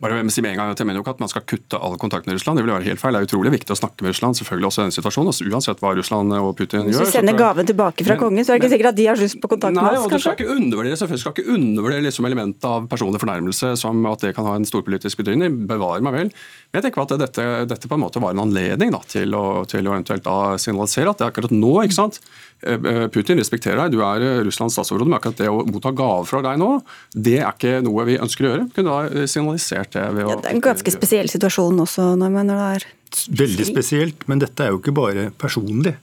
Bare 0.00 0.16
si 0.32 0.40
med 0.40 0.54
en 0.54 0.56
gang 0.56 0.70
at 0.72 0.80
Jeg 0.80 0.88
mener 0.88 1.00
jo 1.00 1.04
ikke 1.04 1.12
at 1.12 1.20
man 1.20 1.28
skal 1.28 1.42
kutte 1.44 1.76
all 1.76 1.98
kontakt 2.00 2.24
med 2.24 2.38
Russland. 2.38 2.56
Det 2.56 2.64
vil 2.64 2.72
være 2.72 2.88
helt 2.88 3.00
feil. 3.02 3.12
Det 3.12 3.20
er 3.20 3.28
utrolig 3.28 3.52
viktig 3.52 3.74
å 3.74 3.76
snakke 3.76 4.04
med 4.06 4.14
Russland, 4.14 4.38
selvfølgelig 4.38 4.68
også 4.70 4.80
i 4.80 4.84
denne 4.86 4.96
situasjonen. 4.96 5.32
Altså, 5.32 5.48
uansett 5.50 5.82
hva 5.84 5.92
Russland 5.98 6.36
og 6.38 6.54
Putin 6.56 6.86
gjør. 6.88 7.02
Hvis 7.02 7.12
vi 7.12 7.16
sender 7.18 7.36
gaven 7.36 7.68
tilbake 7.68 8.06
fra 8.06 8.16
men, 8.16 8.22
kongen, 8.22 8.46
så 8.46 8.54
er 8.54 8.56
det 8.56 8.64
ikke 8.64 8.72
sikkert 8.72 8.90
at 8.94 8.98
de 9.00 9.06
har 9.10 9.20
lyst 9.20 9.40
på 9.42 9.50
kontakt 9.52 9.76
nei, 9.76 9.84
med 9.84 9.98
oss, 9.98 10.06
og 10.06 10.14
Du 10.14 10.24
skal 10.24 10.38
ikke 10.38 10.56
undervurdere 10.56 11.00
selvfølgelig 11.02 11.24
skal 11.26 11.36
ikke 11.36 11.56
undervurdere 11.58 12.06
liksom 12.06 12.30
elementet 12.30 12.68
av 12.70 12.88
personlig 12.88 13.20
fornærmelse 13.20 13.74
som 13.82 14.00
at 14.08 14.24
det 14.24 14.32
kan 14.38 14.48
ha 14.48 14.56
en 14.56 14.68
storpolitisk 14.68 15.20
betydning. 15.20 15.60
Bevare 15.68 16.00
meg 16.06 16.16
vel. 16.16 16.32
Men 16.32 16.80
jeg 16.80 16.88
tenker 16.88 17.04
at 17.04 17.16
dette, 17.26 17.48
dette, 17.68 17.90
på 17.90 18.00
en 18.00 18.04
måte 18.06 18.24
var 18.24 18.32
en 18.32 18.44
anledning 18.46 18.96
da, 18.96 19.02
til, 19.04 19.36
å, 19.36 19.66
til 19.68 19.84
å 19.84 19.98
eventuelt 19.98 20.24
da 20.24 20.56
signalisere 20.56 21.12
at 21.12 21.20
det 21.20 21.28
er 21.28 21.34
akkurat 21.34 21.52
nå 21.52 21.74
ikke 21.84 21.98
sant, 22.00 22.22
Putin 22.60 23.40
respekterer 23.40 23.78
deg, 23.80 23.94
du 23.94 24.02
er 24.04 24.24
eh, 24.26 24.38
Russlands 24.44 24.74
statsoverhode, 24.76 25.08
men 25.08 25.16
akkurat 25.16 25.38
det 25.40 25.48
å 25.48 25.62
motta 25.64 25.92
gaver 25.96 26.28
fra 26.28 26.42
deg 26.44 26.60
nå, 26.60 26.70
det 27.16 27.38
er 27.40 27.48
ikke 27.54 27.80
noe 27.86 28.04
vi 28.08 28.18
ønsker 28.20 28.46
å 28.46 28.50
gjøre. 28.52 28.66
Kunne 28.76 28.96
da 28.96 29.26
signalisert 29.30 29.94
det 29.96 30.06
ved 30.16 30.26
å 30.26 30.34
ja, 30.34 30.38
Det 30.44 30.50
er 30.50 30.58
en 30.58 30.64
ganske 30.68 30.94
spesiell 30.94 31.32
situasjon 31.32 31.84
også, 31.86 32.10
når 32.20 32.40
det 32.52 32.58
er 32.68 32.88
Veldig 33.40 33.66
spesielt, 33.66 34.28
men 34.30 34.38
dette 34.38 34.62
er 34.62 34.74
jo 34.74 34.78
ikke 34.78 34.94
bare 34.94 35.30
personlig. 35.34 35.96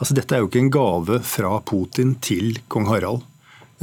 Altså, 0.00 0.16
dette 0.16 0.36
er 0.36 0.42
jo 0.42 0.50
ikke 0.50 0.60
en 0.60 0.72
gave 0.72 1.20
fra 1.24 1.54
Putin 1.64 2.14
til 2.24 2.58
kong 2.72 2.88
Harald 2.88 3.22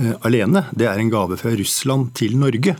uh, 0.02 0.16
alene. 0.28 0.66
Det 0.78 0.88
er 0.90 1.02
en 1.02 1.12
gave 1.14 1.38
fra 1.42 1.54
Russland 1.58 2.12
til 2.18 2.38
Norge. 2.42 2.76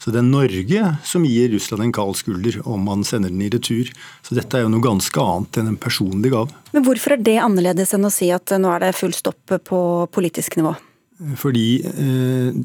Så 0.00 0.12
det 0.14 0.22
er 0.22 0.28
Norge 0.28 0.94
som 1.04 1.26
gir 1.28 1.50
Russland 1.52 1.84
en 1.84 1.92
kald 1.92 2.16
skulder 2.16 2.56
om 2.64 2.86
man 2.88 3.04
sender 3.04 3.32
den 3.32 3.42
i 3.44 3.50
retur. 3.52 3.90
Så 4.24 4.36
dette 4.38 4.56
er 4.56 4.64
jo 4.64 4.72
noe 4.72 4.84
ganske 4.84 5.20
annet 5.20 5.60
enn 5.60 5.74
en 5.74 5.80
personlig 5.80 6.32
gave. 6.32 6.56
Men 6.72 6.86
hvorfor 6.86 7.18
er 7.18 7.24
det 7.26 7.36
annerledes 7.44 7.92
enn 7.96 8.08
å 8.08 8.12
si 8.14 8.30
at 8.32 8.54
nå 8.56 8.72
er 8.72 8.86
det 8.86 8.94
full 8.96 9.12
stopp 9.16 9.58
på 9.68 9.80
politisk 10.14 10.56
nivå? 10.60 10.72
Fordi 11.36 11.66
eh, 11.84 12.60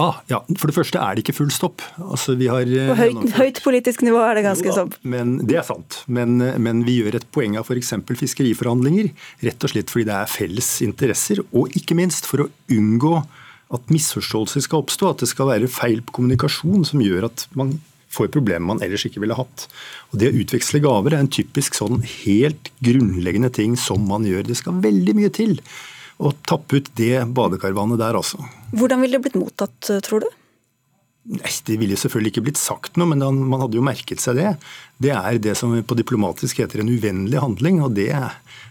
Ah, 0.00 0.20
ja. 0.30 0.38
For 0.56 0.70
det 0.70 0.74
første 0.76 1.00
er 1.02 1.16
det 1.16 1.24
ikke 1.24 1.36
full 1.36 1.50
stopp. 1.52 1.82
Altså, 2.00 2.32
har, 2.48 2.64
eh, 2.64 2.88
På 2.88 2.96
høyt, 2.96 3.34
høyt, 3.36 3.58
politisk 3.64 4.00
nivå 4.06 4.22
er 4.24 4.38
det 4.38 4.46
ganske 4.46 4.72
stopp. 4.72 4.94
Men, 5.02 5.34
det 5.44 5.58
er 5.60 5.66
sant. 5.66 6.00
Men, 6.08 6.38
men 6.62 6.84
vi 6.86 7.00
gjør 7.02 7.18
et 7.18 7.26
poeng 7.34 7.58
av 7.60 7.68
f.eks. 7.68 7.92
fiskeriforhandlinger. 8.08 9.10
Rett 9.44 9.66
og 9.66 9.74
slett 9.74 9.92
fordi 9.92 10.06
det 10.08 10.16
er 10.16 10.30
felles 10.30 10.70
interesser, 10.86 11.42
og 11.52 11.76
ikke 11.76 11.98
minst 11.98 12.28
for 12.30 12.46
å 12.46 12.48
unngå 12.72 13.18
at 13.70 13.92
misforståelser 13.92 14.64
skal 14.64 14.82
oppstå, 14.82 15.12
at 15.12 15.22
det 15.22 15.30
skal 15.30 15.50
være 15.52 15.70
feil 15.70 16.02
kommunikasjon 16.10 16.84
som 16.88 17.02
gjør 17.04 17.28
at 17.30 17.46
man 17.58 17.76
får 18.10 18.32
problemer 18.34 18.66
man 18.72 18.82
ellers 18.82 19.04
ikke 19.06 19.22
ville 19.22 19.36
hatt. 19.38 19.68
Og 20.10 20.18
Det 20.18 20.30
å 20.30 20.40
utveksle 20.42 20.82
gaver 20.82 21.14
er 21.14 21.22
en 21.22 21.30
typisk 21.30 21.78
sånn 21.78 22.02
helt 22.02 22.72
grunnleggende 22.82 23.52
ting 23.54 23.76
som 23.78 24.02
man 24.08 24.26
gjør. 24.26 24.48
Det 24.48 24.58
skal 24.58 24.82
veldig 24.82 25.14
mye 25.18 25.30
til 25.34 25.60
å 26.20 26.34
tappe 26.44 26.80
ut 26.80 26.90
det 26.98 27.22
badekarvanet 27.32 28.00
der, 28.02 28.18
altså. 28.18 28.42
Hvordan 28.74 29.00
ville 29.04 29.16
det 29.16 29.24
blitt 29.28 29.38
mottatt, 29.40 29.92
tror 30.04 30.26
du? 30.26 30.28
Nei, 31.28 31.50
Det 31.66 31.76
ville 31.76 31.98
selvfølgelig 32.00 32.32
ikke 32.32 32.44
blitt 32.48 32.60
sagt 32.60 32.96
noe, 32.96 33.10
men 33.12 33.20
man 33.20 33.60
hadde 33.60 33.76
jo 33.76 33.84
merket 33.84 34.22
seg 34.22 34.38
det. 34.40 34.54
Det 35.02 35.12
er 35.12 35.38
det 35.42 35.52
som 35.58 35.74
på 35.84 35.98
diplomatisk 35.98 36.62
heter 36.62 36.80
en 36.80 36.90
uvennlig 36.90 37.42
handling, 37.42 37.82
og 37.84 37.92
det, 37.98 38.08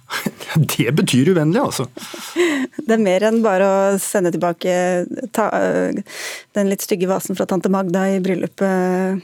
det 0.73 0.89
betyr 0.97 1.29
uvennlig, 1.35 1.61
altså. 1.61 1.85
Det 2.79 2.95
er 2.95 3.03
mer 3.05 3.27
enn 3.29 3.43
bare 3.45 3.69
å 3.69 3.81
sende 4.01 4.33
tilbake 4.33 4.73
ta, 5.35 5.49
den 6.57 6.71
litt 6.73 6.85
stygge 6.85 7.09
vasen 7.11 7.37
fra 7.37 7.47
tante 7.49 7.71
Magda 7.71 8.07
i 8.15 8.21
bryllupet 8.23 9.21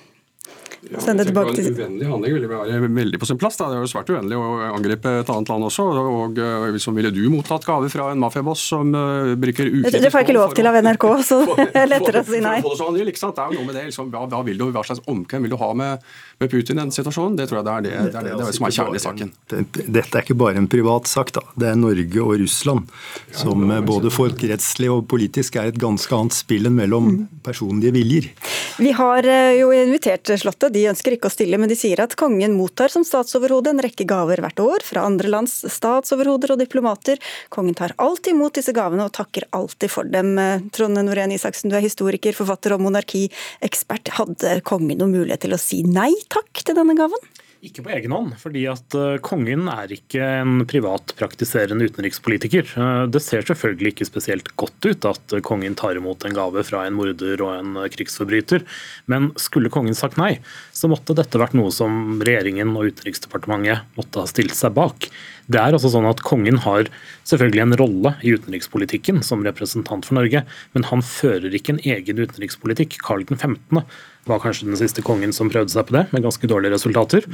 ja, 0.91 1.01
Sende 1.01 1.25
tilbake 1.25 1.55
til 1.55 1.67
En 1.71 1.75
uvennlig 1.75 2.07
handling 2.09 2.35
ville 2.35 2.49
være 2.49 2.79
veldig 2.85 3.19
på 3.21 3.27
sin 3.29 3.39
plass. 3.41 3.57
Da. 3.57 3.69
Det 3.71 3.79
er 3.79 3.85
jo 3.85 3.89
svært 3.89 4.09
uvennlig 4.11 4.37
å 4.37 4.49
angripe 4.69 5.11
et 5.21 5.31
annet 5.33 5.49
land 5.51 5.67
også. 5.67 5.85
og 6.01 6.39
liksom, 6.75 6.97
Ville 6.99 7.11
du 7.15 7.23
mottatt 7.33 7.65
gave 7.65 7.89
fra 7.89 8.11
en 8.13 8.21
mafiaboss 8.21 8.67
som 8.73 8.93
uh, 8.93 9.33
bruker 9.39 9.69
ukritisk 9.71 10.03
Det 10.03 10.11
får 10.13 10.21
jeg 10.21 10.29
ikke 10.29 10.37
lov 10.37 10.53
til 10.57 10.69
av 10.69 10.77
NRK, 10.85 11.07
så 11.29 11.39
det 11.47 11.67
er 11.81 11.89
lettere 11.89 12.21
å 12.21 12.27
si 12.27 12.41
nei. 12.43 12.59
For, 12.61 12.75
for, 12.75 12.91
for, 12.91 12.99
det 12.99 13.05
er 13.05 13.55
jo 13.55 13.59
noe 13.59 13.67
med 13.67 13.77
det, 13.79 13.85
liksom, 13.89 14.11
hva, 14.13 14.25
hva, 14.29 14.43
vil 14.45 14.61
du, 14.61 14.67
hva 14.75 14.85
slags 14.85 15.01
omkvem 15.11 15.47
vil 15.47 15.55
du 15.55 15.57
ha 15.61 15.71
med, 15.77 16.05
med 16.43 16.53
Putin 16.53 16.77
i 16.77 16.83
den 16.83 16.93
situasjonen? 16.95 17.39
Det 17.39 17.49
tror 17.49 17.61
jeg 17.61 17.67
det 17.67 17.75
er 17.75 17.85
det, 17.85 17.95
det, 17.95 18.19
er 18.21 18.29
det, 18.29 18.35
det 18.37 18.49
er 18.49 18.57
som 18.59 18.69
er 18.69 18.77
kjernen 18.77 18.99
i 18.99 19.03
saken. 19.03 19.33
Dette 19.49 20.05
er 20.05 20.21
ikke 20.21 20.37
bare 20.37 20.61
en 20.61 20.69
privat 20.71 21.09
sak, 21.09 21.33
da. 21.35 21.43
Det 21.55 21.71
er 21.71 21.79
Norge 21.79 22.23
og 22.23 22.35
Russland 22.43 22.93
som 23.35 23.65
både 23.87 24.13
folkerettslig 24.13 24.91
og 24.93 25.05
politisk 25.11 25.57
er 25.59 25.71
et 25.71 25.81
ganske 25.81 26.11
annet 26.15 26.37
spill 26.37 26.69
enn 26.69 26.77
mellom 26.77 27.09
mm. 27.11 27.19
personlige 27.45 27.95
viljer. 27.95 28.29
Vi 28.77 28.91
har 28.95 29.27
jo 29.55 29.71
invitert 29.75 30.33
Slottet 30.35 30.74
de 30.75 30.85
ønsker 30.91 31.15
ikke 31.15 31.29
å 31.29 31.33
stille, 31.33 31.59
men 31.61 31.71
de 31.71 31.77
sier 31.79 32.01
at 32.03 32.17
kongen 32.19 32.57
mottar 32.57 32.91
som 32.93 33.05
statsoverhode 33.07 33.71
en 33.71 33.81
rekke 33.83 34.07
gaver 34.07 34.41
hvert 34.43 34.59
år 34.63 34.85
fra 34.85 35.05
andre 35.07 35.31
lands 35.31 35.57
statsoverhoder 35.71 36.55
og 36.55 36.61
diplomater. 36.61 37.21
Kongen 37.53 37.77
tar 37.77 37.95
alltid 38.01 38.35
imot 38.35 38.59
disse 38.59 38.75
gavene 38.75 39.07
og 39.07 39.15
takker 39.15 39.47
alltid 39.55 39.93
for 39.93 40.11
dem. 40.11 40.35
Trond 40.75 40.99
Norén 40.99 41.33
Isaksen, 41.35 41.71
du 41.71 41.79
er 41.79 41.85
historiker, 41.85 42.35
forfatter 42.35 42.75
og 42.75 42.83
monarkiekspert. 42.85 44.15
Hadde 44.19 44.59
kongen 44.67 44.99
noen 44.99 45.15
mulighet 45.15 45.45
til 45.47 45.55
å 45.55 45.61
si 45.61 45.81
nei 45.87 46.11
takk 46.33 46.65
til 46.65 46.77
denne 46.77 46.97
gaven? 46.97 47.21
Ikke 47.63 47.85
på 47.85 47.91
egen 47.95 48.11
hånd, 48.13 48.33
fordi 48.41 48.65
at 48.69 48.95
eh, 48.99 49.17
kongen 49.23 49.69
er 49.71 49.91
ikke 49.95 50.21
en 50.41 50.65
privat 50.69 51.13
praktiserende 51.17 51.87
utenrikspolitiker. 51.87 52.67
Eh, 52.75 53.03
det 53.09 53.21
ser 53.23 53.45
selvfølgelig 53.47 53.93
ikke 53.93 54.09
spesielt 54.09 54.51
godt 54.59 54.89
ut 54.89 55.07
at 55.09 55.37
kongen 55.45 55.77
tar 55.79 55.97
imot 55.97 56.25
en 56.27 56.35
gave 56.35 56.65
fra 56.67 56.83
en 56.85 56.97
morder 56.97 57.41
og 57.45 57.53
en 57.55 57.79
krigsforbryter, 57.93 58.65
men 59.11 59.31
skulle 59.41 59.71
kongen 59.73 59.97
sagt 59.97 60.19
nei, 60.21 60.35
så 60.75 60.91
måtte 60.91 61.15
dette 61.17 61.41
vært 61.41 61.55
noe 61.57 61.71
som 61.73 62.19
regjeringen 62.25 62.75
og 62.75 62.91
Utenriksdepartementet 62.91 63.97
måtte 63.97 64.21
ha 64.21 64.29
stilt 64.29 64.55
seg 64.57 64.75
bak. 64.75 65.09
Det 65.51 65.59
er 65.61 65.75
altså 65.75 65.91
sånn 65.93 66.07
at 66.09 66.23
Kongen 66.25 66.57
har 66.63 66.89
selvfølgelig 67.27 67.63
en 67.63 67.77
rolle 67.77 68.13
i 68.25 68.33
utenrikspolitikken 68.33 69.21
som 69.25 69.45
representant 69.45 70.07
for 70.07 70.17
Norge, 70.17 70.41
men 70.73 70.87
han 70.89 71.05
fører 71.05 71.53
ikke 71.53 71.75
en 71.75 71.83
egen 71.85 72.21
utenrikspolitikk. 72.21 72.97
Karl 73.05 73.25
15. 73.29 73.83
var 74.25 74.41
kanskje 74.41 74.67
den 74.67 74.77
siste 74.79 75.03
kongen 75.05 75.33
som 75.35 75.49
prøvde 75.53 75.73
seg 75.73 75.87
på 75.87 75.95
det, 75.97 76.05
med 76.15 76.25
ganske 76.25 76.49
dårlige 76.49 76.73
resultater. 76.75 77.27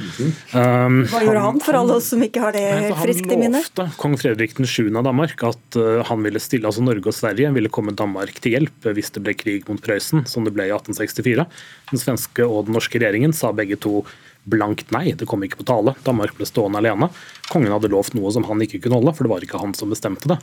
Um, 0.52 1.02
Hva 1.08 1.22
gjorde 1.24 1.44
han 1.46 1.60
for 1.64 1.78
alle 1.78 1.96
oss 1.98 2.10
som 2.12 2.22
ikke 2.24 2.42
har 2.44 2.56
det 2.56 2.66
friskt 3.00 3.30
i 3.32 3.38
minne? 3.38 3.62
Han 3.62 3.70
lovte 3.70 4.00
kong 4.02 4.16
Fredrik 4.20 4.56
7. 4.58 4.90
av 4.90 5.06
Danmark 5.08 5.46
at 5.48 5.78
uh, 5.80 6.02
han 6.08 6.26
ville 6.26 6.42
stille, 6.42 6.68
altså 6.68 6.84
Norge 6.84 7.08
og 7.08 7.16
Sverige 7.16 7.52
ville 7.56 7.72
komme 7.72 7.96
Danmark 7.96 8.42
til 8.44 8.58
hjelp 8.58 8.90
hvis 8.92 9.12
det 9.16 9.24
ble 9.24 9.36
krig 9.38 9.64
mot 9.70 9.80
Prøysen, 9.82 10.26
som 10.28 10.44
det 10.46 10.52
ble 10.56 10.68
i 10.68 10.74
1864. 10.74 11.46
Den 11.92 12.02
svenske 12.02 12.46
og 12.46 12.68
den 12.68 12.76
norske 12.76 13.00
regjeringen 13.00 13.34
sa 13.36 13.54
begge 13.56 13.80
to 13.80 14.02
blankt 14.44 14.90
nei, 14.90 15.12
det 15.14 15.28
kom 15.30 15.42
ikke 15.46 15.60
på 15.60 15.66
tale. 15.68 15.94
Danmark 16.06 16.34
ble 16.34 16.46
stående 16.48 16.80
alene. 16.80 17.08
Kongen 17.52 17.70
hadde 17.74 17.90
lovt 17.92 18.16
noe 18.18 18.32
som 18.34 18.46
han 18.48 18.62
ikke 18.64 18.80
kunne 18.82 18.98
holde, 18.98 19.12
for 19.14 19.26
det 19.26 19.32
var 19.32 19.44
ikke 19.46 19.60
han 19.62 19.74
som 19.78 19.92
bestemte 19.92 20.30
det. 20.30 20.38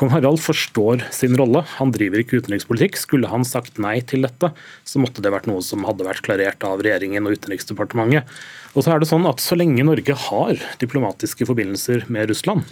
Kong 0.00 0.10
Harald 0.14 0.42
forstår 0.42 1.04
sin 1.14 1.36
rolle, 1.38 1.62
han 1.76 1.92
driver 1.94 2.22
ikke 2.22 2.40
utenrikspolitikk. 2.42 2.98
Skulle 2.98 3.30
han 3.30 3.46
sagt 3.46 3.78
nei 3.82 4.00
til 4.02 4.26
dette, 4.26 4.50
så 4.82 5.02
måtte 5.02 5.22
det 5.22 5.32
vært 5.34 5.46
noe 5.50 5.62
som 5.62 5.86
hadde 5.86 6.06
vært 6.06 6.24
klarert 6.26 6.66
av 6.66 6.82
regjeringen 6.82 7.28
og 7.28 7.38
Utenriksdepartementet. 7.38 8.26
Og 8.74 8.82
så 8.82 8.94
er 8.94 9.02
det 9.02 9.10
sånn 9.10 9.28
at 9.30 9.42
Så 9.44 9.58
lenge 9.58 9.86
Norge 9.86 10.18
har 10.26 10.58
diplomatiske 10.80 11.46
forbindelser 11.46 12.08
med 12.10 12.32
Russland, 12.32 12.66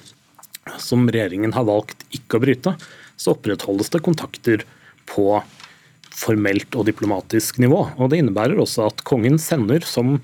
som 0.82 1.06
regjeringen 1.06 1.54
har 1.54 1.66
valgt 1.68 2.02
ikke 2.14 2.38
å 2.38 2.42
bryte, 2.42 2.76
så 3.18 3.36
opprettholdes 3.36 3.92
det 3.92 4.02
kontakter 4.02 4.64
på 5.10 5.42
formelt 6.12 6.74
og 6.78 6.86
diplomatisk 6.88 7.60
nivå. 7.62 7.84
Og 7.98 8.10
Det 8.10 8.18
innebærer 8.22 8.58
også 8.60 8.88
at 8.90 9.04
kongen 9.06 9.38
sender 9.38 9.84
som 9.86 10.18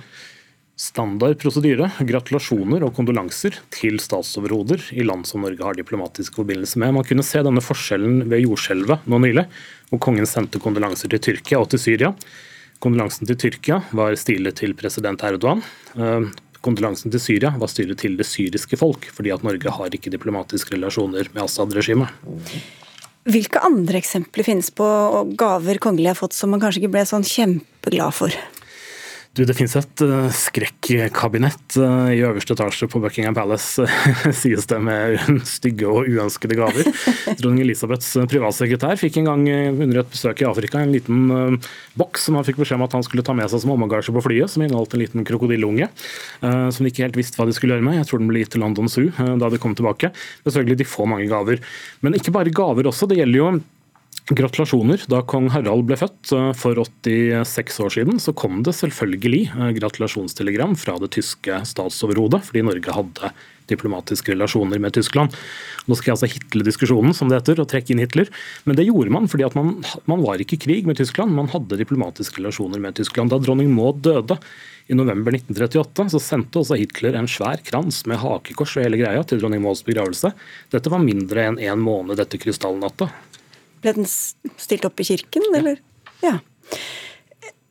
standard 0.79 1.41
prosedyre 1.43 1.89
gratulasjoner 2.07 2.85
og 2.87 2.93
kondolanser 2.95 3.57
til 3.75 3.99
statsoverhoder 4.03 4.85
i 4.95 5.05
land 5.07 5.27
som 5.27 5.43
Norge 5.43 5.65
har 5.67 5.79
diplomatisk 5.79 6.39
forbindelse 6.39 6.79
med. 6.79 6.95
Man 6.95 7.07
kunne 7.07 7.27
se 7.27 7.43
denne 7.43 7.63
forskjellen 7.65 8.29
ved 8.31 8.45
jordskjelvet 8.45 9.09
nå 9.11 9.19
nylig, 9.25 9.49
hvor 9.91 10.03
kongen 10.07 10.29
sendte 10.29 10.63
kondolanser 10.63 11.11
til 11.11 11.23
Tyrkia 11.25 11.59
og 11.59 11.73
til 11.73 11.83
Syria. 11.83 12.13
Kondolansen 12.79 13.27
til 13.27 13.41
Tyrkia 13.43 13.81
var 13.99 14.15
stilet 14.21 14.61
til 14.61 14.77
president 14.79 15.25
Erdogan. 15.27 15.65
Eh, 15.99 16.29
kondolansen 16.63 17.11
til 17.11 17.23
Syria 17.23 17.51
var 17.59 17.73
stilet 17.73 17.99
til 17.99 18.15
det 18.19 18.29
syriske 18.29 18.79
folk, 18.79 19.09
fordi 19.15 19.35
at 19.35 19.43
Norge 19.47 19.73
har 19.75 19.99
ikke 19.99 20.15
diplomatiske 20.15 20.77
relasjoner 20.77 21.33
med 21.33 21.43
Assad-regimet. 21.43 22.15
Hvilke 23.29 23.61
andre 23.67 23.99
eksempler 23.99 24.47
finnes 24.47 24.71
på 24.71 24.87
gaver 25.37 25.83
kongelige 25.83 26.15
har 26.15 26.21
fått 26.23 26.39
som 26.39 26.55
man 26.55 26.63
kanskje 26.63 26.85
ikke 26.85 26.95
ble 26.95 27.05
sånn 27.09 27.27
kjempeglad 27.27 28.15
for? 28.15 28.39
Du, 29.39 29.45
Det 29.47 29.55
finnes 29.55 29.77
et 29.79 30.03
uh, 30.03 30.27
skrekkabinett 30.35 31.77
uh, 31.79 32.09
i 32.11 32.25
øverste 32.27 32.57
etasje 32.57 32.89
på 32.91 32.99
Buckingham 32.99 33.37
Palace, 33.37 33.85
uh, 33.87 34.25
sies 34.35 34.67
det, 34.67 34.81
med 34.83 35.45
stygge 35.47 35.87
og 35.87 36.09
uønskede 36.11 36.57
gaver. 36.59 36.89
Dronning 37.39 37.63
Elisabeths 37.63 38.17
privatsekretær 38.33 38.99
fikk 38.99 39.21
en 39.21 39.31
gang 39.31 39.47
under 39.85 40.03
et 40.03 40.11
besøk 40.11 40.43
i 40.43 40.49
Afrika 40.49 40.83
en 40.83 40.91
liten 40.91 41.61
boks 42.01 42.27
som 42.27 42.41
han 42.41 42.49
fikk 42.49 42.59
beskjed 42.65 42.81
om 42.81 42.87
at 42.89 42.99
han 42.99 43.07
skulle 43.07 43.23
ta 43.23 43.37
med 43.39 43.47
seg 43.53 43.63
som 43.63 43.77
håndbagasje 43.77 44.17
på 44.17 44.27
flyet, 44.27 44.51
som 44.51 44.67
inneholdt 44.67 44.99
en 44.99 45.05
liten 45.05 45.27
krokodilleunge, 45.29 45.87
som 46.43 46.83
de 46.83 46.91
ikke 46.91 47.07
helt 47.07 47.19
visste 47.19 47.39
hva 47.39 47.47
de 47.47 47.55
skulle 47.55 47.77
gjøre 47.77 47.87
med. 47.87 48.01
Jeg 48.01 48.11
tror 48.11 48.23
den 48.23 48.31
ble 48.33 48.43
gitt 48.43 48.55
til 48.57 48.65
London 48.65 48.91
Zoo 48.91 49.15
da 49.39 49.51
de 49.53 49.63
kom 49.63 49.79
tilbake. 49.79 50.11
Men 50.43 50.51
selvfølgelig, 50.51 50.83
de 50.83 50.93
får 50.97 51.11
mange 51.15 51.31
gaver. 51.31 51.63
Men 52.03 52.19
ikke 52.19 52.35
bare 52.35 52.55
gaver 52.55 52.91
også. 52.91 53.07
Det 53.11 53.21
gjelder 53.21 53.45
jo 53.45 53.51
Gratulasjoner. 54.29 55.01
Da 55.09 55.23
kong 55.25 55.47
Harald 55.55 55.87
ble 55.89 55.97
født 55.97 56.35
for 56.61 56.77
86 56.77 57.79
år 57.81 57.95
siden, 57.95 58.19
så 58.21 58.35
kom 58.37 58.59
det 58.67 58.75
selvfølgelig 58.77 59.41
eh, 59.49 59.71
gratulasjonstelegram 59.79 60.75
fra 60.77 60.99
det 61.01 61.15
tyske 61.17 61.63
statsoverhodet, 61.71 62.43
fordi 62.45 62.67
Norge 62.67 62.93
hadde 62.93 63.31
diplomatiske 63.73 64.35
relasjoner 64.35 64.81
med 64.85 64.93
Tyskland. 64.97 65.33
Nå 65.89 65.97
skal 65.97 66.11
jeg 66.11 66.17
altså 66.19 66.31
hitle 66.35 66.67
diskusjonen, 66.67 67.17
som 67.17 67.33
det 67.33 67.41
heter, 67.41 67.63
og 67.63 67.71
trekke 67.73 67.95
inn 67.95 68.03
Hitler. 68.05 68.29
Men 68.69 68.77
det 68.77 68.89
gjorde 68.89 69.15
man 69.17 69.29
fordi 69.33 69.47
at 69.49 69.57
man, 69.57 69.79
man 70.09 70.25
var 70.25 70.45
ikke 70.45 70.59
i 70.59 70.65
krig 70.67 70.89
med 70.89 71.01
Tyskland, 71.01 71.33
man 71.37 71.49
hadde 71.53 71.81
diplomatiske 71.81 72.43
relasjoner 72.43 72.85
med 72.85 73.01
Tyskland. 73.01 73.33
Da 73.33 73.41
dronning 73.41 73.73
Maud 73.73 74.03
døde 74.05 74.37
i 74.89 74.97
november 74.97 75.37
1938, 75.37 76.09
så 76.13 76.21
sendte 76.21 76.63
også 76.63 76.79
Hitler 76.81 77.17
en 77.17 77.29
svær 77.29 77.61
krans 77.65 78.05
med 78.09 78.21
hakekors 78.23 78.77
og 78.77 78.87
hele 78.87 79.01
greia 79.01 79.25
til 79.25 79.41
dronning 79.41 79.61
Mauds 79.65 79.85
begravelse. 79.85 80.33
Dette 80.73 80.93
var 80.93 81.05
mindre 81.05 81.45
enn 81.49 81.61
en 81.61 81.85
måned 81.85 82.21
etter 82.25 82.41
krystallnatta. 82.41 83.11
Ble 83.83 83.95
den 83.99 84.09
stilt 84.09 84.87
opp 84.89 85.01
i 85.01 85.07
kirken, 85.09 85.45
eller? 85.57 85.81
Ja. 86.25 86.39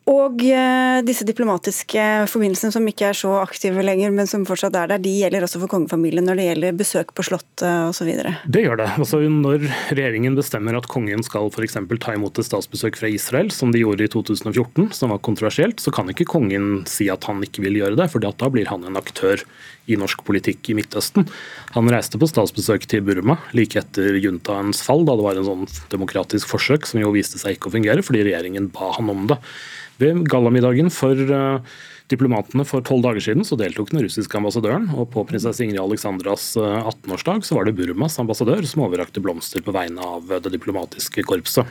Og 0.08 0.40
eh, 0.48 1.02
disse 1.04 1.26
diplomatiske 1.28 2.04
forbindelsene 2.32 2.72
som 2.72 2.86
ikke 2.88 3.10
er 3.10 3.18
så 3.18 3.34
aktive 3.42 3.84
lenger, 3.84 4.14
men 4.16 4.30
som 4.30 4.46
fortsatt 4.48 4.76
er 4.80 4.94
der, 4.94 5.02
de 5.04 5.12
gjelder 5.12 5.44
også 5.44 5.60
for 5.60 5.72
kongefamilien 5.74 6.24
når 6.24 6.40
det 6.40 6.46
gjelder 6.46 6.78
besøk 6.80 7.12
på 7.18 7.26
Slottet 7.28 7.90
osv.? 7.90 8.14
Det 8.48 8.64
gjør 8.64 8.80
det. 8.80 8.88
Altså, 8.96 9.20
når 9.28 9.66
regjeringen 9.92 10.38
bestemmer 10.40 10.80
at 10.80 10.88
kongen 10.88 11.26
skal 11.28 11.52
f.eks. 11.52 11.76
ta 12.04 12.16
imot 12.16 12.40
et 12.40 12.48
statsbesøk 12.48 13.00
fra 13.02 13.12
Israel, 13.12 13.52
som 13.52 13.74
de 13.76 13.84
gjorde 13.84 14.08
i 14.08 14.12
2014, 14.14 14.94
som 14.96 15.12
var 15.12 15.20
kontroversielt, 15.28 15.84
så 15.84 15.92
kan 15.92 16.08
ikke 16.14 16.30
kongen 16.30 16.86
si 16.88 17.10
at 17.12 17.28
han 17.28 17.44
ikke 17.44 17.66
vil 17.68 17.82
gjøre 17.82 18.00
det, 18.00 18.08
for 18.14 18.24
da 18.24 18.52
blir 18.54 18.72
han 18.72 18.88
en 18.88 19.00
aktør 19.00 19.44
i 19.88 19.98
norsk 20.00 20.24
politikk 20.28 20.72
i 20.72 20.78
Midtøsten. 20.78 21.28
Han 21.76 21.92
reiste 21.92 22.20
på 22.20 22.28
statsbesøk 22.30 22.88
til 22.92 23.04
Burma 23.08 23.38
like 23.56 23.80
etter 23.80 24.20
juntaens 24.20 24.82
fall, 24.84 25.04
da 25.08 25.16
det 25.20 25.28
var 25.28 25.40
en 25.40 25.48
sånn 25.48 25.68
demokratisk 25.92 26.52
forsøk 26.52 26.88
som 26.88 27.04
jo 27.04 27.12
viste 27.16 27.40
seg 27.42 27.56
ikke 27.56 27.72
å 27.72 27.76
fungere, 27.76 28.04
fordi 28.04 28.26
regjeringen 28.28 28.72
ba 28.76 28.94
han 28.98 29.12
om 29.12 29.28
det. 29.32 29.40
Ved 30.02 30.28
gallamiddagen 30.30 30.92
for 30.94 31.18
uh, 31.32 31.78
diplomatene 32.12 32.66
for 32.68 32.86
tolv 32.86 33.04
dager 33.06 33.24
siden 33.24 33.48
så 33.48 33.58
deltok 33.60 33.92
den 33.92 34.04
russiske 34.06 34.40
ambassadøren, 34.40 34.88
og 34.96 35.10
på 35.16 35.26
prinsesse 35.28 35.66
Ingrid 35.66 35.82
Alexandras 35.84 36.54
18-årsdag 36.58 37.42
eh, 37.42 37.48
så 37.50 37.58
var 37.58 37.68
det 37.68 37.76
Burmas 37.80 38.20
ambassadør 38.22 38.64
som 38.70 38.86
overrakte 38.88 39.24
blomster 39.24 39.66
på 39.66 39.76
vegne 39.76 40.04
av 40.06 40.38
det 40.38 40.54
diplomatiske 40.54 41.26
korpset. 41.28 41.68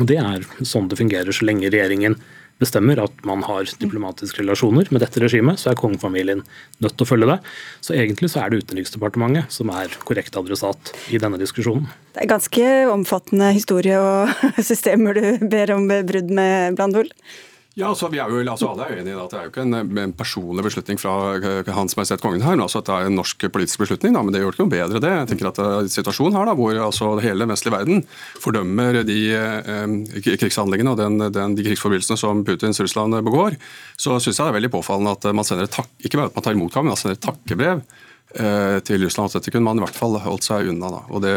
Og 0.00 0.08
Det 0.08 0.18
er 0.20 0.44
sånn 0.64 0.88
det 0.90 1.00
fungerer 1.00 1.32
så 1.34 1.46
lenge 1.48 1.70
regjeringen 1.72 2.16
bestemmer 2.62 3.00
at 3.02 3.22
man 3.26 3.42
har 3.46 3.66
diplomatiske 3.80 4.42
relasjoner 4.42 4.90
med 4.92 5.02
dette 5.02 5.22
regimet, 5.22 5.58
så 5.58 5.72
er 5.72 5.78
kongefamilien 5.80 6.42
nødt 6.84 6.96
til 6.96 7.06
å 7.06 7.08
følge 7.08 7.28
det. 7.32 7.38
Så 7.84 7.96
egentlig 7.96 8.30
så 8.32 8.42
er 8.42 8.52
det 8.52 8.62
Utenriksdepartementet 8.62 9.52
som 9.54 9.72
er 9.74 9.94
korrekt 10.06 10.36
adressat 10.38 10.92
i 11.10 11.20
denne 11.22 11.40
diskusjonen. 11.40 11.88
Det 12.14 12.22
er 12.24 12.30
ganske 12.30 12.68
omfattende 12.92 13.50
historie 13.56 13.98
og 13.98 14.44
systemer 14.70 15.18
du 15.18 15.48
ber 15.48 15.74
om 15.74 15.88
brudd 15.88 16.30
med, 16.30 16.76
Blandol? 16.78 17.10
Ja, 17.72 17.86
altså, 17.88 18.10
vi 18.12 18.18
er 18.20 18.28
jo, 18.28 18.42
altså 18.44 18.68
Alle 18.68 18.84
er 18.84 18.98
enige 19.00 19.14
i 19.14 19.20
at 19.22 19.32
det 19.32 19.38
er 19.38 19.46
jo 19.46 19.50
ikke 19.50 19.62
en, 19.64 19.76
en 20.02 20.12
personlig 20.12 20.64
beslutning 20.66 20.98
fra 21.00 21.12
eh, 21.38 21.70
Hans 21.72 21.96
Majestet 21.96 22.20
Kongen 22.20 22.44
her, 22.44 22.58
altså 22.60 22.82
at 22.82 22.88
det 22.90 22.98
er 22.98 23.08
en 23.08 23.16
norsk 23.16 23.46
politisk 23.54 23.80
beslutning, 23.80 24.12
da, 24.12 24.20
men 24.20 24.34
det 24.34 24.42
gjør 24.42 24.52
ikke 24.52 24.66
noe 24.66 24.72
bedre 24.74 25.00
det. 25.00 25.12
Jeg 25.14 25.30
tenker 25.30 25.48
at 25.48 25.60
uh, 25.62 25.78
Situasjonen 25.88 26.36
her 26.36 26.50
da, 26.50 26.56
hvor 26.58 26.76
altså 26.84 27.08
hele 27.24 27.46
den 27.46 27.54
vestlige 27.54 27.72
verden 27.72 28.04
fordømmer 28.44 29.00
de 29.08 29.18
eh, 29.38 30.36
krigshandlingene 30.42 30.92
og 30.92 31.00
den, 31.00 31.16
den, 31.32 31.56
de 31.56 31.64
krigsforbrytelsene 31.70 32.20
som 32.20 32.44
Putins 32.44 32.82
Russland 32.84 33.16
begår, 33.24 33.56
så 33.96 34.18
syns 34.20 34.36
jeg 34.36 34.44
det 34.44 34.52
er 34.52 34.58
veldig 34.60 34.74
påfallende 34.76 35.16
at 35.16 35.32
man 35.32 35.48
sender 35.48 35.70
et 35.70 35.72
tak, 35.72 35.88
ikke 36.04 36.20
bare 36.20 36.28
at 36.28 36.36
man 36.36 36.44
tar 36.44 36.58
imot 36.58 36.76
men 36.76 36.92
man 36.92 37.00
sender 37.00 37.16
et 37.16 37.24
takkebrev 37.24 37.80
eh, 37.80 38.78
til 38.84 39.08
Russland. 39.08 39.32
Dette 39.32 39.54
kunne 39.54 39.70
man 39.70 39.80
i 39.80 39.86
hvert 39.86 39.96
fall 39.96 40.20
holdt 40.20 40.44
seg 40.44 40.68
unna. 40.74 40.92
da, 40.92 41.04
og 41.08 41.24
det 41.24 41.36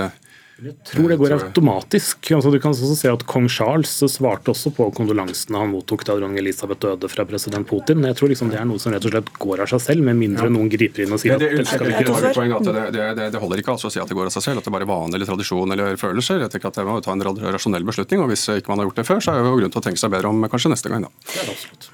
jeg 0.55 0.71
tror 0.87 1.09
det 1.11 1.15
går 1.19 1.33
automatisk. 1.35 2.29
Altså, 2.31 2.51
du 2.51 2.61
kan 2.63 2.71
også 2.71 2.95
se 2.95 3.09
at 3.11 3.23
Kong 3.27 3.49
Charles 3.51 3.91
svarte 4.07 4.53
også 4.53 4.71
på 4.77 4.85
kondolansene 4.95 5.59
han 5.59 5.73
mottok 5.73 6.05
da 6.07 6.15
dronning 6.15 6.39
Elisabeth 6.39 6.79
døde 6.79 7.09
fra 7.11 7.25
president 7.27 7.67
Putin. 7.67 8.05
Jeg 8.07 8.15
tror 8.15 8.31
liksom 8.31 8.53
det 8.53 8.61
er 8.61 8.69
noe 8.69 8.79
som 8.79 8.93
rett 8.95 9.03
og 9.03 9.11
slett 9.11 9.31
går 9.35 9.65
av 9.65 9.73
seg 9.73 9.83
selv, 9.83 10.05
med 10.07 10.15
mindre 10.15 10.47
ja. 10.47 10.53
noen 10.55 10.69
griper 10.71 11.03
inn 11.03 11.15
og 11.15 11.19
sier 11.19 11.35
det, 11.41 11.49
det, 11.59 11.65
at 11.67 11.83
det, 11.83 11.91
det, 11.91 12.85
det, 12.95 13.09
det, 13.19 13.27
det 13.35 13.41
holder 13.41 13.59
ikke 13.59 13.75
altså 13.75 13.91
å 13.91 13.93
si 13.97 13.99
at 13.99 14.07
det 14.07 14.15
går 14.15 14.29
av 14.29 14.35
seg 14.37 14.45
selv, 14.47 14.61
at 14.61 14.69
det 14.69 14.71
er 14.71 14.77
bare 14.77 14.87
vane 14.87 15.19
eller 15.19 15.27
tradisjon 15.27 15.75
eller 15.75 15.99
følelser. 15.99 16.39
Jeg 16.45 16.53
tenker 16.55 16.71
at 16.71 16.79
Det 16.79 16.87
må 16.87 16.95
ta 17.03 17.17
en 17.17 17.25
rasjonell 17.25 17.89
beslutning, 17.91 18.23
og 18.23 18.31
hvis 18.31 18.47
ikke 18.55 18.71
man 18.71 18.79
har 18.79 18.89
gjort 18.89 19.03
det 19.03 19.07
før, 19.11 19.19
så 19.19 19.35
er 19.35 19.43
det 19.43 19.51
jo 19.51 19.59
grunn 19.59 19.75
til 19.75 19.83
å 19.83 19.85
tenke 19.89 20.03
seg 20.05 20.15
bedre 20.15 20.31
om 20.31 20.47
kanskje 20.55 20.71
neste 20.71 20.93
gang. 20.93 21.03
da. 21.03 21.11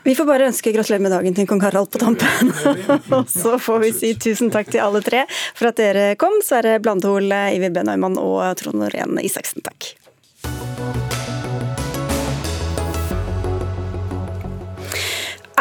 Vi 0.05 0.15
får 0.17 0.29
bare 0.29 0.51
ønske 0.51 0.75
gratulerer 0.77 1.07
med 1.07 1.15
dagen 1.17 1.37
til 1.37 1.49
kong 1.49 1.65
Harald 1.65 1.89
på 1.89 2.03
tampen. 2.05 2.53
og 3.17 3.25
så 3.33 3.57
får 3.57 3.83
vi 3.87 3.91
si 4.03 4.13
tusen 4.21 4.53
takk 4.53 4.69
til 4.69 4.85
alle 4.85 5.01
tre 5.01 5.25
for 5.57 5.73
at 5.73 5.81
dere 5.81 6.07
kom. 6.21 6.43
Så 6.45 6.59
er 6.61 6.69
det 6.69 6.77
Blandhol, 6.85 7.25
Ivi 7.57 7.73
B. 7.73 7.85
Neumann 7.89 8.21
og 8.21 8.50
Trond 8.53 8.77
Norén 8.77 9.19
Isaksen. 9.19 9.61
Takk. 9.61 11.20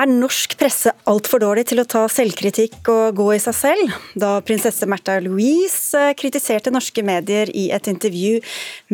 Er 0.00 0.08
norsk 0.08 0.54
presse 0.56 0.94
altfor 1.10 1.42
dårlig 1.42 1.66
til 1.68 1.82
å 1.82 1.84
ta 1.84 2.06
selvkritikk 2.08 2.88
og 2.88 3.18
gå 3.18 3.26
i 3.34 3.40
seg 3.42 3.56
selv? 3.58 3.96
Da 4.16 4.30
prinsesse 4.40 4.86
Märtha 4.88 5.18
Louise 5.20 6.14
kritiserte 6.16 6.72
norske 6.72 7.02
medier 7.04 7.50
i 7.52 7.66
et 7.74 7.90
intervju 7.90 8.38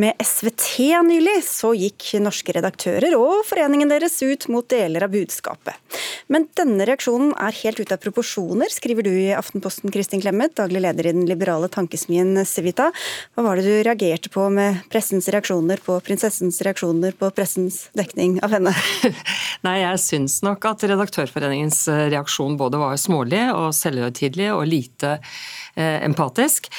med 0.02 0.18
SVT 0.18 0.88
nylig, 1.06 1.36
så 1.46 1.70
gikk 1.78 2.08
norske 2.24 2.56
redaktører 2.56 3.14
og 3.20 3.44
foreningen 3.46 3.92
deres 3.92 4.18
ut 4.24 4.48
mot 4.50 4.66
deler 4.66 5.06
av 5.06 5.12
budskapet. 5.14 5.78
Men 6.26 6.48
denne 6.58 6.88
reaksjonen 6.88 7.36
er 7.38 7.54
helt 7.60 7.78
ute 7.78 7.94
av 7.94 8.02
proporsjoner, 8.02 8.74
skriver 8.74 9.06
du 9.06 9.12
i 9.12 9.30
Aftenposten, 9.36 9.92
Kristin 9.94 10.24
Clemet, 10.24 10.56
daglig 10.58 10.82
leder 10.82 11.06
i 11.06 11.14
den 11.14 11.28
liberale 11.30 11.70
tankesmien 11.70 12.34
Civita. 12.50 12.88
Hva 13.36 13.46
var 13.46 13.60
det 13.60 13.68
du 13.68 13.76
reagerte 13.86 14.32
på 14.34 14.48
med 14.50 14.82
pressens 14.90 15.30
reaksjoner 15.30 15.86
på 15.86 16.00
prinsessens 16.02 16.58
reaksjoner 16.66 17.14
på 17.14 17.30
pressens 17.36 17.84
dekning 17.94 18.40
av 18.42 18.58
henne? 18.58 18.74
Nei, 19.66 19.78
jeg 19.84 20.02
syns 20.02 20.40
nok 20.42 20.66
at 20.66 20.82
Redaktørforeningens 20.96 21.84
eh, 21.92 22.06
reaksjon 22.12 22.56
både 22.60 22.80
var 22.80 22.96
smålig 23.00 23.44
og 23.52 23.70
selvhøytidelig 23.76 24.48
og 24.54 24.64
lite 24.70 25.16
eh, 25.18 26.00
empatisk. 26.06 26.70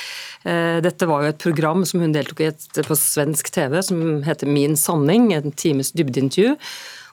Eh, 0.43 0.79
dette 0.83 1.07
var 1.09 1.23
jo 1.23 1.31
et 1.31 1.41
program 1.41 1.85
som 1.87 2.01
hun 2.03 2.15
deltok 2.15 2.43
i 2.43 2.51
på 2.57 2.97
svensk 2.97 3.51
TV 3.53 3.79
som 3.85 4.03
heter 4.25 4.49
Min 4.49 4.77
sanning, 4.79 5.31
en 5.35 5.53
times 5.53 5.93
dybdeintervju, 5.97 6.57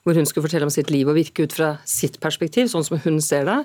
hvor 0.05 0.19
hun 0.19 0.29
skulle 0.29 0.49
fortelle 0.49 0.69
om 0.69 0.73
sitt 0.73 0.93
liv 0.93 1.09
og 1.09 1.19
virke 1.21 1.47
ut 1.47 1.57
fra 1.57 1.75
sitt 1.89 2.21
perspektiv, 2.25 2.69
sånn 2.73 2.85
som 2.87 3.01
hun 3.05 3.21
ser 3.25 3.49
det. 3.49 3.61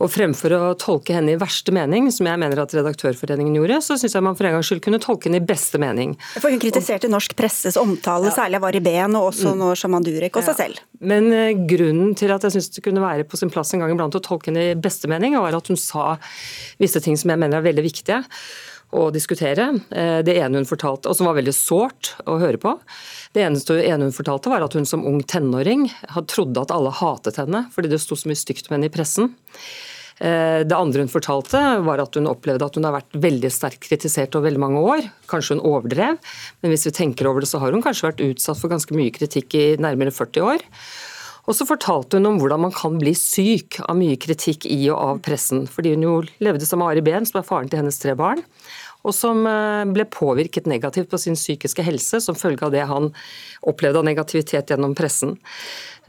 Og 0.00 0.08
fremfor 0.08 0.54
å 0.56 0.60
tolke 0.80 1.12
henne 1.12 1.34
i 1.34 1.38
verste 1.40 1.74
mening, 1.76 2.08
som 2.14 2.28
jeg 2.28 2.40
mener 2.40 2.62
at 2.62 2.72
Redaktørforeningen 2.72 3.58
gjorde, 3.58 3.80
så 3.84 3.98
syns 4.00 4.16
jeg 4.16 4.24
man 4.24 4.38
for 4.38 4.48
en 4.48 4.56
gangs 4.56 4.70
skyld 4.70 4.80
kunne 4.86 5.00
tolke 5.02 5.28
henne 5.28 5.42
i 5.42 5.44
beste 5.44 5.80
mening. 5.82 6.14
For 6.40 6.48
Hun 6.48 6.62
kritiserte 6.62 7.10
norsk 7.12 7.36
presses 7.36 7.76
omtale, 7.80 8.30
ja. 8.30 8.36
særlig 8.38 8.60
av 8.60 8.68
Ari 8.70 8.80
Behn 8.84 9.18
og 9.18 9.28
også 9.34 9.52
mm. 9.52 9.60
nå 9.60 9.68
Shaman 9.76 10.06
Durek 10.06 10.40
og 10.40 10.46
seg 10.48 10.58
selv. 10.62 10.80
Men 11.04 11.28
uh, 11.34 11.52
grunnen 11.68 12.16
til 12.16 12.32
at 12.32 12.48
jeg 12.48 12.56
syns 12.56 12.72
det 12.72 12.84
kunne 12.86 13.04
være 13.04 13.28
på 13.28 13.40
sin 13.40 13.52
plass 13.52 13.74
en 13.76 13.84
gang 13.84 13.92
iblant 13.92 14.16
å 14.16 14.24
tolke 14.24 14.48
henne 14.48 14.70
i 14.72 14.80
beste 14.88 15.10
mening, 15.10 15.36
var 15.36 15.60
at 15.60 15.68
hun 15.68 15.80
sa 15.80 16.14
visse 16.80 17.04
ting 17.04 17.20
som 17.20 17.34
jeg 17.34 17.42
mener 17.44 17.60
er 17.60 17.68
veldig 17.68 17.84
viktige 17.84 18.22
å 18.96 19.06
diskutere. 19.14 19.68
Eh, 19.90 20.18
det 20.26 20.34
ene 20.40 20.60
hun 20.60 20.68
fortalte, 20.68 21.10
og 21.10 21.16
som 21.18 21.28
var 21.28 21.38
veldig 21.38 21.54
sårt 21.54 22.14
å 22.26 22.38
høre 22.42 22.58
på. 22.60 22.74
Det 23.36 23.44
eneste 23.44 23.78
ene 23.84 24.08
hun 24.08 24.16
fortalte, 24.16 24.50
var 24.50 24.64
at 24.66 24.74
hun 24.74 24.88
som 24.88 25.04
ung 25.06 25.20
tenåring 25.22 25.86
trodde 26.30 26.64
at 26.64 26.74
alle 26.74 26.92
hatet 26.94 27.38
henne 27.38 27.66
fordi 27.74 27.92
det 27.92 28.00
sto 28.02 28.18
så 28.18 28.30
mye 28.30 28.38
stygt 28.38 28.68
om 28.68 28.76
henne 28.78 28.90
i 28.90 28.94
pressen. 28.94 29.34
Eh, 30.20 30.62
det 30.68 30.76
andre 30.76 31.04
hun 31.04 31.12
fortalte, 31.12 31.60
var 31.86 32.02
at 32.02 32.16
hun 32.18 32.28
opplevde 32.28 32.66
at 32.66 32.76
hun 32.76 32.84
har 32.84 32.98
vært 32.98 33.20
veldig 33.22 33.50
sterkt 33.52 33.86
kritisert 33.86 34.36
over 34.36 34.50
veldig 34.50 34.62
mange 34.62 34.82
år. 34.84 35.06
Kanskje 35.30 35.56
hun 35.56 35.64
overdrev, 35.64 36.18
men 36.60 36.74
hvis 36.74 36.84
vi 36.90 36.96
tenker 36.96 37.30
over 37.30 37.44
det, 37.44 37.48
så 37.48 37.62
har 37.62 37.72
hun 37.72 37.84
kanskje 37.84 38.10
vært 38.10 38.26
utsatt 38.26 38.60
for 38.60 38.72
ganske 38.72 38.96
mye 38.96 39.14
kritikk 39.16 39.56
i 39.56 39.64
nærmere 39.80 40.12
40 40.12 40.44
år. 40.44 40.66
Og 41.48 41.56
så 41.56 41.64
fortalte 41.66 42.18
hun 42.18 42.28
om 42.28 42.36
hvordan 42.38 42.60
man 42.66 42.74
kan 42.76 42.98
bli 43.00 43.14
syk 43.16 43.80
av 43.86 43.96
mye 43.98 44.18
kritikk 44.20 44.68
i 44.68 44.82
og 44.92 44.98
av 45.00 45.22
pressen. 45.24 45.64
Fordi 45.66 45.96
hun 45.96 46.04
jo 46.04 46.12
levde 46.44 46.68
sammen 46.68 46.84
med 46.84 46.98
Ari 46.98 47.06
Behn, 47.08 47.26
som 47.26 47.40
er 47.40 47.48
faren 47.48 47.72
til 47.72 47.80
hennes 47.80 47.98
tre 47.98 48.12
barn 48.18 48.44
og 49.04 49.14
som 49.16 49.44
eh, 49.48 49.84
ble 49.90 50.06
påvirket 50.10 50.68
negativt 50.70 51.10
på 51.12 51.20
sin 51.20 51.38
psykiske 51.38 51.84
helse 51.86 52.20
som 52.24 52.38
følge 52.38 52.66
av 52.66 52.74
det 52.74 52.84
han 52.90 53.10
opplevde 53.68 54.02
av 54.02 54.08
negativitet 54.08 54.72
gjennom 54.72 54.96
pressen. 54.98 55.38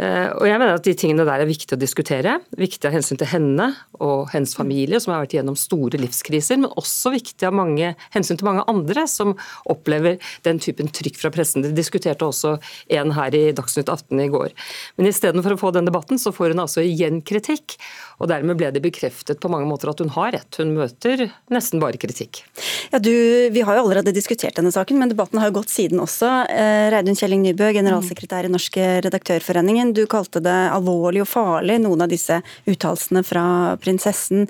Eh, 0.02 0.30
og 0.34 0.48
jeg 0.48 0.58
mener 0.58 0.78
at 0.78 0.86
De 0.86 0.94
tingene 0.98 1.26
der 1.28 1.44
er 1.44 1.50
viktig 1.50 1.76
å 1.76 1.80
diskutere. 1.80 2.38
Viktig 2.58 2.88
av 2.90 2.96
hensyn 2.96 3.20
til 3.20 3.30
henne 3.30 3.68
og 4.02 4.32
hennes 4.34 4.54
familie, 4.58 5.00
som 5.02 5.14
har 5.14 5.26
vært 5.26 5.36
gjennom 5.38 5.58
store 5.60 6.00
livskriser, 6.02 6.58
men 6.62 6.72
også 6.80 7.14
viktig 7.14 7.48
av 7.48 7.56
mange, 7.58 7.94
hensyn 8.16 8.40
til 8.40 8.48
mange 8.48 8.66
andre 8.72 9.06
som 9.10 9.36
opplever 9.70 10.18
den 10.48 10.62
typen 10.64 10.90
trykk 10.90 11.20
fra 11.22 11.34
pressen. 11.34 11.66
Det 11.66 11.76
diskuterte 11.78 12.26
også 12.26 12.56
en 12.98 13.14
her 13.18 13.38
i 13.38 13.44
Dagsnytt 13.56 13.92
18 13.92 14.24
i 14.26 14.30
går. 14.34 14.56
Men 14.98 15.12
istedenfor 15.12 15.56
å 15.56 15.62
få 15.62 15.74
den 15.76 15.90
debatten, 15.90 16.22
så 16.22 16.34
får 16.34 16.56
hun 16.56 16.66
altså 16.66 16.86
igjen 16.86 17.22
kritikk. 17.22 17.78
Og 18.22 18.30
dermed 18.32 18.58
ble 18.58 18.72
det 18.74 18.84
bekreftet 18.84 19.42
på 19.42 19.52
mange 19.54 19.70
måter 19.70 19.92
at 19.92 20.02
hun 20.02 20.14
har 20.16 20.34
rett. 20.38 20.62
Hun 20.62 20.76
møter 20.78 21.28
nesten 21.54 21.82
bare 21.84 22.02
kritikk. 22.02 22.44
Ja, 22.90 23.00
du, 23.00 23.14
Vi 23.50 23.62
har 23.62 23.78
jo 23.78 23.84
allerede 23.84 24.14
diskutert 24.16 24.56
denne 24.58 24.72
saken, 24.74 25.00
men 25.00 25.12
debatten 25.12 25.40
har 25.40 25.52
jo 25.52 25.60
gått 25.60 25.70
siden 25.74 26.02
også. 26.04 26.30
Eh, 26.50 26.90
Reidun 26.94 27.18
Kjelling 27.18 27.44
Nybø, 27.46 27.72
generalsekretær 27.78 28.48
i 28.48 28.52
Norske 28.52 28.88
redaktørforeningen. 29.06 29.94
Du 29.98 30.06
kalte 30.10 30.42
det 30.44 30.58
alvorlig 30.74 31.24
og 31.26 31.30
farlig, 31.32 31.80
noen 31.84 32.06
av 32.06 32.12
disse 32.12 32.42
uttalelsene 32.70 33.24
fra 33.28 33.46
prinsessen. 33.82 34.48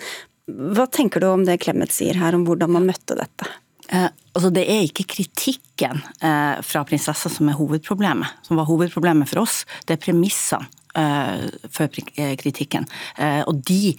Hva 0.47 0.88
tenker 0.91 1.23
du 1.23 1.29
om 1.32 1.45
det 1.47 1.59
Clemet 1.63 1.93
sier 1.93 2.17
her, 2.19 2.36
om 2.36 2.45
hvordan 2.47 2.73
man 2.77 2.88
møtte 2.89 3.17
dette? 3.19 3.49
Eh, 3.91 4.07
altså 4.07 4.51
Det 4.53 4.63
er 4.63 4.86
ikke 4.88 5.09
kritikken 5.17 5.99
eh, 6.23 6.61
fra 6.63 6.84
prinsessa 6.88 7.29
som 7.32 7.49
er 7.51 7.59
hovedproblemet, 7.59 8.45
som 8.47 8.59
var 8.59 8.69
hovedproblemet 8.69 9.29
for 9.32 9.43
oss. 9.43 9.63
Det 9.86 9.97
er 9.97 10.05
premissene 10.05 10.69
eh, 10.95 11.47
for 11.69 12.01
eh, 12.15 12.35
kritikken. 12.39 12.87
Eh, 13.17 13.41
og 13.47 13.63
de, 13.67 13.95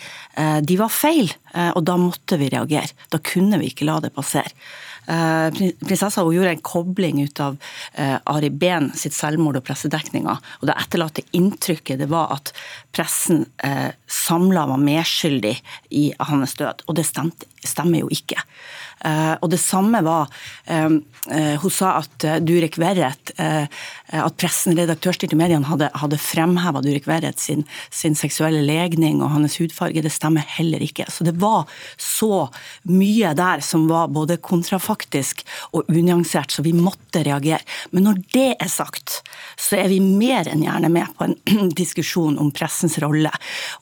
de, 0.63 0.79
var 0.81 0.93
feil, 0.93 1.31
og 1.75 1.83
da 1.85 1.99
måtte 2.01 2.39
vi 2.41 2.49
reagere. 2.53 2.93
Da 3.13 3.21
kunne 3.23 3.61
vi 3.61 3.71
ikke 3.73 3.87
la 3.89 3.99
det 4.03 4.15
passere. 4.17 4.51
Prinsessa 5.03 6.23
hun 6.23 6.37
gjorde 6.37 6.53
en 6.55 6.63
kobling 6.63 7.19
ut 7.27 7.41
av 7.43 7.57
Ari 8.31 8.53
Behn 8.55 8.93
sitt 8.97 9.17
selvmord 9.17 9.59
og 9.59 9.65
pressedekninga. 9.67 10.37
Og 10.61 10.69
det 10.71 10.77
etterlatte 10.79 11.25
inntrykket 11.37 12.01
det 12.01 12.09
var 12.13 12.31
at 12.37 12.53
pressen 12.95 13.43
samla 14.07 14.69
var 14.71 14.81
medskyldig 14.81 15.57
i 15.99 16.05
hans 16.31 16.55
død. 16.61 16.87
Og 16.87 16.97
det 16.97 17.09
stemte, 17.09 17.51
stemmer 17.67 18.05
jo 18.05 18.13
ikke. 18.15 18.39
Eh, 19.05 19.35
og 19.43 19.51
det 19.51 19.59
samme 19.59 19.99
var 20.07 20.31
eh, 20.71 20.93
eh, 21.35 21.55
Hun 21.63 21.73
sa 21.75 21.97
at 21.99 22.27
Durek 22.47 22.79
Verret, 22.79 23.33
at 23.33 24.37
pressen, 24.39 24.77
redaktørstyrte 24.77 25.37
mediene, 25.39 25.67
hadde, 25.67 25.89
hadde 25.99 26.19
fremheva 26.21 26.83
Durek 26.85 27.07
Verret 27.09 27.41
sin, 27.41 27.65
sin, 27.91 28.15
seksuelle 28.19 28.61
legning 28.65 29.23
og 29.23 29.33
hans 29.35 29.57
hudfarge. 29.61 30.03
Det 30.05 30.13
stemmer 30.13 30.45
heller 30.59 30.83
ikke. 30.85 31.07
Så 31.11 31.27
det 31.27 31.35
var 31.43 31.71
så 32.01 32.47
mye 32.91 33.33
der 33.39 33.63
som 33.65 33.87
var 33.91 34.13
både 34.13 34.39
kontrafaktisk 34.43 35.43
og 35.73 35.89
unyansert, 35.91 36.53
så 36.53 36.65
vi 36.65 36.75
måtte 36.77 37.25
reagere. 37.27 37.63
Men 37.91 38.07
når 38.09 38.23
det 38.35 38.49
er 38.53 38.71
sagt, 38.71 39.21
så 39.57 39.81
er 39.81 39.91
vi 39.93 40.01
mer 40.03 40.51
enn 40.51 40.65
gjerne 40.67 40.93
med 40.93 41.15
på 41.19 41.29
en 41.29 41.73
diskusjon 41.83 42.39
om 42.43 42.53
pressens 42.55 42.99
rolle. 43.03 43.33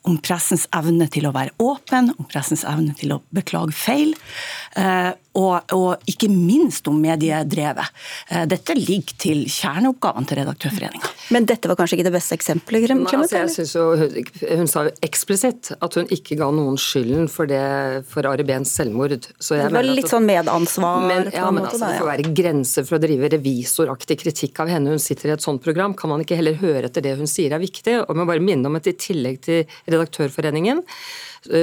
Om 0.07 0.19
pressens 0.23 0.67
evne 0.77 1.09
til 1.11 1.27
å 1.27 1.35
være 1.35 1.55
åpen, 1.61 2.13
om 2.17 2.29
pressens 2.31 2.65
evne 2.67 2.95
til 2.97 3.17
å 3.17 3.21
beklage 3.35 3.75
feil. 3.75 4.15
Og, 5.31 5.71
og, 5.71 6.01
ikke 6.11 6.27
minst 6.27 6.87
om 6.91 6.97
mediedrevet. 6.99 7.87
Eh, 8.27 8.43
dette 8.51 8.75
ligger 8.75 9.15
til 9.21 9.45
kjerneoppgavene 9.47 10.27
til 10.27 10.41
Redaktørforeninga. 10.41 11.11
Men 11.31 11.47
dette 11.47 11.71
var 11.71 11.79
kanskje 11.79 11.95
ikke 11.97 12.07
det 12.09 12.13
beste 12.17 12.35
eksempelet? 12.35 12.91
Nei, 12.91 13.13
altså 13.15 13.37
jeg 13.37 13.53
synes 13.53 13.71
jo, 13.77 13.85
Hun 14.59 14.67
sa 14.67 14.83
jo 14.89 14.91
eksplisitt 15.07 15.71
at 15.77 15.95
hun 15.95 16.11
ikke 16.11 16.35
ga 16.41 16.49
noen 16.51 16.75
skylden 16.75 17.31
for, 17.31 17.47
det, 17.47 17.61
for 18.11 18.27
Ari 18.27 18.43
Behns 18.47 18.75
selvmord. 18.75 19.15
det 19.15 19.61
var 19.71 19.87
litt 19.87 20.09
at, 20.09 20.11
sånn 20.17 20.27
medansvar? 20.27 21.07
Men, 21.07 21.31
ja, 21.31 21.47
men 21.47 21.63
altså, 21.63 21.85
Det 21.85 22.03
får 22.03 22.11
være 22.11 22.35
grenser 22.41 22.89
for 22.89 22.99
å 22.99 23.03
drive 23.07 23.31
revisoraktig 23.31 24.19
kritikk 24.25 24.59
av 24.65 24.75
henne. 24.75 24.91
Hun 24.91 25.03
sitter 25.03 25.31
i 25.31 25.35
et 25.37 25.47
sånt 25.47 25.63
program. 25.63 25.95
Kan 25.95 26.11
man 26.11 26.27
ikke 26.27 26.41
heller 26.41 26.59
høre 26.59 26.89
etter 26.91 27.07
det 27.07 27.15
hun 27.21 27.31
sier 27.31 27.55
er 27.55 27.63
viktig? 27.63 28.01
Og 28.03 28.19
må 28.19 28.27
bare 28.27 28.43
minne 28.43 28.67
om 28.67 28.75
at 28.75 28.91
i 28.91 28.97
tillegg 28.99 29.39
til 29.47 29.63
Redaktørforeningen 29.87 30.83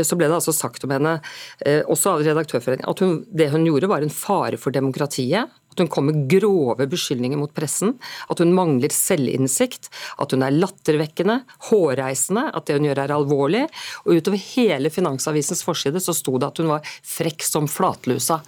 så 0.03 0.19
ble 0.19 0.29
det 0.29 0.39
altså 0.39 0.55
sagt 0.55 0.85
om 0.87 0.93
henne, 0.95 1.19
eh, 1.65 1.81
også 1.87 2.17
av 2.17 2.25
Redaktørforeningen, 2.27 2.89
at 2.91 3.03
hun, 3.05 3.23
det 3.31 3.51
hun 3.53 3.67
gjorde 3.69 3.91
var 3.91 4.05
en 4.05 4.13
fare 4.13 4.59
for 4.61 4.75
demokratiet. 4.75 5.51
At 5.79 5.83
hun 5.85 5.91
kom 5.93 6.09
med 6.09 6.25
grove 6.27 6.89
beskyldninger 6.91 7.39
mot 7.39 7.53
pressen. 7.55 7.93
At 8.33 8.41
hun 8.43 8.51
mangler 8.57 8.91
selvinnsikt. 8.91 9.87
At 10.19 10.33
hun 10.35 10.43
er 10.43 10.57
lattervekkende, 10.57 11.45
hårreisende. 11.69 12.49
At 12.51 12.67
det 12.67 12.81
hun 12.81 12.89
gjør 12.89 13.05
er 13.05 13.15
alvorlig. 13.15 13.63
Og 14.03 14.19
utover 14.19 14.43
hele 14.57 14.91
Finansavisens 14.91 15.63
forside 15.63 16.03
så 16.03 16.17
sto 16.17 16.35
det 16.35 16.51
at 16.51 16.59
hun 16.59 16.73
var 16.73 16.91
frekk 17.07 17.47
som 17.47 17.71
flatlusa. 17.71 18.41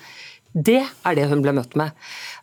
Det 0.51 0.81
er 0.83 1.15
det 1.15 1.29
hun 1.31 1.45
ble 1.45 1.53
møtt 1.55 1.77
med. 1.79 1.95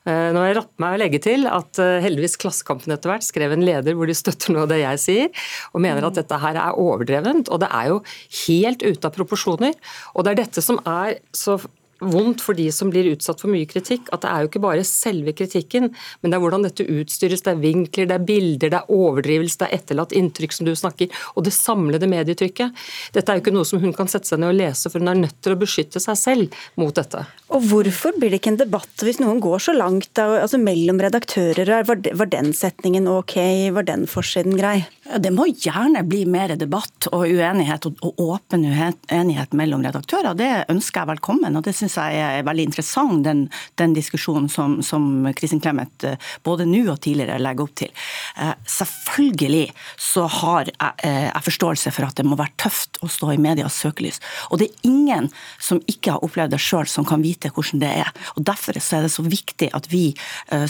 Eh, 0.07 0.29
nå 0.31 0.39
har 0.39 0.47
jeg 0.47 0.57
ratt 0.61 0.71
meg 0.79 0.95
å 0.95 0.99
legge 1.01 1.19
til 1.25 1.43
at 1.51 1.79
eh, 1.83 1.97
heldigvis 2.05 2.37
Klassekampen 2.39 2.93
etter 2.95 3.11
hvert 3.11 3.25
skrev 3.25 3.51
en 3.51 3.65
leder 3.67 3.97
hvor 3.97 4.07
de 4.07 4.15
støtter 4.15 4.55
noe 4.55 4.63
av 4.63 4.71
det 4.71 4.79
jeg 4.79 5.01
sier, 5.03 5.47
og 5.73 5.83
mener 5.83 6.07
at 6.07 6.15
dette 6.15 6.39
her 6.39 6.59
er 6.61 6.79
overdrevent. 6.79 7.51
Og 7.51 7.59
det 7.63 7.67
er 7.75 7.91
jo 7.91 7.99
helt 8.45 8.85
ute 8.85 9.09
av 9.09 9.15
proporsjoner. 9.17 9.75
Og 10.15 10.23
det 10.23 10.33
er 10.33 10.41
dette 10.45 10.63
som 10.63 10.79
er 10.87 11.17
så 11.35 11.57
vondt 11.99 12.43
for 12.45 12.57
de 12.57 12.67
som 12.73 12.91
blir 12.93 13.09
utsatt 13.13 13.41
for 13.41 13.51
mye 13.51 13.67
kritikk, 13.69 14.09
at 14.13 14.23
det 14.23 14.31
er 14.31 14.43
jo 14.43 14.51
ikke 14.51 14.63
bare 14.63 14.85
selve 14.87 15.33
kritikken, 15.37 15.89
men 16.21 16.31
det 16.31 16.37
er 16.37 16.43
hvordan 16.43 16.65
dette 16.67 16.85
utstyres. 16.85 17.43
Det 17.45 17.53
er 17.53 17.61
vinkler, 17.61 18.09
det 18.09 18.17
er 18.17 18.27
bilder, 18.27 18.73
det 18.73 18.79
er 18.79 18.93
overdrivelse, 18.93 19.59
det 19.61 19.69
er 19.69 19.79
etterlatt 19.79 20.15
inntrykk 20.17 20.55
som 20.55 20.67
du 20.67 20.73
snakker, 20.77 21.13
og 21.35 21.47
det 21.47 21.55
samlede 21.55 22.09
medietrykket. 22.11 22.85
Dette 23.15 23.31
er 23.31 23.39
jo 23.39 23.45
ikke 23.45 23.55
noe 23.55 23.67
som 23.67 23.81
hun 23.83 23.95
kan 23.97 24.11
sette 24.11 24.29
seg 24.29 24.41
ned 24.41 24.53
og 24.53 24.59
lese, 24.59 24.91
for 24.91 25.03
hun 25.03 25.11
er 25.13 25.21
nødt 25.23 25.39
til 25.41 25.55
å 25.55 25.61
beskytte 25.61 26.01
seg 26.03 26.19
selv 26.19 26.61
mot 26.79 26.93
dette. 26.95 27.23
Og 27.55 27.63
hvorfor 27.69 28.15
blir 28.19 28.33
det 28.33 28.41
ikke 28.41 28.51
en 28.55 28.59
debatt 28.59 29.05
hvis 29.05 29.21
noen 29.23 29.39
går 29.43 29.61
så 29.69 29.75
langt 29.77 30.09
da, 30.17 30.27
altså 30.43 30.59
mellom 30.59 30.99
redaktører? 31.03 31.71
Var 31.87 32.31
den 32.33 32.51
setningen 32.55 33.07
ok, 33.11 33.37
var 33.75 33.87
den 33.87 34.05
forsiden 34.09 34.57
grei? 34.59 34.81
Det 35.07 35.31
må 35.31 35.47
gjerne 35.53 36.03
bli 36.07 36.25
mer 36.27 36.51
debatt 36.59 37.07
og 37.13 37.23
uenighet 37.29 37.87
og 37.87 38.19
åpen 38.19 38.65
uenighet 38.67 39.55
mellom 39.55 39.85
redaktører. 39.85 40.35
Det 40.35 40.49
ønsker 40.73 41.03
jeg 41.05 41.11
velkommen. 41.13 41.55
og 41.55 41.63
det 41.63 41.75
synes 41.77 41.86
syns 41.88 41.97
jeg 42.11 42.39
er 42.39 42.45
veldig 42.47 42.67
interessant, 42.67 43.23
den, 43.25 43.45
den 43.79 43.95
diskusjonen 43.95 44.49
som, 44.51 44.79
som 44.83 45.27
Kristin 45.38 45.61
Clemet 45.63 46.05
eh, 46.07 46.17
både 46.43 46.67
nå 46.67 46.83
og 46.91 46.99
tidligere 47.03 47.39
legger 47.41 47.67
opp 47.67 47.75
til. 47.79 47.91
Eh, 48.38 48.53
selvfølgelig 48.67 49.65
så 50.01 50.27
har 50.39 50.71
jeg, 50.71 50.93
eh, 51.07 51.27
jeg, 51.29 51.45
forståelse 51.47 51.93
for 51.95 52.07
at 52.07 52.19
det 52.19 52.27
må 52.27 52.38
være 52.39 52.55
tøft 52.59 52.99
å 53.03 53.09
stå 53.11 53.33
i 53.33 53.41
medias 53.41 53.77
søkelys. 53.81 54.19
Og 54.51 54.61
det 54.61 54.69
er 54.69 54.89
ingen 54.89 55.29
som 55.59 55.81
ikke 55.88 56.15
har 56.15 56.25
opplevd 56.25 56.55
det 56.55 56.61
sjøl, 56.63 56.88
som 56.89 57.07
kan 57.07 57.23
vite 57.23 57.51
hvordan 57.53 57.83
det 57.83 57.93
er. 58.03 58.11
Og 58.35 58.45
Derfor 58.47 58.77
er 58.77 59.05
det 59.05 59.13
så 59.13 59.23
viktig 59.25 59.69
at 59.75 59.89
vi 59.91 60.05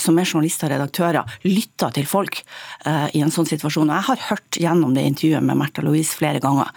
som 0.01 0.18
er 0.18 0.26
journalister 0.26 0.72
og 0.72 0.74
redaktører, 0.74 1.36
lytter 1.45 1.93
til 1.93 2.07
folk 2.09 2.39
i 2.88 3.22
en 3.22 3.32
sånn 3.34 3.47
situasjon. 3.47 3.91
Og 3.91 3.95
jeg 3.95 4.07
har 4.07 4.24
hørt 4.32 4.59
gjennom 4.59 4.95
det 4.95 5.05
intervjuet 5.05 5.45
med 5.45 5.59
Märtha 5.59 5.84
Louise 5.86 6.18
flere 6.18 6.41
ganger. 6.43 6.72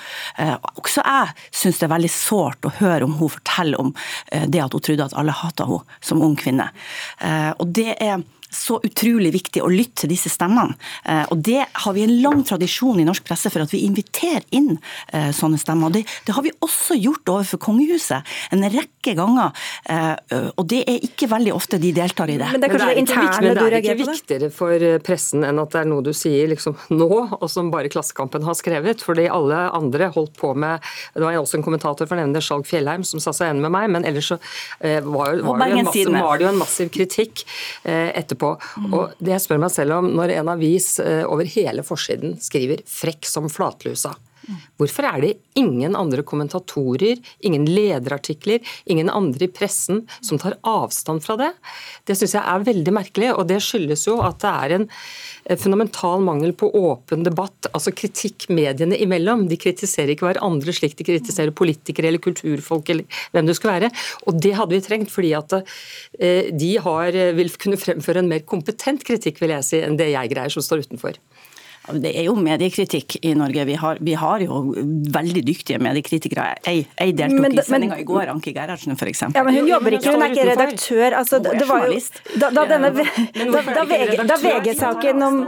Også 0.77 1.01
jeg 1.01 1.33
syns 1.57 1.81
det 1.81 1.89
er 1.89 1.95
veldig 1.95 2.13
sårt 2.13 2.69
å 2.69 2.75
høre 2.81 3.09
om 3.09 3.17
hun 3.17 3.33
forteller 3.33 3.81
om 3.81 3.95
det 4.31 4.63
at 4.63 4.73
hun 4.73 4.85
trodde 4.85 5.07
at 5.07 5.17
alle 5.19 5.35
hata 5.35 5.67
henne 5.69 5.99
som 6.01 6.23
ung 6.23 6.37
kvinne. 6.39 6.71
Eh, 7.21 7.51
og 7.59 7.75
det 7.75 7.95
er 7.99 8.23
så 8.51 8.81
utrolig 8.83 9.33
viktig 9.35 9.63
å 9.63 9.71
lytte 9.71 10.05
til 10.05 10.13
disse 10.13 10.31
stemmene. 10.33 10.75
Eh, 11.05 11.25
og 11.31 11.39
Det 11.47 11.63
har 11.85 11.95
vi 11.95 12.05
en 12.05 12.17
lang 12.23 12.43
tradisjon 12.47 13.01
i 13.01 13.07
norsk 13.07 13.25
presse 13.27 13.51
for 13.53 13.63
at 13.65 13.73
vi 13.73 13.85
inviterer 13.87 14.45
inn 14.57 14.75
eh, 15.15 15.31
sånne 15.37 15.59
stemmer. 15.61 15.93
Det, 15.95 16.05
det 16.27 16.35
har 16.37 16.45
vi 16.47 16.53
også 16.59 16.99
gjort 16.99 17.31
overfor 17.31 17.63
kongehuset 17.63 18.27
en 18.55 18.67
rekke 18.67 19.15
ganger. 19.19 19.55
Eh, 19.91 20.51
og 20.51 20.67
det 20.71 20.83
er 20.91 21.07
ikke 21.07 21.31
veldig 21.31 21.55
ofte 21.55 21.81
de 21.83 21.93
deltar 21.95 22.33
i 22.33 22.39
det. 22.41 22.51
Men 22.51 22.63
det 22.63 22.71
er 22.71 22.75
kanskje 22.75 22.91
det 22.91 23.05
interne 23.05 23.55
du 23.55 23.63
reagerer 23.63 23.71
på 23.71 23.71
det? 23.71 23.83
Det 23.83 23.91
er 23.91 23.97
ikke 23.97 24.13
viktigere 24.13 24.51
for 24.55 24.87
pressen 25.07 25.47
enn 25.47 25.63
at 25.63 25.75
det 25.75 25.83
er 25.85 25.91
noe 25.93 26.05
du 26.07 26.13
sier 26.17 26.51
liksom 26.51 26.77
nå, 26.95 27.11
og 27.39 27.47
som 27.51 27.71
bare 27.73 27.91
Klassekampen 27.91 28.45
har 28.47 28.59
skrevet. 28.59 29.05
Fordi 29.07 29.29
alle 29.31 29.63
andre 29.77 30.11
holdt 30.15 30.37
på 30.39 30.53
med 30.59 30.83
Det 31.15 31.23
var 31.23 31.39
også 31.39 31.59
en 31.59 31.65
kommentator 31.67 32.09
for 32.09 32.19
nevne 32.19 32.43
Skjalg 32.43 32.67
Fjellheim 32.69 33.05
som 33.07 33.23
sa 33.23 33.33
seg 33.37 33.53
enig 33.53 33.65
med 33.67 33.75
meg, 33.75 33.89
men 33.95 34.07
ellers 34.09 34.33
så 34.33 34.39
var, 34.81 35.39
var, 35.45 35.63
det, 35.63 35.71
en 35.81 35.87
massiv, 35.87 36.11
var 36.15 36.39
det 36.39 36.47
jo 36.47 36.51
en 36.51 36.61
massiv 36.61 36.91
kritikk 36.93 37.43
etterpå 37.85 38.40
på. 38.41 38.55
Mm. 38.81 38.95
Og 38.97 39.21
det 39.21 39.35
jeg 39.37 39.45
spør 39.47 39.63
meg 39.63 39.75
selv 39.75 39.99
om, 40.01 40.11
når 40.17 40.35
en 40.39 40.53
avis 40.55 40.95
eh, 41.03 41.23
over 41.29 41.49
hele 41.49 41.85
forsiden 41.87 42.39
skriver 42.43 42.83
'frekk 42.89 43.29
som 43.29 43.49
flatlusa', 43.53 44.17
Hvorfor 44.81 45.07
er 45.07 45.23
det 45.23 45.33
ingen 45.59 45.97
andre 45.99 46.25
kommentatorer, 46.27 47.21
ingen 47.45 47.67
lederartikler, 47.69 48.65
ingen 48.91 49.11
andre 49.13 49.47
i 49.47 49.53
pressen 49.53 50.05
som 50.21 50.41
tar 50.41 50.57
avstand 50.67 51.23
fra 51.25 51.37
det? 51.41 51.51
Det 52.09 52.17
syns 52.19 52.37
jeg 52.39 52.43
er 52.43 52.65
veldig 52.67 52.95
merkelig, 52.97 53.33
og 53.35 53.47
det 53.51 53.61
skyldes 53.65 54.07
jo 54.09 54.19
at 54.25 54.41
det 54.43 54.51
er 54.51 54.77
en 54.79 54.89
fundamental 55.61 56.25
mangel 56.25 56.55
på 56.57 56.71
åpen 56.77 57.25
debatt, 57.27 57.71
altså 57.73 57.93
kritikk 57.97 58.49
mediene 58.53 58.99
imellom. 59.01 59.47
De 59.51 59.59
kritiserer 59.61 60.15
ikke 60.15 60.29
hverandre 60.29 60.75
slik 60.77 60.97
de 60.99 61.07
kritiserer 61.07 61.55
politikere 61.57 62.11
eller 62.11 62.23
kulturfolk 62.23 62.93
eller 62.95 63.21
hvem 63.35 63.49
det 63.49 63.57
skulle 63.59 63.77
være. 63.79 63.93
Og 64.27 64.41
det 64.41 64.55
hadde 64.59 64.77
vi 64.77 64.85
trengt, 64.85 65.13
fordi 65.13 65.35
at 65.39 65.57
eh, 65.61 66.51
de 66.55 66.73
har, 66.83 67.17
vil 67.37 67.53
kunne 67.61 67.81
fremføre 67.81 68.25
en 68.25 68.31
mer 68.31 68.45
kompetent 68.49 69.05
kritikk, 69.07 69.41
vil 69.43 69.55
jeg 69.57 69.67
si, 69.67 69.83
enn 69.85 69.99
det 70.01 70.13
jeg 70.13 70.33
greier 70.33 70.53
som 70.53 70.65
står 70.65 70.87
utenfor. 70.87 71.21
Det 72.01 72.13
er 72.17 72.27
jo 72.29 72.35
mediekritikk 72.39 73.19
i 73.27 73.33
Norge. 73.39 73.65
Vi 73.69 73.77
har, 73.81 74.01
vi 74.01 74.15
har 74.19 74.45
jo 74.45 74.61
veldig 75.15 75.43
dyktige 75.47 75.81
mediekritikere. 75.83 76.47
Jeg, 76.67 76.87
jeg 76.95 77.17
deltok 77.19 77.45
men, 77.45 77.57
i 77.57 77.65
sendinga 77.67 77.99
i 78.01 78.07
går, 78.09 78.31
Anki 78.35 78.55
Gerhardsen 78.57 78.97
f.eks. 78.97 79.25
Ja, 79.35 79.45
men 79.47 79.59
hun 79.59 79.71
jobber 79.71 79.97
ikke, 79.97 80.15
hun 80.15 80.25
er 80.25 80.35
ikke 80.35 80.47
redaktør. 80.53 81.19
Altså, 81.21 81.41
det 81.45 81.67
var 81.69 81.87
jo, 81.87 82.01
da, 82.37 82.51
da, 82.55 82.67
denne, 82.71 82.93
da, 82.95 83.65
da 83.71 83.87
VG, 83.91 84.21
VG-saken 84.45 85.27
om 85.27 85.41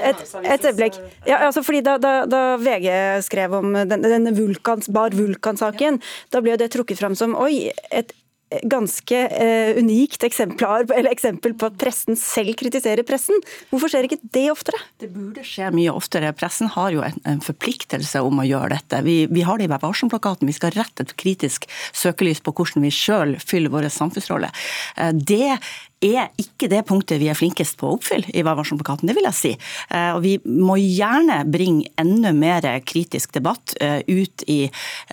Et, 0.00 0.22
et 0.44 0.64
øyeblikk. 0.64 0.96
Ja, 1.28 1.40
altså 1.46 1.62
fordi 1.62 1.82
da, 1.84 1.96
da, 2.00 2.40
VG 2.60 2.88
skrev 3.26 3.58
om 3.60 3.76
denne 3.90 4.32
vulkans, 4.36 4.88
Bar 4.92 5.14
Vulkan-saken, 5.16 6.00
da 6.32 6.42
ble 6.44 6.56
det 6.60 6.70
trukket 6.74 7.00
fram 7.00 7.16
som 7.18 7.36
oi, 7.38 7.70
et 7.92 8.14
ganske 8.62 9.18
eh, 9.28 9.78
unikt 9.78 10.24
eksemplar, 10.26 10.86
eksempel 11.14 11.54
på 11.58 11.70
at 11.70 11.78
pressen 11.80 12.18
selv 12.18 12.56
kritiserer 12.60 13.06
pressen. 13.06 13.38
Hvorfor 13.70 13.92
skjer 13.92 14.08
ikke 14.08 14.20
det 14.34 14.46
oftere? 14.52 14.80
Det 15.00 15.10
burde 15.14 15.44
skje 15.46 15.70
mye 15.74 15.92
oftere. 15.94 16.32
Pressen 16.36 16.70
har 16.74 16.94
jo 16.94 17.04
en, 17.06 17.20
en 17.28 17.42
forpliktelse 17.44 18.22
om 18.26 18.42
å 18.42 18.48
gjøre 18.48 18.74
dette. 18.74 19.02
Vi, 19.06 19.18
vi 19.30 19.44
har 19.46 19.60
det 19.60 19.68
i 19.68 19.72
Vær 19.72 19.84
varsom-plakaten. 19.84 20.50
Vi 20.50 20.56
skal 20.56 20.74
rette 20.76 21.06
et 21.06 21.16
kritisk 21.20 21.68
søkelys 21.92 22.42
på 22.44 22.54
hvordan 22.56 22.86
vi 22.86 22.94
sjøl 22.94 23.36
fyller 23.42 23.72
vår 23.72 23.90
samfunnsrolle. 23.94 24.50
Eh, 24.96 25.14
det 25.14 25.60
er 26.00 26.30
ikke 26.40 26.68
det 26.72 26.82
punktet 26.88 27.20
vi 27.20 27.28
er 27.30 27.38
flinkest 27.38 27.76
på 27.80 27.88
å 27.88 27.96
oppfylle 27.98 28.32
i 28.32 28.44
Vær 28.46 28.58
varsom-plakaten, 28.58 29.08
det 29.08 29.16
vil 29.18 29.28
jeg 29.28 29.38
si. 29.38 29.54
Eh, 29.92 30.12
og 30.16 30.22
vi 30.24 30.36
må 30.44 30.78
gjerne 30.80 31.42
bringe 31.50 31.90
enda 32.00 32.32
mer 32.36 32.66
kritisk 32.88 33.34
debatt 33.36 33.76
eh, 33.80 34.00
ut 34.08 34.44
i, 34.48 34.62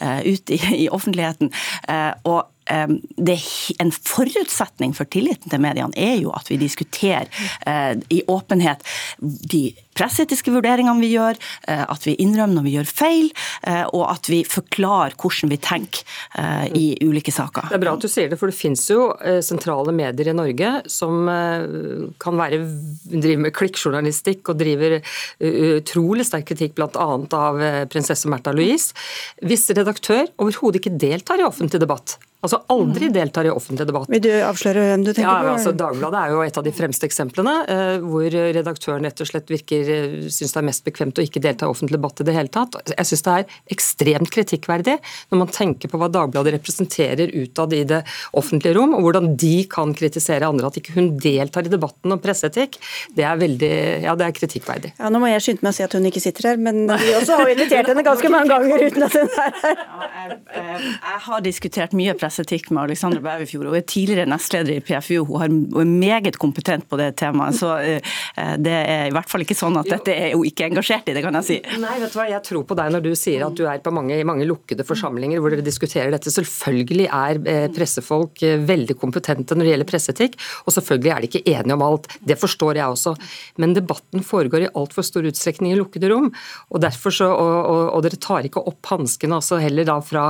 ut 0.01 0.53
i, 0.53 0.61
i 0.85 0.85
offentligheten. 0.93 1.51
Og 2.27 2.45
det 3.15 3.37
En 3.79 3.91
forutsetning 3.91 4.93
for 4.95 5.09
tilliten 5.09 5.51
til 5.51 5.61
mediene 5.63 5.95
er 5.95 6.17
jo 6.21 6.31
at 6.35 6.49
vi 6.51 6.59
diskuterer 6.59 7.29
eh, 7.67 7.95
i 8.13 8.21
åpenhet 8.27 8.83
de 9.19 9.69
presseetiske 9.97 10.51
vurderingene 10.53 11.01
vi 11.01 11.11
gjør, 11.15 11.37
eh, 11.67 11.83
at 11.87 12.05
vi 12.05 12.15
innrømmer 12.21 12.59
når 12.59 12.65
vi 12.67 12.73
gjør 12.75 12.89
feil, 12.89 13.29
eh, 13.67 13.85
og 13.93 14.05
at 14.11 14.29
vi 14.29 14.43
forklarer 14.47 15.15
hvordan 15.17 15.53
vi 15.53 15.59
tenker 15.61 16.03
i 16.77 16.97
ulike 17.01 17.31
saker. 17.33 17.69
Det 17.71 17.77
er 17.77 17.81
bra 17.81 17.93
at 17.97 18.03
du 18.03 18.09
sier 18.11 18.29
det, 18.29 18.37
for 18.39 18.51
det 18.51 18.57
finnes 18.57 18.81
jo 18.89 19.09
sentrale 19.45 19.93
medier 19.95 20.29
i 20.29 20.35
Norge 20.35 20.71
som 20.91 21.27
kan 22.21 22.39
være, 22.39 22.61
drive 23.09 23.41
med 23.47 23.55
klikkjournalistikk 23.57 24.53
og 24.53 24.59
driver 24.61 24.99
utrolig 25.39 26.27
sterk 26.27 26.47
kritikk 26.51 26.77
bl.a. 26.77 27.09
av 27.37 27.61
prinsesse 27.91 28.29
Märtha 28.31 28.53
Louise. 28.55 28.95
Hvis 29.43 29.67
redaktør 29.73 30.27
overhodet 30.37 30.81
ikke 30.81 30.97
deltar 30.99 31.41
i 31.41 31.47
offentlig 31.47 31.81
debatt, 31.83 32.17
Altså 32.45 32.59
aldri 32.69 33.07
mm. 33.09 33.13
deltar 33.15 33.47
i 33.49 33.49
offentlig 33.49 33.87
debatt. 33.89 34.09
Vil 34.13 34.21
du 34.21 34.29
avsløre 34.45 34.83
hvem 34.91 35.03
du 35.07 35.09
tenker 35.09 35.25
ja, 35.25 35.39
på? 35.41 35.53
Altså, 35.55 35.71
Dagbladet 35.73 36.19
er 36.19 36.33
jo 36.35 36.41
et 36.45 36.57
av 36.59 36.65
de 36.67 36.73
fremste 36.75 37.07
eksemplene, 37.09 37.53
eh, 37.73 37.93
hvor 38.03 38.27
redaktøren 38.29 39.07
rett 39.07 39.23
og 39.23 39.29
slett 39.31 39.49
virker 39.49 39.89
eh, 39.89 40.11
syns 40.29 40.53
det 40.53 40.61
er 40.61 40.67
mest 40.67 40.85
bekvemt 40.85 41.17
å 41.17 41.25
ikke 41.25 41.41
delta 41.41 41.65
i 41.65 41.73
offentlig 41.73 41.97
debatt 41.97 42.21
i 42.21 42.27
det 42.27 42.35
hele 42.35 42.51
tatt. 42.53 42.77
Jeg 42.93 43.09
syns 43.09 43.25
det 43.25 43.33
er 43.33 43.55
ekstremt 43.73 44.29
kritikkverdig 44.35 44.99
når 45.31 45.41
man 45.41 45.49
tenker 45.55 45.89
på 45.89 45.97
hva 45.97 46.11
Dagbladet 46.13 46.53
representerer 46.59 47.33
utad 47.33 47.73
i 47.73 47.81
det 47.89 48.03
offentlige 48.37 48.77
rom, 48.77 48.93
og 48.93 49.07
hvordan 49.07 49.33
de 49.41 49.55
kan 49.73 49.95
kritisere 49.97 50.45
andre. 50.45 50.69
At 50.69 50.77
ikke 50.77 50.93
hun 50.99 51.09
deltar 51.17 51.65
i 51.65 51.73
debatten 51.73 52.13
om 52.13 52.21
presseetikk, 52.21 52.77
det 53.17 53.25
er 53.25 53.41
veldig 53.41 53.73
ja, 54.05 54.13
det 54.13 54.29
er 54.29 54.37
kritikkverdig. 54.37 54.93
Ja, 55.01 55.09
Nå 55.09 55.23
må 55.23 55.33
jeg 55.33 55.41
skynde 55.41 55.65
meg 55.65 55.73
å 55.73 55.79
si 55.79 55.87
at 55.87 55.97
hun 55.97 56.05
ikke 56.11 56.21
sitter 56.21 56.51
her, 56.51 56.61
men 56.61 56.85
vi 56.85 57.17
også 57.17 57.41
har 57.41 57.55
invitert 57.55 57.89
henne 57.89 58.05
ganske 58.05 58.29
mange 58.29 58.53
ganger 58.53 58.85
uten 58.85 59.09
at 59.09 59.17
hun 59.17 59.35
er 59.47 59.59
her. 59.65 59.83
Ja, 59.97 60.07
jeg, 60.21 60.95
jeg 61.01 61.21
har 61.27 61.45
diskutert 61.49 61.97
mye 61.97 62.13
presseetikk 62.27 62.71
med 62.73 62.83
Alexandra 62.87 63.21
Bæverfjord. 63.23 63.69
Hun 63.71 63.79
er 63.79 63.85
tidligere 63.87 64.27
nestleder 64.29 64.77
i 64.77 64.83
PFU. 64.83 65.23
Hun 65.29 65.43
er 65.81 65.87
meget 65.87 66.37
kompetent 66.39 66.87
på 66.89 66.99
det 66.99 67.13
temaet. 67.19 67.57
Så 67.57 67.71
eh, 67.79 68.55
det 68.59 68.73
er 68.73 69.07
i 69.07 69.15
hvert 69.15 69.29
fall 69.31 69.45
ikke 69.45 69.57
sånn 69.57 69.79
at 69.79 69.89
dette 69.89 70.13
er 70.13 70.35
hun 70.35 70.45
ikke 70.47 70.67
engasjert 70.67 71.07
i, 71.07 71.15
det 71.15 71.23
kan 71.25 71.37
jeg 71.39 71.47
si. 71.47 71.59
Nei, 71.81 71.97
vet 72.01 72.13
du 72.13 72.19
hva, 72.19 72.27
jeg 72.29 72.43
tror 72.45 72.65
på 72.67 72.77
deg 72.77 72.93
når 72.93 73.05
du 73.05 73.11
sier 73.17 73.45
at 73.47 73.57
du 73.57 73.65
er 73.69 73.81
på 73.83 73.93
mange, 73.95 74.19
mange 74.27 74.47
lukkede 74.49 74.85
forsamlinger 74.87 75.41
hvor 75.41 75.53
dere 75.53 75.65
diskuterer 75.65 76.11
dette. 76.13 76.33
Selvfølgelig 76.33 77.07
er 77.07 77.41
eh, 77.47 77.67
pressefolk 77.73 78.43
eh, 78.45 78.59
veldig 78.67 78.97
kompetente 78.99 79.57
når 79.57 79.67
det 79.67 79.73
gjelder 79.75 79.91
presseetikk, 79.93 80.37
og 80.65 80.75
selvfølgelig 80.75 81.13
er 81.13 81.23
de 81.23 81.31
ikke 81.31 81.43
enige 81.53 81.77
om 81.77 81.85
alt. 81.87 82.11
Det 82.19 82.39
forstår 82.39 82.81
jeg 82.81 82.97
også. 82.97 83.15
Men 83.61 83.75
debatten 83.77 84.25
foregår 84.25 84.67
i 84.67 84.71
altfor 84.77 85.05
stor 85.05 85.27
utstrekning 85.29 85.73
i 85.73 85.79
lukkede 85.79 86.11
rom. 86.11 86.31
og 86.69 86.81
derfor 86.83 87.13
så, 87.13 87.29
og, 87.31 87.57
og, 87.71 87.83
og 87.95 88.05
dere 88.05 88.19
tar 88.21 88.45
ikke 88.47 88.63
opp 88.67 88.91
hanskene 88.91 89.37
altså 89.37 89.59
heller 89.61 89.87
da 89.87 89.97
fra 90.03 90.29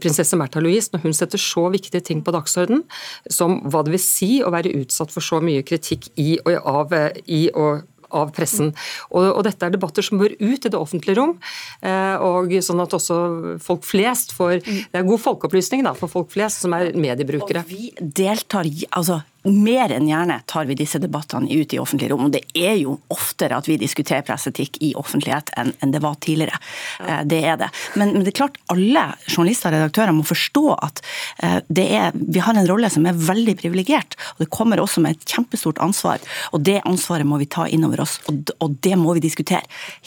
prinsesse 0.00 0.36
Märtha 0.38 0.60
Louise 0.62 0.92
når 0.92 1.04
hun 1.04 1.14
setter 1.16 1.35
så 1.40 1.66
viktige 1.72 2.04
ting 2.04 2.22
på 2.24 2.34
dagsorden 2.34 2.84
som 3.30 3.60
hva 3.66 3.84
det 3.86 3.96
vil 3.96 4.02
si 4.02 4.30
å 4.44 4.52
være 4.54 4.74
utsatt 4.82 5.12
for 5.14 5.24
så 5.24 5.42
mye 5.44 5.64
kritikk 5.66 6.10
i 6.20 6.36
og 6.44 6.56
av 6.66 6.96
i 7.26 7.46
og 7.54 7.84
av 8.14 8.30
pressen. 8.34 8.72
Og, 9.10 9.24
og, 9.24 9.42
Dette 9.46 9.66
er 9.66 9.74
debatter 9.74 10.04
som 10.06 10.20
bør 10.20 10.34
ut 10.38 10.66
i 10.66 10.72
det 10.72 10.78
offentlige 10.78 11.18
rom, 11.18 11.36
eh, 11.82 12.16
og 12.22 12.54
sånn 12.64 12.82
at 12.84 12.96
også 12.96 13.18
folk 13.62 13.86
flest 13.86 14.34
får 14.36 14.58
Det 14.62 15.00
er 15.00 15.06
god 15.06 15.22
folkeopplysning 15.22 15.84
da, 15.86 15.94
for 15.98 16.12
folk 16.12 16.30
flest 16.34 16.64
som 16.64 16.74
er 16.76 16.92
mediebrukere. 16.96 17.64
Og 17.64 17.72
vi 17.72 17.90
deltar, 18.00 18.68
altså 18.96 19.20
mer 19.52 19.92
enn 19.94 20.08
gjerne 20.08 20.40
tar 20.50 20.66
vi 20.68 20.76
disse 20.78 20.98
debattene 21.02 21.50
ut 21.52 21.74
i 21.74 21.78
offentlig 21.78 22.10
rom. 22.10 22.26
og 22.26 22.34
Det 22.34 22.42
er 22.54 22.76
jo 22.80 22.96
oftere 23.12 23.58
at 23.58 23.68
vi 23.68 23.78
diskuterer 23.80 24.24
presseetikk 24.26 24.78
i 24.84 24.92
offentlighet 24.98 25.52
enn, 25.56 25.72
enn 25.82 25.94
det 25.94 26.02
var 26.04 26.18
tidligere. 26.22 26.58
Ja. 27.00 27.20
Eh, 27.20 27.22
det 27.30 27.40
er 27.44 27.60
det. 27.60 27.70
Men, 27.94 28.14
men, 28.14 28.24
det 28.26 28.34
er 28.34 28.40
klart 28.40 28.58
alle 28.72 29.04
journalister 29.28 29.70
og 29.70 29.78
redaktører 29.78 30.16
må 30.16 30.26
forstå 30.26 30.64
at 30.74 31.02
eh, 31.44 31.58
er, 31.86 32.16
vi 32.16 32.42
har 32.42 32.56
en 32.56 32.68
rolle 32.68 32.90
som 32.92 33.06
er 33.06 33.18
veldig 33.18 33.56
privilegert. 33.60 34.18
og 34.36 34.44
Det 34.44 34.50
kommer 34.54 34.82
også 34.82 35.04
med 35.04 35.16
et 35.16 35.36
kjempestort 35.36 35.80
ansvar. 35.84 36.22
og 36.52 36.64
Det 36.66 36.80
ansvaret 36.84 37.28
må 37.28 37.38
vi 37.42 37.50
ta 37.50 37.68
inn 37.68 37.86
over 37.86 38.02
oss, 38.06 38.18
og, 38.30 38.52
og 38.64 38.78
det 38.82 38.96
må 38.98 39.14
vi 39.16 39.24
diskutere 39.28 39.62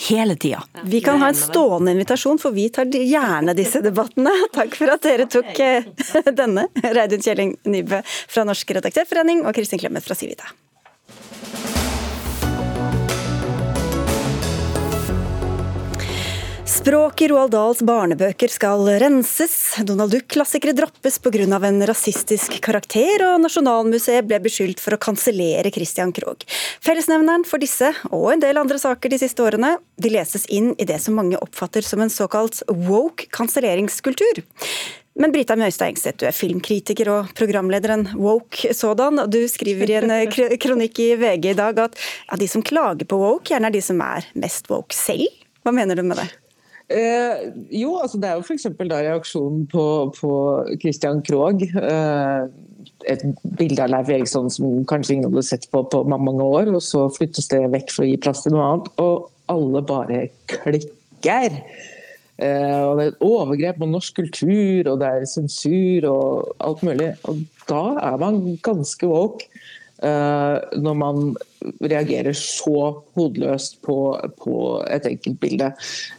hele 0.10 0.36
tida. 0.40 0.62
Vi 0.84 1.02
kan 1.06 1.22
ha 1.22 1.32
en 1.32 1.38
stående 1.38 1.94
invitasjon, 1.96 2.42
for 2.42 2.56
vi 2.56 2.68
tar 2.74 2.90
gjerne 2.90 3.56
disse 3.58 3.82
debattene. 3.86 4.34
Takk 4.56 4.76
for 4.80 4.92
at 4.94 5.06
dere 5.06 5.30
tok 5.32 5.64
eh, 5.64 5.88
denne, 6.42 6.68
Reidun 6.84 7.24
Kjelling 7.24 7.56
Nybø 7.70 8.02
fra 8.06 8.46
Norsk 8.48 8.76
redaktørforening 8.80 9.29
Forening 9.30 9.46
og 9.46 9.54
Kristin 9.54 9.80
Clemet 9.80 10.02
fra 10.04 10.16
Civita. 10.18 10.48
Språk 16.66 17.22
i 17.22 17.28
Roald 17.28 17.52
Dahls 17.52 17.82
barnebøker 17.86 18.50
skal 18.50 18.88
renses, 19.02 19.76
Donald 19.86 20.14
Duck-klassikere 20.16 20.74
droppes 20.74 21.20
pga. 21.20 21.60
en 21.68 21.86
rasistisk 21.86 22.60
karakter, 22.62 23.22
og 23.28 23.42
Nasjonalmuseet 23.44 24.26
ble 24.26 24.40
beskyldt 24.40 24.80
for 24.80 24.96
å 24.96 24.98
kansellere 24.98 25.70
Christian 25.70 26.12
Krogh. 26.12 26.48
Fellesnevneren 26.82 27.46
for 27.46 27.60
disse, 27.60 27.94
og 28.10 28.32
en 28.34 28.40
del 28.40 28.58
andre 28.58 28.80
saker 28.80 29.10
de 29.10 29.20
siste 29.20 29.44
årene, 29.44 29.78
de 29.98 30.10
leses 30.10 30.48
inn 30.50 30.74
i 30.80 30.88
det 30.88 31.02
som 31.04 31.20
mange 31.20 31.38
oppfatter 31.38 31.86
som 31.86 32.02
en 32.02 32.10
såkalt 32.10 32.64
woke 32.70 33.28
kanselleringskultur. 33.30 34.42
Men 35.20 35.34
Brita 35.36 35.58
Møystad 35.60 35.92
Engstedt, 35.92 36.22
du 36.22 36.30
er 36.30 36.36
filmkritiker 36.36 37.10
og 37.12 37.32
programlederen 37.36 38.06
woke 38.16 38.72
sådan. 38.76 39.20
Du 39.28 39.42
skriver 39.52 39.92
i 39.92 39.98
en 40.00 40.14
eh, 40.16 40.38
kronikk 40.64 41.02
i 41.04 41.10
VG 41.20 41.50
i 41.52 41.58
dag 41.60 41.82
at 41.84 41.98
ja, 42.00 42.38
de 42.40 42.48
som 42.48 42.64
klager 42.64 43.04
på 43.10 43.20
woke, 43.20 43.52
gjerne 43.52 43.68
er 43.68 43.76
de 43.76 43.82
som 43.84 44.00
er 44.06 44.30
mest 44.40 44.72
woke 44.72 44.96
selv. 44.96 45.28
Hva 45.68 45.76
mener 45.76 46.00
du 46.00 46.06
med 46.08 46.22
det? 46.22 46.30
Eh, 46.90 47.50
jo, 47.82 47.98
altså 48.00 48.18
det 48.18 48.30
er 48.30 48.40
jo 48.40 48.48
f.eks. 48.48 48.66
reaksjonen 48.80 49.68
på, 49.70 49.84
på 50.16 50.32
Christian 50.80 51.20
Krogh. 51.28 51.68
Eh, 51.68 52.48
et 53.12 53.28
bilde 53.60 53.84
av 53.84 53.92
Leif 53.92 54.10
Eriksson 54.16 54.48
som 54.54 54.86
kanskje 54.88 55.18
ingen 55.18 55.30
hadde 55.30 55.44
sett 55.46 55.68
på 55.74 55.84
på 55.92 56.04
mange 56.10 56.48
år, 56.48 56.72
og 56.72 56.82
så 56.84 57.10
flyttes 57.12 57.52
det 57.52 57.66
vekk 57.76 57.92
for 57.92 58.06
å 58.06 58.10
gi 58.10 58.18
plass 58.24 58.46
til 58.46 58.56
noe 58.56 58.72
annet. 58.72 58.92
Og 59.04 59.28
alle 59.52 59.84
bare 59.84 60.28
klikker. 60.48 61.60
Eh, 62.40 62.82
og 62.88 62.96
det 62.96 63.04
er 63.04 63.12
et 63.12 63.26
overgrep 63.26 63.82
mot 63.82 63.92
norsk 63.92 64.22
kultur, 64.22 64.88
og 64.88 65.02
det 65.02 65.10
er 65.10 65.28
sensur 65.28 66.08
og 66.10 66.54
alt 66.64 66.86
mulig. 66.88 67.12
Og 67.28 67.44
da 67.68 67.84
er 68.12 68.22
man 68.22 68.40
ganske 68.66 69.10
woke 69.10 69.50
eh, 70.06 70.56
når 70.80 70.98
man 71.02 71.22
reagerer 71.84 72.38
så 72.38 72.94
hodeløst 73.20 73.82
på, 73.86 74.00
på 74.40 74.56
et 74.88 75.12
enkeltbilde. 75.12 75.74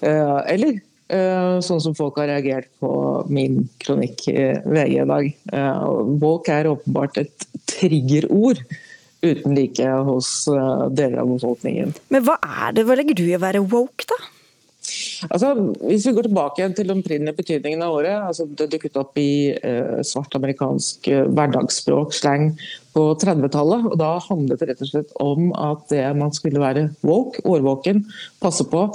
Eh, 0.04 0.38
eller 0.54 0.80
sånn 1.10 1.80
som 1.82 1.94
folk 1.98 2.20
har 2.20 2.28
reagert 2.30 2.68
på 2.78 2.88
min 3.34 3.64
kronikk 3.82 4.28
i 4.30 4.44
VG 4.62 4.92
i 4.94 5.06
dag. 5.10 5.24
Woke 6.22 6.54
er 6.54 6.68
åpenbart 6.70 7.18
et 7.18 7.48
triggerord 7.66 8.60
uten 9.18 9.56
like 9.58 9.88
hos 10.06 10.30
deler 10.94 11.18
av 11.24 11.32
befolkningen. 11.32 11.96
Men 12.14 12.22
hva 12.28 12.36
er 12.46 12.76
det, 12.76 12.86
hva 12.86 12.94
legger 13.00 13.18
du 13.18 13.24
i 13.24 13.34
å 13.34 13.42
være 13.42 13.64
woke, 13.72 14.06
da? 14.06 14.20
Altså, 15.28 15.52
hvis 15.84 16.06
vi 16.08 16.14
går 16.16 16.28
tilbake 16.28 16.68
til 16.76 16.88
den 16.88 17.02
opprinnelige 17.02 17.36
betydningen 17.36 17.82
av 17.84 17.96
året, 17.98 18.16
altså 18.30 18.46
det 18.48 18.70
dukket 18.72 18.96
opp 18.96 19.18
i 19.20 19.52
eh, 19.52 20.00
svart 20.06 20.36
amerikansk 20.38 21.10
eh, 21.12 21.26
hverdagsspråk, 21.28 22.14
slang, 22.16 22.54
på 22.94 23.02
30-tallet. 23.22 23.84
og 23.86 23.96
Da 24.00 24.10
handlet 24.24 24.60
det 24.60 24.70
rett 24.70 24.82
og 24.82 24.90
slett 24.90 25.12
om 25.22 25.50
at 25.54 25.84
det 25.92 26.02
man 26.18 26.32
skulle 26.34 26.62
være 26.62 26.88
woke, 27.06 27.42
årvåken, 27.46 28.02
passe 28.42 28.64
på 28.70 28.86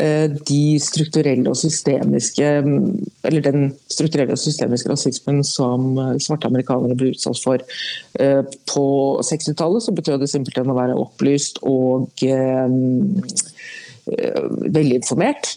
eh, 0.00 0.26
de 0.48 0.62
strukturelle 0.82 1.52
og 1.52 1.58
systemiske 1.58 2.48
eller 2.48 3.44
den 3.44 3.68
strukturelle 3.92 4.34
og 4.34 4.42
systemiske 4.42 4.90
rasismen 4.90 5.42
som 5.46 5.92
eh, 5.98 6.14
svarte 6.24 6.50
amerikanere 6.50 6.98
ble 6.98 7.12
utsatt 7.14 7.42
for. 7.44 7.62
Eh, 8.18 8.40
på 8.72 8.86
60-tallet 9.22 9.84
så 9.84 9.94
betød 9.94 10.24
det 10.24 10.32
simpelthen 10.32 10.72
å 10.72 10.78
være 10.78 10.98
opplyst 10.98 11.62
og 11.68 12.24
eh, 12.26 12.66
veldig 14.04 14.98
informert. 15.02 15.54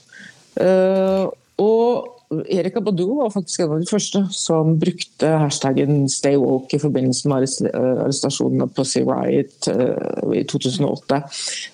Og 0.57 2.17
Erika 2.51 2.81
Abadou 2.81 3.15
var 3.21 3.31
faktisk 3.31 3.61
en 3.63 3.71
av 3.71 3.79
de 3.79 3.87
første 3.87 4.19
som 4.35 4.73
brukte 4.79 5.29
hashtaggen 5.39 6.09
'stay 6.09 6.35
woke' 6.35 6.75
i 6.75 6.79
forbindelse 6.79 7.29
med 7.31 7.47
eh, 7.47 8.03
arrestasjonen 8.03 8.61
av 8.61 8.73
Pussy 8.75 9.01
Riot 9.07 9.69
uh, 9.71 10.33
i 10.35 10.43
2008. 10.43 11.21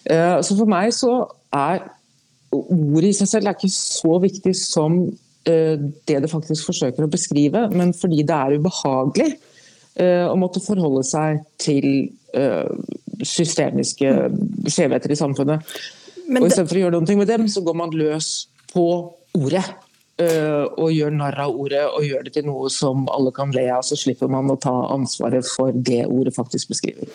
Uh, 0.10 0.42
så 0.46 0.58
for 0.58 0.70
meg 0.70 0.94
så 0.94 1.26
er 1.52 1.82
ordet 2.54 3.10
i 3.10 3.18
seg 3.18 3.28
selv 3.32 3.50
er 3.50 3.58
ikke 3.58 3.74
så 3.74 4.20
viktig 4.22 4.56
som 4.56 5.06
det 5.44 6.22
det 6.24 6.30
faktisk 6.32 6.70
forsøker 6.70 7.04
å 7.04 7.12
beskrive, 7.12 7.66
men 7.74 7.90
fordi 7.92 8.22
det 8.24 8.32
er 8.32 8.54
ubehagelig 8.56 9.34
å 10.32 10.38
måtte 10.40 10.62
forholde 10.64 11.02
seg 11.04 11.42
til 11.60 12.14
systemiske 13.28 14.14
skjevheter 14.72 15.12
i 15.12 15.18
samfunnet. 15.20 15.66
Og 16.30 16.48
Istedenfor 16.48 16.80
å 16.80 16.84
gjøre 16.86 17.02
noe 17.02 17.18
med 17.20 17.28
dem, 17.28 17.50
så 17.52 17.60
går 17.66 17.76
man 17.76 17.92
løs 17.92 18.30
på 18.74 18.86
ordet. 19.34 19.74
Eh, 20.24 20.66
og 20.80 20.92
gjør 20.94 21.14
narr 21.16 21.38
av 21.46 21.56
ordet 21.60 21.84
og 21.88 22.06
gjør 22.06 22.26
det 22.28 22.36
til 22.38 22.48
noe 22.48 22.70
som 22.74 23.08
alle 23.14 23.34
kan 23.36 23.52
le 23.56 23.66
av, 23.74 23.84
så 23.86 23.98
slipper 24.00 24.32
man 24.32 24.52
å 24.52 24.58
ta 24.60 24.74
ansvaret 24.94 25.48
for 25.56 25.74
det 25.74 26.04
ordet 26.08 26.36
faktisk 26.36 26.72
beskriver. 26.74 27.10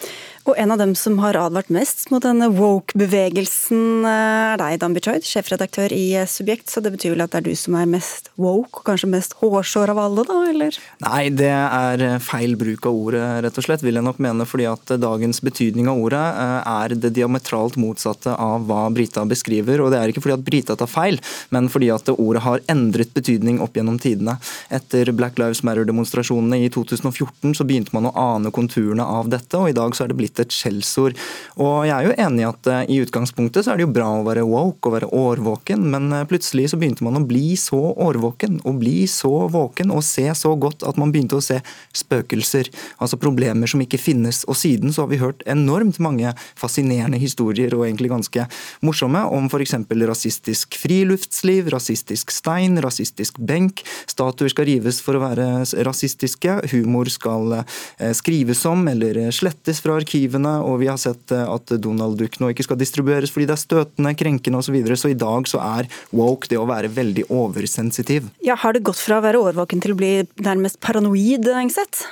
Og 0.49 0.55
En 0.59 0.73
av 0.73 0.79
dem 0.81 0.95
som 0.97 1.19
har 1.21 1.37
advart 1.37 1.69
mest 1.73 2.09
mot 2.11 2.25
denne 2.25 2.49
woke-bevegelsen 2.57 4.07
eh, 4.09 4.55
er 4.55 4.61
deg, 4.61 4.79
Dan 4.83 4.97
Bichoid, 4.97 5.27
sjefredaktør 5.29 5.93
i 5.95 6.15
eh, 6.19 6.29
Subjekt. 6.29 6.69
Så 6.73 6.83
det 6.85 6.93
betyr 6.95 7.15
vel 7.15 7.25
at 7.25 7.35
det 7.35 7.43
er 7.43 7.49
du 7.51 7.59
som 7.59 7.77
er 7.79 7.89
mest 7.89 8.33
woke, 8.37 8.81
og 8.81 8.89
kanskje 8.89 9.11
mest 9.13 9.37
hårsår 9.41 9.93
av 9.95 10.03
alle, 10.03 10.25
da, 10.29 10.39
eller? 10.51 10.81
Nei, 11.05 11.29
det 11.35 11.53
er 11.53 12.07
feil 12.25 12.57
bruk 12.61 12.89
av 12.89 12.97
ordet, 12.97 13.25
rett 13.45 13.61
og 13.61 13.67
slett, 13.69 13.85
vil 13.85 14.01
jeg 14.01 14.07
nok 14.07 14.21
mene. 14.25 14.47
Fordi 14.49 14.69
at 14.71 14.95
dagens 15.01 15.43
betydning 15.45 15.91
av 15.91 16.01
ordet 16.01 16.25
er 16.59 16.97
det 16.97 17.13
diametralt 17.17 17.79
motsatte 17.81 18.35
av 18.35 18.67
hva 18.69 18.87
Brita 18.95 19.25
beskriver. 19.29 19.83
Og 19.85 19.93
det 19.93 20.01
er 20.01 20.13
ikke 20.13 20.25
fordi 20.25 20.39
at 20.39 20.47
Brita 20.47 20.79
tar 20.79 20.91
feil, 20.91 21.21
men 21.55 21.69
fordi 21.73 21.93
at 21.95 22.11
ordet 22.17 22.45
har 22.45 22.65
endret 22.73 22.98
endret 22.99 23.15
betydning 23.15 23.61
opp 23.61 23.77
gjennom 23.77 23.99
tidene. 23.99 24.37
Etter 24.71 25.13
Black 25.13 25.39
Lives 25.39 25.63
Matter-demonstrasjonene 25.63 26.65
i 26.65 26.71
2014 26.71 27.55
så 27.55 27.65
begynte 27.65 27.95
man 27.95 28.09
å 28.09 28.15
ane 28.19 28.51
konturene 28.51 29.05
av 29.05 29.29
dette, 29.31 29.57
og 29.59 29.71
i 29.71 29.77
dag 29.77 29.95
så 29.95 30.05
er 30.05 30.11
det 30.11 30.19
blitt 30.19 30.41
et 30.41 30.53
skjellsord. 30.53 31.17
Og 31.59 31.87
jeg 31.87 31.95
er 31.95 32.09
jo 32.09 32.17
enig 32.19 32.43
i 32.43 32.49
at 32.49 32.71
uh, 32.71 32.81
i 32.89 33.01
utgangspunktet 33.03 33.65
så 33.65 33.73
er 33.73 33.79
det 33.79 33.87
jo 33.87 33.95
bra 33.95 34.09
å 34.19 34.27
være 34.27 34.47
woke 34.49 34.89
og 34.89 34.97
være 34.97 35.11
årvåken, 35.15 35.87
men 35.93 36.11
uh, 36.13 36.25
plutselig 36.29 36.71
så 36.73 36.81
begynte 36.81 37.07
man 37.07 37.21
å 37.21 37.25
bli 37.29 37.55
så 37.59 37.79
årvåken 37.95 38.61
og 38.65 38.81
bli 38.83 39.07
så 39.11 39.47
våken 39.53 39.95
og 39.95 40.05
se 40.07 40.27
så 40.35 40.55
godt 40.59 40.85
at 40.89 40.99
man 41.01 41.13
begynte 41.15 41.39
å 41.39 41.45
se 41.45 41.61
spøkelser, 41.97 42.71
altså 42.99 43.21
problemer 43.21 43.71
som 43.71 43.83
ikke 43.85 44.01
finnes. 44.01 44.43
Og 44.49 44.59
siden 44.59 44.95
så 44.95 45.05
har 45.05 45.13
vi 45.13 45.23
hørt 45.23 45.45
enormt 45.47 46.01
mange 46.03 46.35
fascinerende 46.59 47.21
historier 47.21 47.75
og 47.77 47.87
egentlig 47.87 48.11
ganske 48.13 48.49
morsomme 48.85 49.23
om 49.35 49.49
f.eks. 49.49 49.77
rasistisk 50.09 50.79
friluftsliv, 50.79 51.71
rasistisk 51.73 52.33
stein, 52.35 52.78
rasistisk 52.85 53.39
benk. 53.39 53.83
Statuer 54.11 54.53
skal 54.53 54.69
rives 54.69 55.01
for 55.05 55.19
å 55.19 55.23
være 55.23 55.49
rasistiske. 55.87 56.59
Humor 56.73 57.11
skal 57.13 57.61
eh, 57.61 58.13
skrives 58.17 58.65
om 58.69 58.87
eller 58.91 59.21
slettes 59.35 59.83
fra 59.85 59.99
arkivene. 60.01 60.59
Og 60.67 60.81
vi 60.83 60.91
har 60.91 61.01
sett 61.01 61.35
eh, 61.35 61.45
at 61.45 61.75
Donald 61.83 62.19
Duck 62.21 62.41
nå 62.43 62.53
ikke 62.53 62.67
skal 62.67 62.81
distribueres 62.81 63.33
fordi 63.35 63.49
det 63.49 63.57
er 63.57 63.65
støtende, 63.65 64.15
krenkende 64.19 64.61
osv. 64.63 64.69
Så, 64.69 64.77
videre. 64.77 64.97
så 65.01 65.09
i 65.09 65.17
dag 65.17 65.49
så 65.49 65.63
er 65.65 65.89
woke 66.13 66.51
det 66.51 66.59
å 66.61 66.69
være 66.69 66.91
veldig 66.93 67.29
oversensitiv. 67.33 68.29
Ja, 68.45 68.59
Har 68.59 68.77
det 68.77 68.85
gått 68.85 69.01
fra 69.01 69.19
å 69.19 69.25
være 69.25 69.41
årvåken 69.41 69.81
til 69.81 69.95
å 69.95 69.99
bli 69.99 70.13
nærmest 70.45 70.81
paranoid, 70.85 71.49
Engseth? 71.49 72.05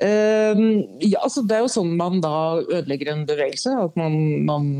Uh, 0.00 0.80
ja, 1.04 1.18
altså 1.20 1.42
Det 1.44 1.58
er 1.58 1.60
jo 1.60 1.68
sånn 1.68 1.90
man 1.98 2.22
da 2.24 2.60
ødelegger 2.62 3.10
en 3.12 3.26
bevegelse. 3.28 3.74
At 3.84 3.98
man, 4.00 4.14
man, 4.48 4.70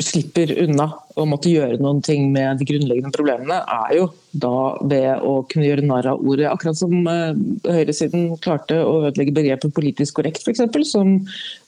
slipper 0.00 0.52
unna 0.66 0.90
å 1.22 1.28
måtte 1.28 1.52
gjøre 1.52 1.80
noen 1.82 2.00
ting 2.04 2.30
med 2.34 2.60
de 2.60 2.66
grunnleggende 2.68 3.14
problemene, 3.14 3.60
er 3.64 3.96
jo 3.98 4.10
da 4.30 4.78
ved 4.86 5.24
å 5.26 5.40
kunne 5.50 5.66
gjøre 5.66 5.84
narr 5.86 6.06
av 6.12 6.20
ordet. 6.22 6.46
Akkurat 6.50 6.78
som 6.78 6.92
uh, 7.08 7.34
høyresiden 7.66 8.36
klarte 8.42 8.78
å 8.84 9.08
ødelegge 9.08 9.34
begrepet 9.34 9.74
politisk 9.74 10.20
korrekt, 10.20 10.44
f.eks. 10.44 10.62
Som 10.86 11.16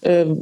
uh, 0.06 0.32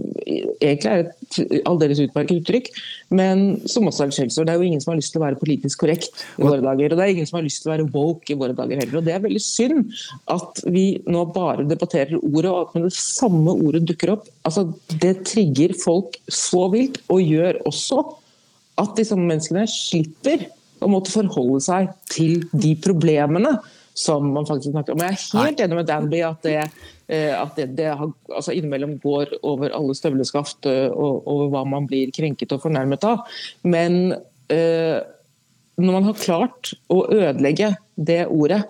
egentlig 0.60 0.90
er 0.90 1.06
et 1.06 1.64
aldeles 1.68 2.02
utmerket 2.04 2.42
uttrykk, 2.42 2.70
men 3.16 3.60
som 3.70 3.88
også 3.88 4.04
er 4.04 4.12
et 4.12 4.18
skjellsord. 4.18 4.50
Det 4.50 4.54
er 4.54 4.60
jo 4.60 4.68
ingen 4.68 4.84
som 4.84 4.92
har 4.92 5.00
lyst 5.00 5.14
til 5.14 5.22
å 5.22 5.26
være 5.26 5.40
politisk 5.40 5.84
korrekt 5.84 6.24
i 6.36 6.44
våre 6.44 6.60
dager. 6.64 6.92
Og 6.92 7.00
det 7.00 7.06
er 7.06 7.14
ingen 7.16 7.30
som 7.30 7.40
har 7.40 7.46
lyst 7.46 7.64
til 7.64 7.72
å 7.72 7.74
være 7.74 7.88
woke 7.94 8.34
i 8.34 8.38
våre 8.40 8.56
dager 8.58 8.82
heller. 8.82 9.00
Og 9.00 9.08
det 9.08 9.16
er 9.16 9.24
veldig 9.24 9.44
synd 9.44 9.96
at 10.32 10.64
vi 10.68 10.86
nå 11.08 11.24
bare 11.34 11.66
debatterer 11.68 12.20
ordet, 12.20 12.50
og 12.52 12.62
at 12.66 12.76
med 12.76 12.88
det 12.90 12.94
samme 12.98 13.56
ordet 13.56 13.86
dukker 13.88 14.16
opp. 14.18 14.28
Altså, 14.44 14.68
det 15.00 15.16
trigger 15.30 15.72
folk 15.80 16.20
så 16.28 16.68
vilt, 16.72 17.00
og 17.08 17.24
gjør 17.24 17.62
også 17.70 18.04
at 18.78 18.96
disse 18.98 19.16
menneskene 19.18 19.66
slipper 19.70 20.46
å 20.80 20.88
måtte 20.90 21.12
forholde 21.12 21.60
seg 21.64 21.90
til 22.10 22.44
de 22.52 22.74
problemene 22.80 23.58
som 23.96 24.24
man 24.32 24.46
faktisk 24.48 24.72
snakker 24.72 24.94
om. 24.94 25.02
Jeg 25.04 25.18
er 25.18 25.44
helt 25.44 25.62
enig 25.64 25.78
med 25.80 25.88
Danby 25.88 26.20
at 26.24 26.42
det, 26.46 26.58
eh, 27.10 27.32
at 27.36 27.56
det, 27.58 27.70
det 27.76 27.90
har, 27.90 28.12
altså 28.30 28.54
innimellom 28.56 28.96
går 29.02 29.34
over 29.42 29.74
alle 29.76 29.96
støvleskaft 29.98 30.68
eh, 30.70 30.88
og 30.88 31.26
over 31.28 31.50
hva 31.52 31.64
man 31.68 31.88
blir 31.90 32.12
krenket 32.14 32.54
og 32.56 32.62
fornærmet 32.64 33.04
av. 33.08 33.26
Men 33.66 34.14
eh, 34.52 35.00
når 35.80 35.96
man 35.96 36.08
har 36.08 36.20
klart 36.20 36.72
å 36.92 37.02
ødelegge 37.08 37.74
det 37.96 38.22
ordet 38.28 38.62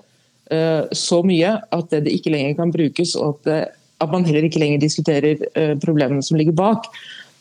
eh, 0.51 0.89
så 0.97 1.21
mye 1.27 1.57
at 1.63 1.93
det, 1.93 2.05
det, 2.07 2.17
ikke 2.17 2.35
lenger 2.35 2.59
kan 2.59 2.75
brukes, 2.75 3.15
og 3.19 3.37
at, 3.37 3.47
det, 3.47 3.61
at 4.01 4.13
man 4.13 4.27
heller 4.27 4.47
ikke 4.49 4.63
lenger 4.63 4.83
diskuterer 4.83 5.47
eh, 5.55 5.75
problemene 5.83 6.25
som 6.27 6.41
ligger 6.41 6.57
bak, 6.59 6.89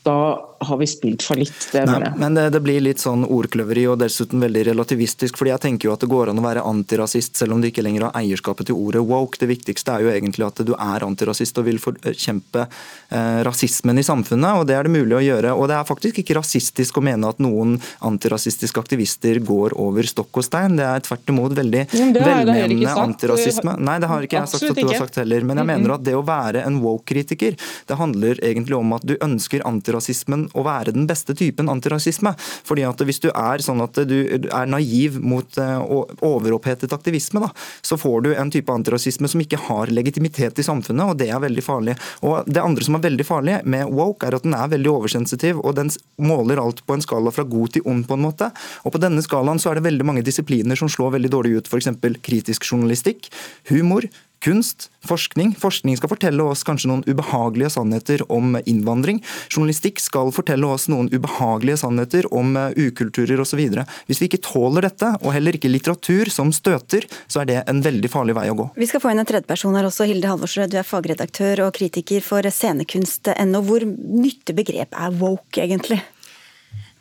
da 0.04 0.46
har 0.60 0.78
vi 0.78 0.88
spilt 0.88 1.24
fallitt. 1.24 1.70
Det 1.72 1.86
Nei, 1.86 2.12
men 2.18 2.34
det, 2.36 2.50
det, 2.50 2.60
blir 2.64 2.82
litt 2.84 3.00
sånn 3.00 3.24
ordkløveri 3.24 3.86
og 3.92 4.00
dessuten 4.02 4.42
veldig 4.44 4.66
relativistisk. 4.68 5.38
fordi 5.40 5.54
jeg 5.54 5.64
tenker 5.64 5.88
jo 5.88 5.94
at 5.94 6.04
det 6.04 6.10
går 6.12 6.32
an 6.32 6.40
å 6.40 6.44
være 6.44 6.64
antirasist 6.68 7.40
selv 7.40 7.56
om 7.56 7.62
du 7.64 7.70
ikke 7.70 7.84
lenger 7.86 8.08
har 8.08 8.18
eierskapet 8.20 8.70
til 8.70 8.80
ordet 8.80 9.04
woke. 9.08 9.40
Det 9.40 9.48
viktigste 9.50 9.96
er 9.96 10.04
jo 10.04 10.12
egentlig 10.12 10.48
at 10.48 10.62
du 10.68 10.74
er 10.76 11.06
antirasist 11.06 11.60
og 11.60 11.68
vil 11.68 11.80
forkjempe 11.84 12.66
eh, 12.66 13.40
rasismen 13.48 14.00
i 14.00 14.06
samfunnet. 14.06 14.60
og 14.60 14.68
Det 14.68 14.76
er 14.76 14.88
det 14.88 14.94
mulig 14.96 15.18
å 15.20 15.24
gjøre. 15.24 15.54
Og 15.56 15.70
det 15.72 15.78
er 15.80 15.88
faktisk 15.88 16.22
ikke 16.24 16.38
rasistisk 16.40 17.00
å 17.00 17.06
mene 17.08 17.32
at 17.32 17.40
noen 17.44 17.78
antirasistiske 18.12 18.84
aktivister 18.84 19.40
går 19.44 19.78
over 19.80 20.08
stokk 20.12 20.42
og 20.42 20.48
stein. 20.48 20.76
Det 20.80 20.88
er 20.88 21.08
tvert 21.08 21.34
imot 21.36 21.56
veldig 21.60 21.86
velmenende 22.20 22.98
antirasisme. 23.06 23.78
Nei, 23.80 24.00
det 24.04 24.12
har 24.12 24.28
ikke 24.28 24.42
jeg 24.42 24.54
sagt 24.56 24.70
at 24.72 24.84
du 24.84 24.92
har 24.92 25.04
sagt 25.06 25.22
heller. 25.24 25.48
Men 25.48 25.64
jeg 25.64 25.72
mener 25.72 25.96
at 25.96 26.04
det 26.08 26.18
å 26.20 26.26
være 26.28 26.68
en 26.68 26.82
woke-kritiker, 26.84 27.56
det 27.88 28.00
handler 28.00 28.44
egentlig 28.44 28.80
om 28.80 28.98
at 29.00 29.08
du 29.08 29.16
ønsker 29.24 29.64
antirasismen 29.90 30.48
å 30.54 30.64
være 30.66 30.94
den 30.94 31.08
beste 31.10 31.36
typen 31.38 31.70
antirasisme. 31.70 32.36
Fordi 32.38 32.86
at 32.88 33.02
Hvis 33.10 33.22
du 33.24 33.30
er 33.32 33.62
sånn 33.64 33.82
at 33.82 33.96
du 34.06 34.18
er 34.52 34.68
naiv 34.70 35.20
mot 35.20 35.58
eh, 35.58 35.80
overopphetet 36.22 36.94
aktivisme, 36.94 37.42
da, 37.42 37.50
så 37.82 37.98
får 37.98 38.22
du 38.26 38.30
en 38.36 38.52
type 38.52 38.70
antirasisme 38.70 39.28
som 39.28 39.42
ikke 39.42 39.58
har 39.70 39.90
legitimitet 39.90 40.60
i 40.60 40.66
samfunnet, 40.66 41.10
og 41.10 41.18
det 41.18 41.30
er 41.32 41.42
veldig 41.42 41.64
farlig. 41.64 41.96
Og 42.22 42.46
Det 42.46 42.62
andre 42.62 42.86
som 42.86 42.96
er 42.96 43.06
veldig 43.08 43.26
farlig 43.26 43.58
med 43.66 43.90
woke, 43.90 44.28
er 44.28 44.36
at 44.36 44.46
den 44.46 44.54
er 44.54 44.70
veldig 44.70 44.92
oversensitiv, 44.92 45.64
og 45.64 45.76
den 45.80 45.90
måler 46.22 46.62
alt 46.62 46.84
på 46.86 46.94
en 46.94 47.02
skala 47.02 47.32
fra 47.32 47.48
god 47.48 47.74
til 47.74 47.88
ond, 47.90 48.06
på 48.06 48.18
en 48.18 48.26
måte. 48.28 48.52
Og 48.86 48.94
På 48.94 49.02
denne 49.02 49.24
skalaen 49.26 49.60
så 49.60 49.72
er 49.72 49.80
det 49.80 49.88
veldig 49.90 50.06
mange 50.06 50.26
disipliner 50.26 50.78
som 50.78 50.92
slår 50.92 51.18
veldig 51.18 51.34
dårlig 51.34 51.58
ut, 51.58 51.72
f.eks. 51.72 51.90
kritisk 52.22 52.68
journalistikk, 52.68 53.32
humor, 53.72 54.06
kunst, 54.44 54.90
forskning. 55.06 55.54
Forskning 55.60 55.98
skal 56.00 56.12
fortelle 56.12 56.44
oss 56.44 56.64
kanskje 56.68 56.90
noen 56.92 57.04
ubehagelige 57.08 57.72
sannheter 57.76 58.24
om 58.32 58.58
innvandring. 58.64 59.22
Journalistikk 59.52 60.02
skal 60.04 60.32
fortelle 60.36 60.68
oss 60.68 60.88
noen 60.92 61.10
ubehagelige 61.14 61.82
sannheter 61.84 62.28
om 62.36 62.56
eh, 62.60 62.72
ukulturer 62.90 63.42
osv. 63.44 63.62
Hvis 64.08 64.22
vi 64.22 64.30
ikke 64.30 64.42
tåler 64.46 64.88
dette, 64.88 65.12
og 65.24 65.34
heller 65.36 65.58
ikke 65.58 65.72
litteratur 65.72 66.32
som 66.34 66.54
støter, 66.56 67.08
så 67.28 67.44
er 67.44 67.50
det 67.50 67.60
en 67.72 67.84
veldig 67.86 68.12
farlig 68.12 68.38
vei 68.38 68.48
å 68.52 68.58
gå. 68.60 68.70
Vi 68.80 68.90
skal 68.90 69.04
få 69.04 69.14
inn 69.14 69.24
en 69.24 69.30
tredjeperson 69.30 69.78
her 69.78 69.90
også. 69.90 70.08
Hilde 70.10 70.32
Halvorsrød, 70.32 70.74
du 70.74 70.80
er 70.80 70.88
fagredaktør 70.88 71.66
og 71.68 71.76
kritiker 71.78 72.24
for 72.26 72.46
scenekunst.no. 72.46 73.64
Hvor 73.70 73.86
nyttig 73.86 74.56
begrep 74.58 74.96
er 74.96 75.16
woke, 75.20 75.64
egentlig? 75.64 76.02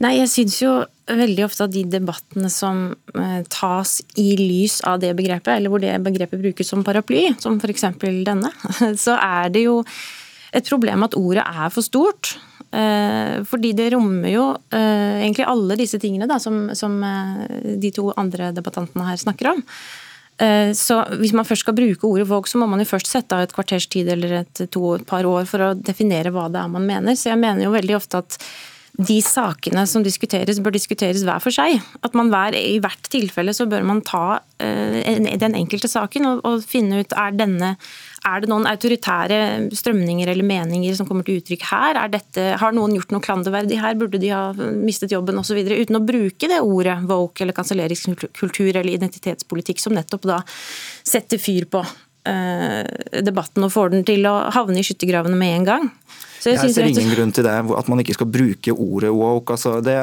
Nei, 0.03 0.19
jeg 0.21 0.31
syns 0.31 0.61
jo 0.63 0.73
veldig 1.17 1.45
ofte 1.47 1.67
at 1.67 1.73
de 1.73 1.85
debattene 1.89 2.51
som 2.53 2.89
eh, 3.15 3.41
tas 3.51 3.99
i 4.21 4.33
lys 4.39 4.81
av 4.87 5.01
det 5.03 5.15
begrepet, 5.19 5.55
eller 5.57 5.73
hvor 5.73 5.83
det 5.83 5.95
begrepet 6.05 6.43
brukes 6.43 6.69
som 6.69 6.85
paraply, 6.87 7.29
som 7.43 7.59
f.eks. 7.59 7.87
denne, 8.27 8.53
så 9.05 9.17
er 9.17 9.53
det 9.55 9.65
jo 9.67 9.81
et 10.57 10.69
problem 10.69 11.07
at 11.07 11.17
ordet 11.19 11.45
er 11.45 11.73
for 11.73 11.85
stort. 11.85 12.37
Eh, 12.69 13.39
fordi 13.49 13.73
det 13.77 13.93
rommer 13.95 14.33
jo 14.33 14.51
eh, 14.77 15.23
egentlig 15.23 15.49
alle 15.49 15.79
disse 15.81 16.01
tingene 16.03 16.29
da, 16.29 16.37
som, 16.43 16.69
som 16.77 17.01
de 17.65 17.93
to 17.95 18.11
andre 18.21 18.53
debattantene 18.57 19.09
her 19.09 19.21
snakker 19.21 19.55
om. 19.55 19.65
Så 20.39 20.95
Hvis 21.19 21.33
man 21.35 21.43
først 21.43 21.65
skal 21.65 21.75
bruke 21.75 22.07
ordet 22.07 22.29
våg, 22.31 22.47
så 22.47 22.61
må 22.61 22.69
man 22.71 22.79
jo 22.79 22.87
først 22.87 23.09
sette 23.11 23.35
av 23.35 23.41
et 23.43 23.51
kvarters 23.51 23.89
tid 23.91 24.07
eller 24.13 24.37
et, 24.45 24.61
to, 24.71 24.93
et 24.95 25.03
par 25.03 25.27
år 25.27 25.49
for 25.51 25.65
å 25.67 25.73
definere 25.75 26.31
hva 26.31 26.45
det 26.47 26.61
er 26.63 26.71
man 26.71 26.87
mener. 26.87 27.17
Så 27.19 27.33
jeg 27.33 27.41
mener 27.43 27.65
jo 27.65 27.73
veldig 27.75 27.97
ofte 27.99 28.21
at 28.23 28.37
de 28.99 29.21
sakene 29.23 29.85
som 29.87 30.03
diskuteres, 30.03 30.59
bør 30.59 30.75
diskuteres 30.75 31.23
hver 31.27 31.43
for 31.43 31.55
seg. 31.55 31.79
At 32.03 32.17
man 32.19 32.33
hver, 32.33 32.57
I 32.59 32.81
hvert 32.83 33.07
tilfelle 33.13 33.55
så 33.55 33.69
bør 33.71 33.87
man 33.87 34.03
ta 34.07 34.41
uh, 34.43 35.29
den 35.39 35.55
enkelte 35.55 35.91
saken 35.91 36.27
og, 36.27 36.41
og 36.49 36.65
finne 36.67 37.05
ut 37.05 37.15
er 37.15 37.37
denne 37.39 37.77
er 38.27 38.43
det 38.43 38.51
noen 38.51 38.67
autoritære 38.67 39.39
strømninger 39.79 40.29
eller 40.33 40.47
meninger 40.47 40.97
som 40.99 41.07
kommer 41.07 41.27
til 41.27 41.39
uttrykk 41.39 41.63
her? 41.71 42.01
Dette, 42.11 42.49
har 42.59 42.75
noen 42.75 42.97
gjort 42.97 43.15
noe 43.15 43.25
klanderverdig 43.25 43.79
her? 43.81 43.95
Burde 44.01 44.21
de 44.21 44.33
ha 44.35 44.51
mistet 44.75 45.15
jobben 45.15 45.39
osv.? 45.39 45.61
Uten 45.63 46.01
å 46.01 46.05
bruke 46.05 46.51
det 46.51 46.59
ordet 46.65 46.99
woke 47.09 47.45
eller 47.45 47.57
kanselleringskultur 47.57 48.73
eller 48.75 48.91
identitetspolitikk, 48.91 49.81
som 49.83 49.95
nettopp 49.97 50.27
da 50.29 50.41
setter 51.07 51.41
fyr 51.41 51.69
på 51.71 51.85
eh, 52.29 53.23
debatten 53.23 53.65
og 53.65 53.75
får 53.75 53.95
den 53.95 54.07
til 54.09 54.27
å 54.29 54.41
havne 54.55 54.83
i 54.83 54.87
skyttergravene 54.87 55.39
med 55.39 55.61
en 55.61 55.69
gang. 55.71 55.89
Så 56.57 56.69
jeg, 56.69 56.73
jeg 56.73 56.77
ser 56.79 57.03
ingen 57.03 57.15
grunn 57.17 57.35
til 57.37 57.47
det, 57.47 57.57
at 57.79 57.91
man 57.93 58.03
ikke 58.03 58.17
skal 58.17 58.31
bruke 58.33 58.75
ordet 58.75 59.13
woke. 59.15 59.57
Altså 59.57 59.79
det, 59.85 59.97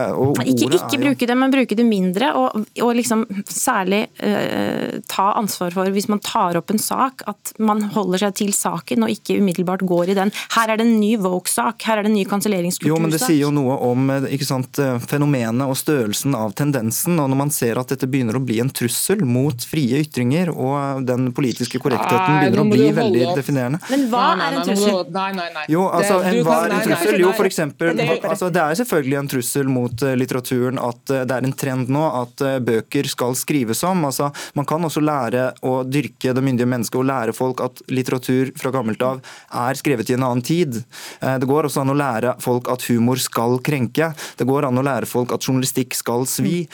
ikke 0.45 0.75
ikke 0.75 1.01
bruke 1.01 1.29
det, 1.29 1.37
men 1.39 1.53
bruke 1.53 1.77
det 1.77 1.85
mindre. 1.87 2.31
Og, 2.39 2.65
og 2.83 2.91
liksom 2.97 3.25
særlig 3.49 4.05
uh, 4.21 4.99
ta 5.11 5.27
ansvar 5.39 5.73
for, 5.75 5.89
hvis 5.95 6.09
man 6.11 6.21
tar 6.23 6.59
opp 6.59 6.73
en 6.73 6.81
sak, 6.81 7.25
at 7.29 7.53
man 7.59 7.83
holder 7.95 8.25
seg 8.25 8.37
til 8.41 8.53
saken 8.55 9.05
og 9.05 9.13
ikke 9.13 9.39
umiddelbart 9.41 9.85
går 9.87 10.13
i 10.13 10.17
den. 10.17 10.33
Her 10.55 10.73
er 10.73 10.79
det 10.79 10.87
en 10.87 10.97
ny 10.99 11.15
woke-sak, 11.21 11.81
her 11.87 11.99
er 11.99 12.07
det 12.07 12.11
en 12.11 12.17
ny 12.17 12.25
kanselleringskultursak. 12.29 12.95
Jo, 12.95 13.01
men 13.01 13.13
det 13.13 13.21
sier 13.23 13.41
jo 13.43 13.51
noe 13.55 13.77
om 13.85 14.09
eh, 14.13 14.29
ikke 14.35 14.47
sant, 14.47 14.79
eh, 14.81 14.97
fenomenet 15.03 15.67
og 15.67 15.77
størrelsen 15.79 16.35
av 16.37 16.55
tendensen. 16.57 17.19
Og 17.21 17.29
når 17.31 17.41
man 17.45 17.53
ser 17.53 17.79
at 17.81 17.93
dette 17.93 18.09
begynner 18.09 18.39
å 18.39 18.43
bli 18.43 18.59
en 18.63 18.71
trussel 18.73 19.23
mot 19.27 19.67
frie 19.67 20.01
ytringer, 20.05 20.51
og 20.51 21.05
den 21.07 21.29
politiske 21.35 21.81
korrektheten 21.81 22.39
begynner 22.39 22.63
å 22.63 22.67
bli 22.69 22.89
veldig 22.95 23.25
definerende. 23.37 23.81
Men 23.91 24.07
hva 24.11 24.25
er 24.35 24.59
en 24.59 24.67
trussel? 24.67 25.01
Nei, 25.15 25.29
nei, 25.37 25.49
nei. 25.55 25.65
Jo, 25.71 25.87
altså, 25.93 26.21
enhver 26.39 26.73
en 26.73 26.83
trussel? 26.86 27.19
Jo, 27.21 27.31
for 27.36 27.47
eksempel, 27.47 27.91
altså, 27.95 28.49
det 28.53 28.61
er 28.61 28.79
selvfølgelig 28.79 29.17
en 29.19 29.29
trussel 29.31 29.71
mot 29.71 30.05
uh, 30.05 30.13
litteraturen 30.17 30.79
at 30.81 31.13
uh, 31.13 31.21
det 31.27 31.38
er 31.38 31.47
en 31.47 31.55
trend 31.55 31.91
nå 31.93 32.03
at 32.21 32.43
uh, 32.45 32.57
bøker 32.63 33.09
skal 33.11 33.36
skrives 33.39 33.83
om. 33.88 34.05
Altså, 34.09 34.29
man 34.57 34.67
kan 34.69 34.83
også 34.86 35.03
lære 35.03 35.47
å 35.65 35.77
dyrke 35.88 36.33
det 36.36 36.43
myndige 36.45 36.69
mennesket 36.69 36.99
og 37.01 37.07
lære 37.09 37.36
folk 37.36 37.63
at 37.65 37.81
litteratur 37.91 38.51
fra 38.59 38.73
gammelt 38.75 39.03
av 39.05 39.21
er 39.65 39.79
skrevet 39.79 40.09
i 40.11 40.17
en 40.17 40.25
annen 40.25 40.43
tid. 40.45 40.81
Det 41.21 41.47
går 41.47 41.67
også 41.67 41.83
an 41.83 41.93
å 41.93 41.97
lære 41.97 42.36
folk 42.43 42.69
at 42.71 42.83
humor 42.89 43.19
skal 43.21 43.57
krenke. 43.65 44.11
Det 44.38 44.47
går 44.47 44.67
an 44.67 44.79
å 44.79 44.83
lære 44.86 45.07
folk 45.09 45.33
at 45.36 45.45
journalistikk 45.45 45.95
skal 45.97 46.25
svi. 46.29 46.65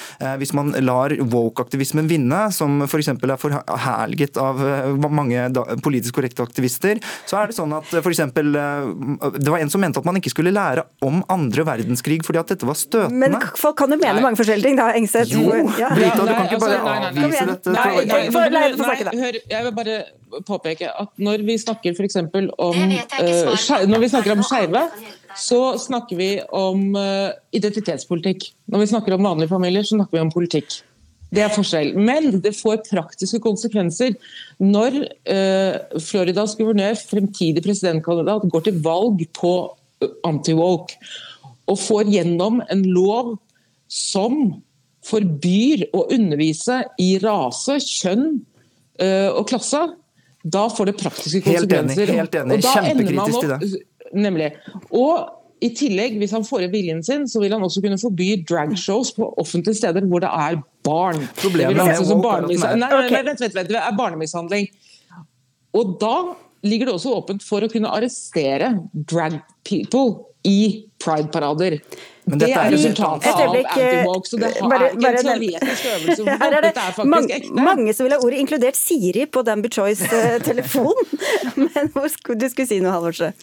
Hvis 0.42 0.54
man 0.58 0.74
lar 0.84 1.14
woke-aktivismen 1.20 2.10
vinne, 2.10 2.42
som 2.56 2.82
f.eks. 2.86 3.12
er 3.14 3.38
forherliget 3.42 4.40
av 4.42 4.62
mange 5.12 5.48
politisk 5.84 6.18
korrekte 6.20 6.46
aktivister, 6.46 7.02
så 7.30 7.42
er 7.42 7.52
det 7.52 7.58
sånn 7.58 7.76
at 7.78 7.92
f.eks. 8.02 8.24
Det 9.42 9.50
var 9.50 9.62
en 9.64 9.72
som 9.74 9.82
mente 9.82 9.98
at 10.02 10.06
man 10.06 10.18
ikke 10.20 10.32
skulle 10.34 10.54
lære 10.54 10.84
om 11.06 11.22
andre 11.34 11.66
verdenskrig 11.66 12.20
fordi 12.26 12.40
at 12.42 12.52
dette 12.54 12.68
var 12.68 12.78
støtende. 12.78 13.18
Men 13.24 13.38
folk 13.58 13.78
kan 13.80 13.90
jo 13.90 13.98
mene 13.98 14.20
nei. 14.20 14.24
mange 14.26 14.38
forskjellige 14.40 14.70
ting, 14.70 14.78
da, 14.78 14.92
Engseth. 14.98 15.34
Jo, 15.34 15.64
ja. 15.80 15.90
Brita, 15.98 16.26
du 16.28 16.34
kan 16.36 16.50
ikke 16.50 16.60
bare 16.62 16.78
altså, 16.78 17.24
avvise 17.24 17.48
dette. 17.50 17.74
Nei, 17.74 17.88
nei, 18.54 19.24
hør, 19.24 19.40
jeg 19.56 19.68
vil 19.68 19.74
bare 19.80 19.98
påpeke 20.48 20.92
at 21.04 21.12
når 21.22 21.46
vi 21.48 21.58
snakker 21.62 21.98
f.eks. 21.98 22.20
om 22.22 22.30
uh, 22.38 22.94
Når 23.90 24.06
vi 24.06 24.12
snakker 24.14 24.36
om 24.36 24.46
skeive, 24.46 24.86
så 25.38 25.62
snakker 25.82 26.20
vi 26.20 26.30
om 26.54 26.92
uh, 26.96 27.34
identitetspolitikk. 27.56 28.52
Når 28.72 28.86
vi 28.86 28.94
snakker 28.94 29.18
om 29.18 29.28
vanlige 29.32 29.52
familier, 29.52 29.88
så 29.88 29.98
snakker 29.98 30.20
vi 30.20 30.26
om 30.28 30.34
politikk. 30.34 30.82
Det 31.32 31.44
er 31.46 31.54
forskjell. 31.54 31.94
Men 31.96 32.42
det 32.44 32.54
får 32.58 32.82
praktiske 32.90 33.40
konsekvenser 33.44 34.18
når 34.60 34.98
uh, 35.32 36.00
Floridas 36.04 36.58
guvernør, 36.60 36.98
fremtidig 37.00 37.64
presidentkandidat, 37.64 38.50
går 38.52 38.66
til 38.68 38.82
valg 38.84 39.24
på 39.38 39.54
anti-woke 40.28 40.98
og 41.70 41.80
får 41.80 42.10
gjennom 42.12 42.60
en 42.74 42.84
lov 42.90 43.36
som 43.92 44.58
forbyr 45.08 45.88
å 45.98 46.06
undervise 46.14 46.82
i 47.02 47.14
rase, 47.24 47.80
kjønn 47.80 48.26
uh, 49.02 49.30
og 49.32 49.46
klasse, 49.50 49.82
da 50.42 50.66
får 50.74 50.92
det 50.92 50.98
praktiske 51.00 51.44
konsekvenser. 51.46 52.12
Helt 52.18 52.36
enig. 52.36 52.58
Helt 52.60 52.66
enig. 52.66 52.66
Kjempekritisk 52.66 53.44
til 53.44 53.54
det. 53.54 53.86
Nemlig. 54.12 54.50
Og 54.90 55.30
i 55.62 55.70
tillegg, 55.78 56.16
hvis 56.18 56.32
han 56.34 56.46
får 56.46 56.66
viljen 56.74 57.04
sin, 57.06 57.28
så 57.30 57.42
vil 57.42 57.54
han 57.54 57.62
også 57.62 57.84
kunne 57.84 58.00
forby 58.02 58.32
dragshows 58.50 59.14
på 59.14 59.28
offentlige 59.42 59.78
steder 59.78 60.08
hvor 60.10 60.24
det 60.24 60.32
er 60.34 60.58
barn. 60.86 61.22
Problemet 61.38 61.78
det 61.78 61.86
er, 61.86 62.16
barnemishandling. 62.24 62.82
Nei, 62.82 62.90
nei, 62.90 63.12
nei, 63.12 63.22
vent, 63.28 63.44
vent, 63.46 63.60
vent, 63.60 63.70
det 63.70 63.82
er 63.82 64.00
barnemishandling. 64.00 64.72
Og 65.78 65.94
da 66.02 66.16
ligger 66.66 66.90
det 66.90 66.98
også 66.98 67.14
åpent 67.20 67.46
for 67.46 67.62
å 67.66 67.70
kunne 67.70 67.94
arrestere 67.94 68.74
drag 68.94 69.38
people 69.68 70.26
i 70.50 70.88
pride-parader. 71.02 71.78
Det 72.26 72.50
er 72.50 72.70
resultatet 72.74 73.30
av 73.30 73.56
antiwoke, 73.56 74.30
så 74.30 74.38
det 74.42 74.52
har 74.58 74.70
bare, 74.70 74.92
ikke 74.96 75.10
en 75.12 75.26
teoretisk 75.26 75.90
øvelse. 75.96 76.38
Her 76.42 76.46
er 76.48 76.56
det 76.56 76.72
Dette 76.72 76.86
er 76.90 77.10
mange, 77.14 77.36
ekte. 77.38 77.66
Mange 77.70 77.94
som 77.98 78.08
vil 78.08 78.16
ha 78.16 78.22
ordet, 78.22 78.40
inkludert 78.42 78.78
Siri 78.78 79.26
på 79.30 79.44
Danby 79.46 79.70
Choice-telefon. 79.74 81.06
Men 81.62 81.92
du 81.94 82.48
skulle 82.50 82.70
si 82.70 82.82
noe, 82.82 82.98
Halvorsen? 82.98 83.38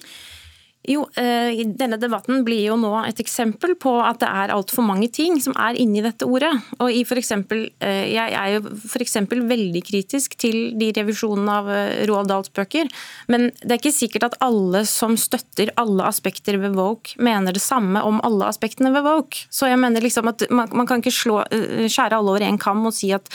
Jo, 0.88 1.04
eh, 1.20 1.58
denne 1.76 1.98
debatten 2.00 2.40
blir 2.46 2.62
jo 2.70 2.76
nå 2.80 2.90
et 3.04 3.20
eksempel 3.20 3.74
på 3.80 3.92
at 4.00 4.22
det 4.22 4.28
er 4.28 4.52
altfor 4.54 4.86
mange 4.86 5.10
ting 5.12 5.36
som 5.44 5.52
er 5.60 5.76
inni 5.76 6.00
dette 6.04 6.24
ordet. 6.24 6.50
Og 6.80 6.88
i 6.88 7.02
for 7.04 7.20
eksempel, 7.20 7.66
eh, 7.80 8.08
Jeg 8.08 8.32
er 8.32 8.54
jo 8.54 8.60
f.eks. 8.72 9.16
veldig 9.28 9.82
kritisk 9.84 10.36
til 10.38 10.78
de 10.78 10.90
revisjonene 10.96 11.56
av 11.60 11.68
eh, 11.68 12.06
Roald 12.08 12.28
Dahls 12.28 12.48
bøker. 12.48 12.88
Men 13.28 13.50
det 13.60 13.70
er 13.70 13.80
ikke 13.82 13.92
sikkert 13.92 14.24
at 14.30 14.38
alle 14.40 14.84
som 14.86 15.16
støtter 15.16 15.74
alle 15.76 16.08
aspekter 16.08 16.56
ved 16.56 16.74
Woke, 16.74 17.18
mener 17.18 17.52
det 17.52 17.62
samme 17.62 18.00
om 18.02 18.20
alle 18.24 18.48
aspektene 18.48 18.92
ved 18.94 19.04
Woke. 19.04 19.44
Så 19.50 19.68
jeg 19.68 19.78
mener 19.78 20.00
liksom 20.00 20.28
at 20.28 20.48
man, 20.50 20.68
man 20.72 20.86
kan 20.86 21.02
ikke 21.02 21.12
slå, 21.12 21.42
skjære 21.84 22.16
alle 22.16 22.32
over 22.32 22.40
én 22.40 22.58
kam 22.58 22.86
og 22.86 22.96
si 22.96 23.12
at 23.12 23.28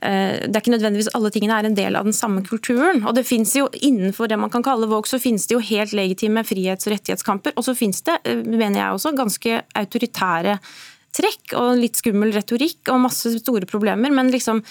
det 0.00 0.54
er 0.54 0.60
ikke 0.60 0.74
nødvendigvis 0.74 1.10
alle 1.16 1.30
tingene 1.34 1.56
er 1.58 1.68
en 1.68 1.76
del 1.76 1.96
av 1.98 2.06
den 2.06 2.16
samme 2.16 2.42
kulturen. 2.46 3.02
Og 3.06 3.16
det 3.16 3.26
finnes 3.28 3.54
jo 3.56 3.68
Innenfor 3.78 4.28
det 4.30 4.38
man 4.40 4.52
kan 4.52 4.64
kalle 4.64 4.88
Våg, 4.90 5.08
så 5.08 5.20
finnes 5.22 5.46
det 5.48 5.56
jo 5.56 5.64
helt 5.64 5.94
legitime 5.96 6.44
frihets- 6.46 6.88
og 6.88 6.94
rettighetskamper. 6.94 7.56
Og 7.56 7.66
så 7.66 7.74
finnes 7.78 8.00
det, 8.06 8.18
eh, 8.24 8.42
mener 8.42 8.80
jeg 8.80 8.94
også, 8.94 9.16
ganske 9.16 9.62
autoritære 9.74 10.58
trekk 11.18 11.56
og 11.56 11.78
litt 11.78 11.96
skummel 11.96 12.32
retorikk 12.32 12.92
og 12.92 13.00
masse 13.00 13.32
store 13.38 13.66
problemer. 13.66 14.12
Men 14.12 14.30
liksom 14.30 14.62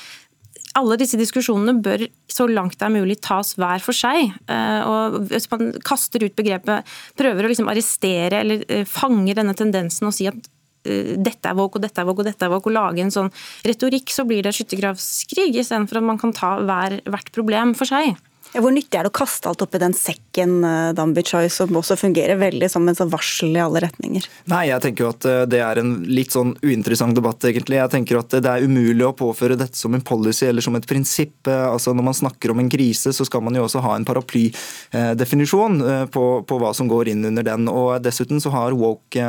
alle 0.77 0.97
disse 0.97 1.17
diskusjonene 1.17 1.81
bør 1.81 2.07
så 2.29 2.45
langt 2.47 2.77
det 2.77 2.85
er 2.85 2.93
mulig 2.93 3.19
tas 3.21 3.55
hver 3.55 3.81
for 3.81 3.93
seg. 3.93 4.33
Eh, 4.47 4.81
og 4.85 5.27
Hvis 5.29 5.49
man 5.51 5.73
kaster 5.83 6.23
ut 6.23 6.35
begrepet, 6.35 6.85
prøver 7.17 7.45
å 7.45 7.49
liksom 7.49 7.69
arrestere 7.69 8.43
eller 8.43 8.85
fange 8.85 9.33
denne 9.33 9.55
tendensen 9.55 10.07
og 10.07 10.13
si 10.13 10.27
at 10.27 10.35
Eh, 10.35 10.56
dette 10.83 11.49
er 11.49 11.57
woke 11.57 11.79
og 11.79 11.83
dette 11.83 11.99
er 12.01 12.07
woke 12.07 12.23
og 12.23 12.29
dette 12.29 12.45
er 12.45 12.53
woke, 12.53 12.69
og 12.69 12.77
lage 12.77 13.03
en 13.03 13.13
sånn 13.13 13.31
retorikk, 13.67 14.13
så 14.13 14.23
blir 14.27 14.45
det 14.45 14.55
skyttergravskrig, 14.55 15.49
istedenfor 15.57 16.01
at 16.01 16.09
man 16.13 16.21
kan 16.21 16.35
ta 16.35 16.57
hver, 16.63 17.01
hvert 17.07 17.33
problem 17.35 17.75
for 17.77 17.89
seg. 17.89 18.15
Ja, 18.55 18.61
hvor 18.63 18.71
nyttig 18.71 18.95
er 18.95 19.03
det 19.03 19.11
å 19.11 19.17
kaste 19.17 19.49
alt 19.49 19.61
oppi 19.63 19.79
den 19.81 19.93
sekken 19.97 20.61
eh, 20.63 20.93
Dambi 20.95 21.23
Choi, 21.27 21.49
som 21.51 21.75
også 21.75 21.97
fungerer 21.99 22.39
veldig 22.39 22.69
som 22.71 22.85
en 22.87 22.95
sånn 22.95 23.11
varsel 23.11 23.51
i 23.51 23.59
alle 23.59 23.81
retninger? 23.83 24.27
Nei, 24.47 24.61
jeg 24.69 24.83
tenker 24.85 25.03
jo 25.03 25.09
at 25.11 25.27
eh, 25.27 25.41
det 25.51 25.59
er 25.65 25.81
en 25.81 25.91
litt 26.07 26.35
sånn 26.35 26.53
uinteressant 26.63 27.17
debatt, 27.17 27.43
egentlig. 27.49 27.79
Jeg 27.81 27.91
tenker 27.91 28.21
at 28.21 28.37
det 28.37 28.53
er 28.53 28.63
umulig 28.63 29.03
å 29.03 29.15
påføre 29.17 29.59
dette 29.59 29.75
som 29.77 29.97
en 29.97 30.05
policy 30.05 30.47
eller 30.47 30.63
som 30.63 30.77
et 30.79 30.87
prinsipp. 30.87 31.49
Altså 31.49 31.91
Når 31.95 32.07
man 32.07 32.17
snakker 32.17 32.53
om 32.53 32.63
en 32.63 32.71
krise, 32.71 33.11
så 33.13 33.27
skal 33.27 33.43
man 33.43 33.57
jo 33.57 33.65
også 33.67 33.83
ha 33.83 33.97
en 33.97 34.07
paraplydefinisjon 34.07 35.83
på, 36.13 36.25
på 36.47 36.59
hva 36.61 36.71
som 36.77 36.89
går 36.89 37.11
inn 37.11 37.27
under 37.27 37.45
den. 37.45 37.67
Og 37.71 37.97
dessuten 38.03 38.39
så 38.43 38.53
har 38.55 38.77
woke 38.79 39.27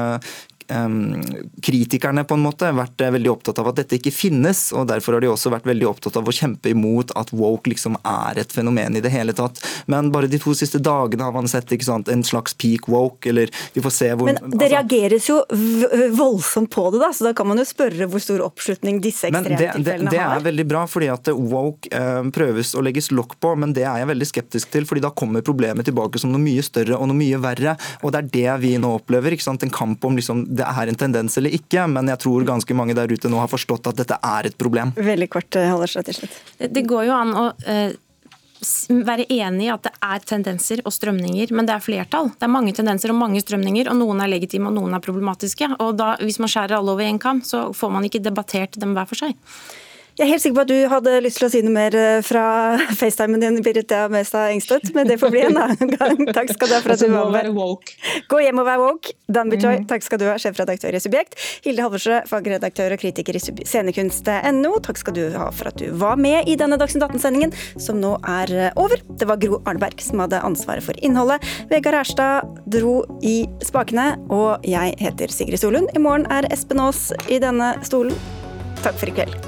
kritikerne 1.64 2.24
på 2.28 2.36
en 2.36 2.44
måte 2.44 2.70
vært 2.76 3.00
eh, 3.00 3.12
veldig 3.14 3.30
opptatt 3.32 3.60
av 3.62 3.70
at 3.70 3.80
dette 3.80 3.98
ikke 3.98 4.12
finnes. 4.14 4.68
og 4.76 4.88
Derfor 4.90 5.16
har 5.16 5.24
de 5.24 5.30
også 5.32 5.52
vært 5.52 5.68
veldig 5.68 5.88
opptatt 5.88 6.18
av 6.20 6.28
å 6.28 6.34
kjempe 6.34 6.72
imot 6.72 7.14
at 7.18 7.32
woke 7.32 7.70
liksom 7.72 7.96
er 8.04 8.42
et 8.42 8.52
fenomen 8.52 8.98
i 8.98 9.02
det 9.04 9.12
hele 9.12 9.34
tatt. 9.36 9.60
Men 9.86 10.12
bare 10.14 10.30
de 10.30 10.40
to 10.42 10.54
siste 10.56 10.80
dagene 10.82 11.24
har 11.24 11.34
man 11.34 11.48
sett 11.48 11.72
sant, 11.84 12.08
en 12.08 12.24
slags 12.24 12.54
peak 12.58 12.88
woke, 12.88 13.28
eller 13.28 13.52
vi 13.74 13.82
får 13.84 13.94
se 13.94 14.08
hvor 14.12 14.28
Men 14.28 14.38
det 14.40 14.68
altså, 14.68 14.68
reageres 14.74 15.28
jo 15.28 15.36
voldsomt 16.16 16.70
på 16.74 16.88
det, 16.92 17.02
da, 17.02 17.10
så 17.14 17.28
da 17.28 17.34
kan 17.36 17.48
man 17.48 17.60
jo 17.60 17.66
spørre 17.68 18.08
hvor 18.10 18.22
stor 18.22 18.42
oppslutning 18.46 19.00
disse 19.04 19.28
ekstremtilfellene 19.30 20.10
har. 20.10 20.16
Det 20.16 20.24
er 20.24 20.46
veldig 20.48 20.66
bra, 20.68 20.84
fordi 20.90 21.10
at 21.12 21.30
woke 21.32 21.92
eh, 21.94 22.20
prøves 22.34 22.74
å 22.74 22.84
legges 22.84 23.12
lokk 23.14 23.38
på, 23.42 23.54
men 23.60 23.74
det 23.76 23.86
er 23.86 24.02
jeg 24.02 24.10
veldig 24.12 24.30
skeptisk 24.32 24.72
til. 24.74 24.88
fordi 24.88 25.04
da 25.04 25.12
kommer 25.14 25.44
problemet 25.46 25.88
tilbake 25.88 26.20
som 26.20 26.32
noe 26.34 26.42
mye 26.42 26.64
større 26.64 26.98
og 26.98 27.10
noe 27.10 27.18
mye 27.18 27.40
verre. 27.42 27.76
og 28.02 28.12
Det 28.12 28.20
er 28.20 28.30
det 28.38 28.58
vi 28.64 28.74
nå 28.80 28.94
opplever. 29.00 29.36
ikke 29.36 29.48
sant, 29.48 29.62
En 29.62 29.74
kamp 29.74 30.04
om 30.04 30.16
liksom 30.16 30.46
det 30.58 30.66
er 30.66 30.90
en 30.90 30.98
tendens 30.98 31.38
eller 31.40 31.54
ikke, 31.54 31.86
men 31.90 32.10
jeg 32.12 32.22
tror 32.24 32.46
ganske 32.48 32.76
mange 32.76 32.96
der 32.98 33.10
ute 33.10 33.30
nå 33.30 33.40
har 33.40 33.50
forstått 33.50 33.90
at 33.92 34.02
dette 34.02 34.18
er 34.18 34.50
et 34.50 34.58
problem. 34.58 34.92
Veldig 34.96 35.30
kort, 35.32 35.56
eh, 35.56 35.70
Hallerstad 35.70 36.08
til 36.08 36.20
slutt. 36.20 36.36
Det 36.58 36.84
går 36.88 37.08
jo 37.08 37.16
an 37.16 37.34
å 37.38 37.46
eh, 37.64 37.96
være 39.06 39.26
enig 39.30 39.68
i 39.68 39.72
at 39.72 39.86
det 39.86 39.92
er 40.02 40.24
tendenser 40.26 40.82
og 40.84 40.94
strømninger, 40.94 41.52
men 41.54 41.68
det 41.68 41.76
er 41.76 41.84
flertall. 41.84 42.32
Det 42.34 42.46
er 42.46 42.52
mange 42.52 42.74
tendenser 42.74 43.12
og 43.14 43.20
mange 43.20 43.42
strømninger, 43.44 43.90
og 43.90 43.98
noen 44.00 44.22
er 44.24 44.32
legitime 44.32 44.70
og 44.70 44.78
noen 44.78 44.96
er 44.96 45.04
problematiske. 45.04 45.70
Og 45.78 45.96
da, 45.98 46.16
Hvis 46.22 46.40
man 46.42 46.50
skjærer 46.50 46.78
alle 46.78 46.94
over 46.94 47.06
én 47.06 47.20
kam, 47.22 47.42
så 47.42 47.68
får 47.74 47.92
man 47.92 48.08
ikke 48.08 48.22
debattert 48.24 48.78
dem 48.80 48.96
hver 48.96 49.06
for 49.06 49.20
seg. 49.20 49.36
Jeg 50.18 50.26
er 50.26 50.32
helt 50.32 50.42
sikker 50.42 50.56
på 50.56 50.62
at 50.64 50.70
du 50.72 50.78
hadde 50.90 51.12
lyst 51.22 51.38
til 51.38 51.46
å 51.46 51.48
si 51.52 51.60
noe 51.62 51.70
mer 51.70 51.94
eh, 51.94 52.16
fra 52.26 52.42
FaceTimen 52.98 53.38
din, 53.38 53.60
Birgitta 53.62 54.00
Mestad 54.10 54.50
Engstøt, 54.50 54.88
men 54.96 55.06
det 55.06 55.14
får 55.22 55.30
bli 55.30 55.42
en 55.46 55.58
annen 55.62 55.92
gang. 55.92 56.22
Takk 56.34 56.48
skal 56.56 56.72
du 56.72 56.74
ha 56.74 56.80
for 56.82 56.94
at 56.96 57.04
du 57.04 57.12
var 57.12 57.28
med. 57.30 57.52
Gå 58.26 58.40
hjem 58.42 58.58
og 58.58 58.66
vær 58.66 58.80
woke. 58.82 59.12
Dan 59.30 59.52
Bichoy, 59.52 59.76
mm. 59.78 59.84
takk 59.86 60.02
skal 60.02 60.18
du 60.18 60.24
ha, 60.26 60.32
sjefredaktør 60.42 60.96
i 60.98 61.00
Subjekt. 61.04 61.36
Hilde 61.62 61.84
Halvorsø, 61.84 62.16
fagredaktør 62.26 62.96
og 62.96 63.02
kritiker 63.04 63.38
i 63.38 63.42
scenekunst.no, 63.46 64.72
takk 64.88 64.98
skal 64.98 65.14
du 65.14 65.22
ha 65.36 65.46
for 65.54 65.70
at 65.70 65.78
du 65.78 65.92
var 66.00 66.18
med 66.18 66.50
i 66.50 66.56
denne 66.58 66.80
Dagsnytt 66.80 67.06
18-sendingen, 67.06 67.54
som 67.78 68.00
nå 68.02 68.16
er 68.26 68.54
eh, 68.56 68.74
over. 68.74 68.98
Det 69.22 69.28
var 69.30 69.38
Gro 69.44 69.60
Arneberg 69.70 70.02
som 70.02 70.24
hadde 70.24 70.42
ansvaret 70.42 70.82
for 70.82 70.98
innholdet. 70.98 71.46
Vegard 71.70 72.00
Herstad 72.00 72.58
dro 72.66 73.04
i 73.22 73.44
spakene, 73.62 74.16
og 74.34 74.66
jeg 74.66 74.98
heter 74.98 75.30
Sigrid 75.30 75.62
Solund. 75.62 75.94
I 75.94 76.02
morgen 76.02 76.26
er 76.34 76.50
Espen 76.50 76.82
Aas 76.82 77.12
i 77.30 77.38
denne 77.38 77.76
stolen. 77.86 78.18
Takk 78.82 78.98
for 78.98 79.14
i 79.14 79.14
kveld. 79.20 79.47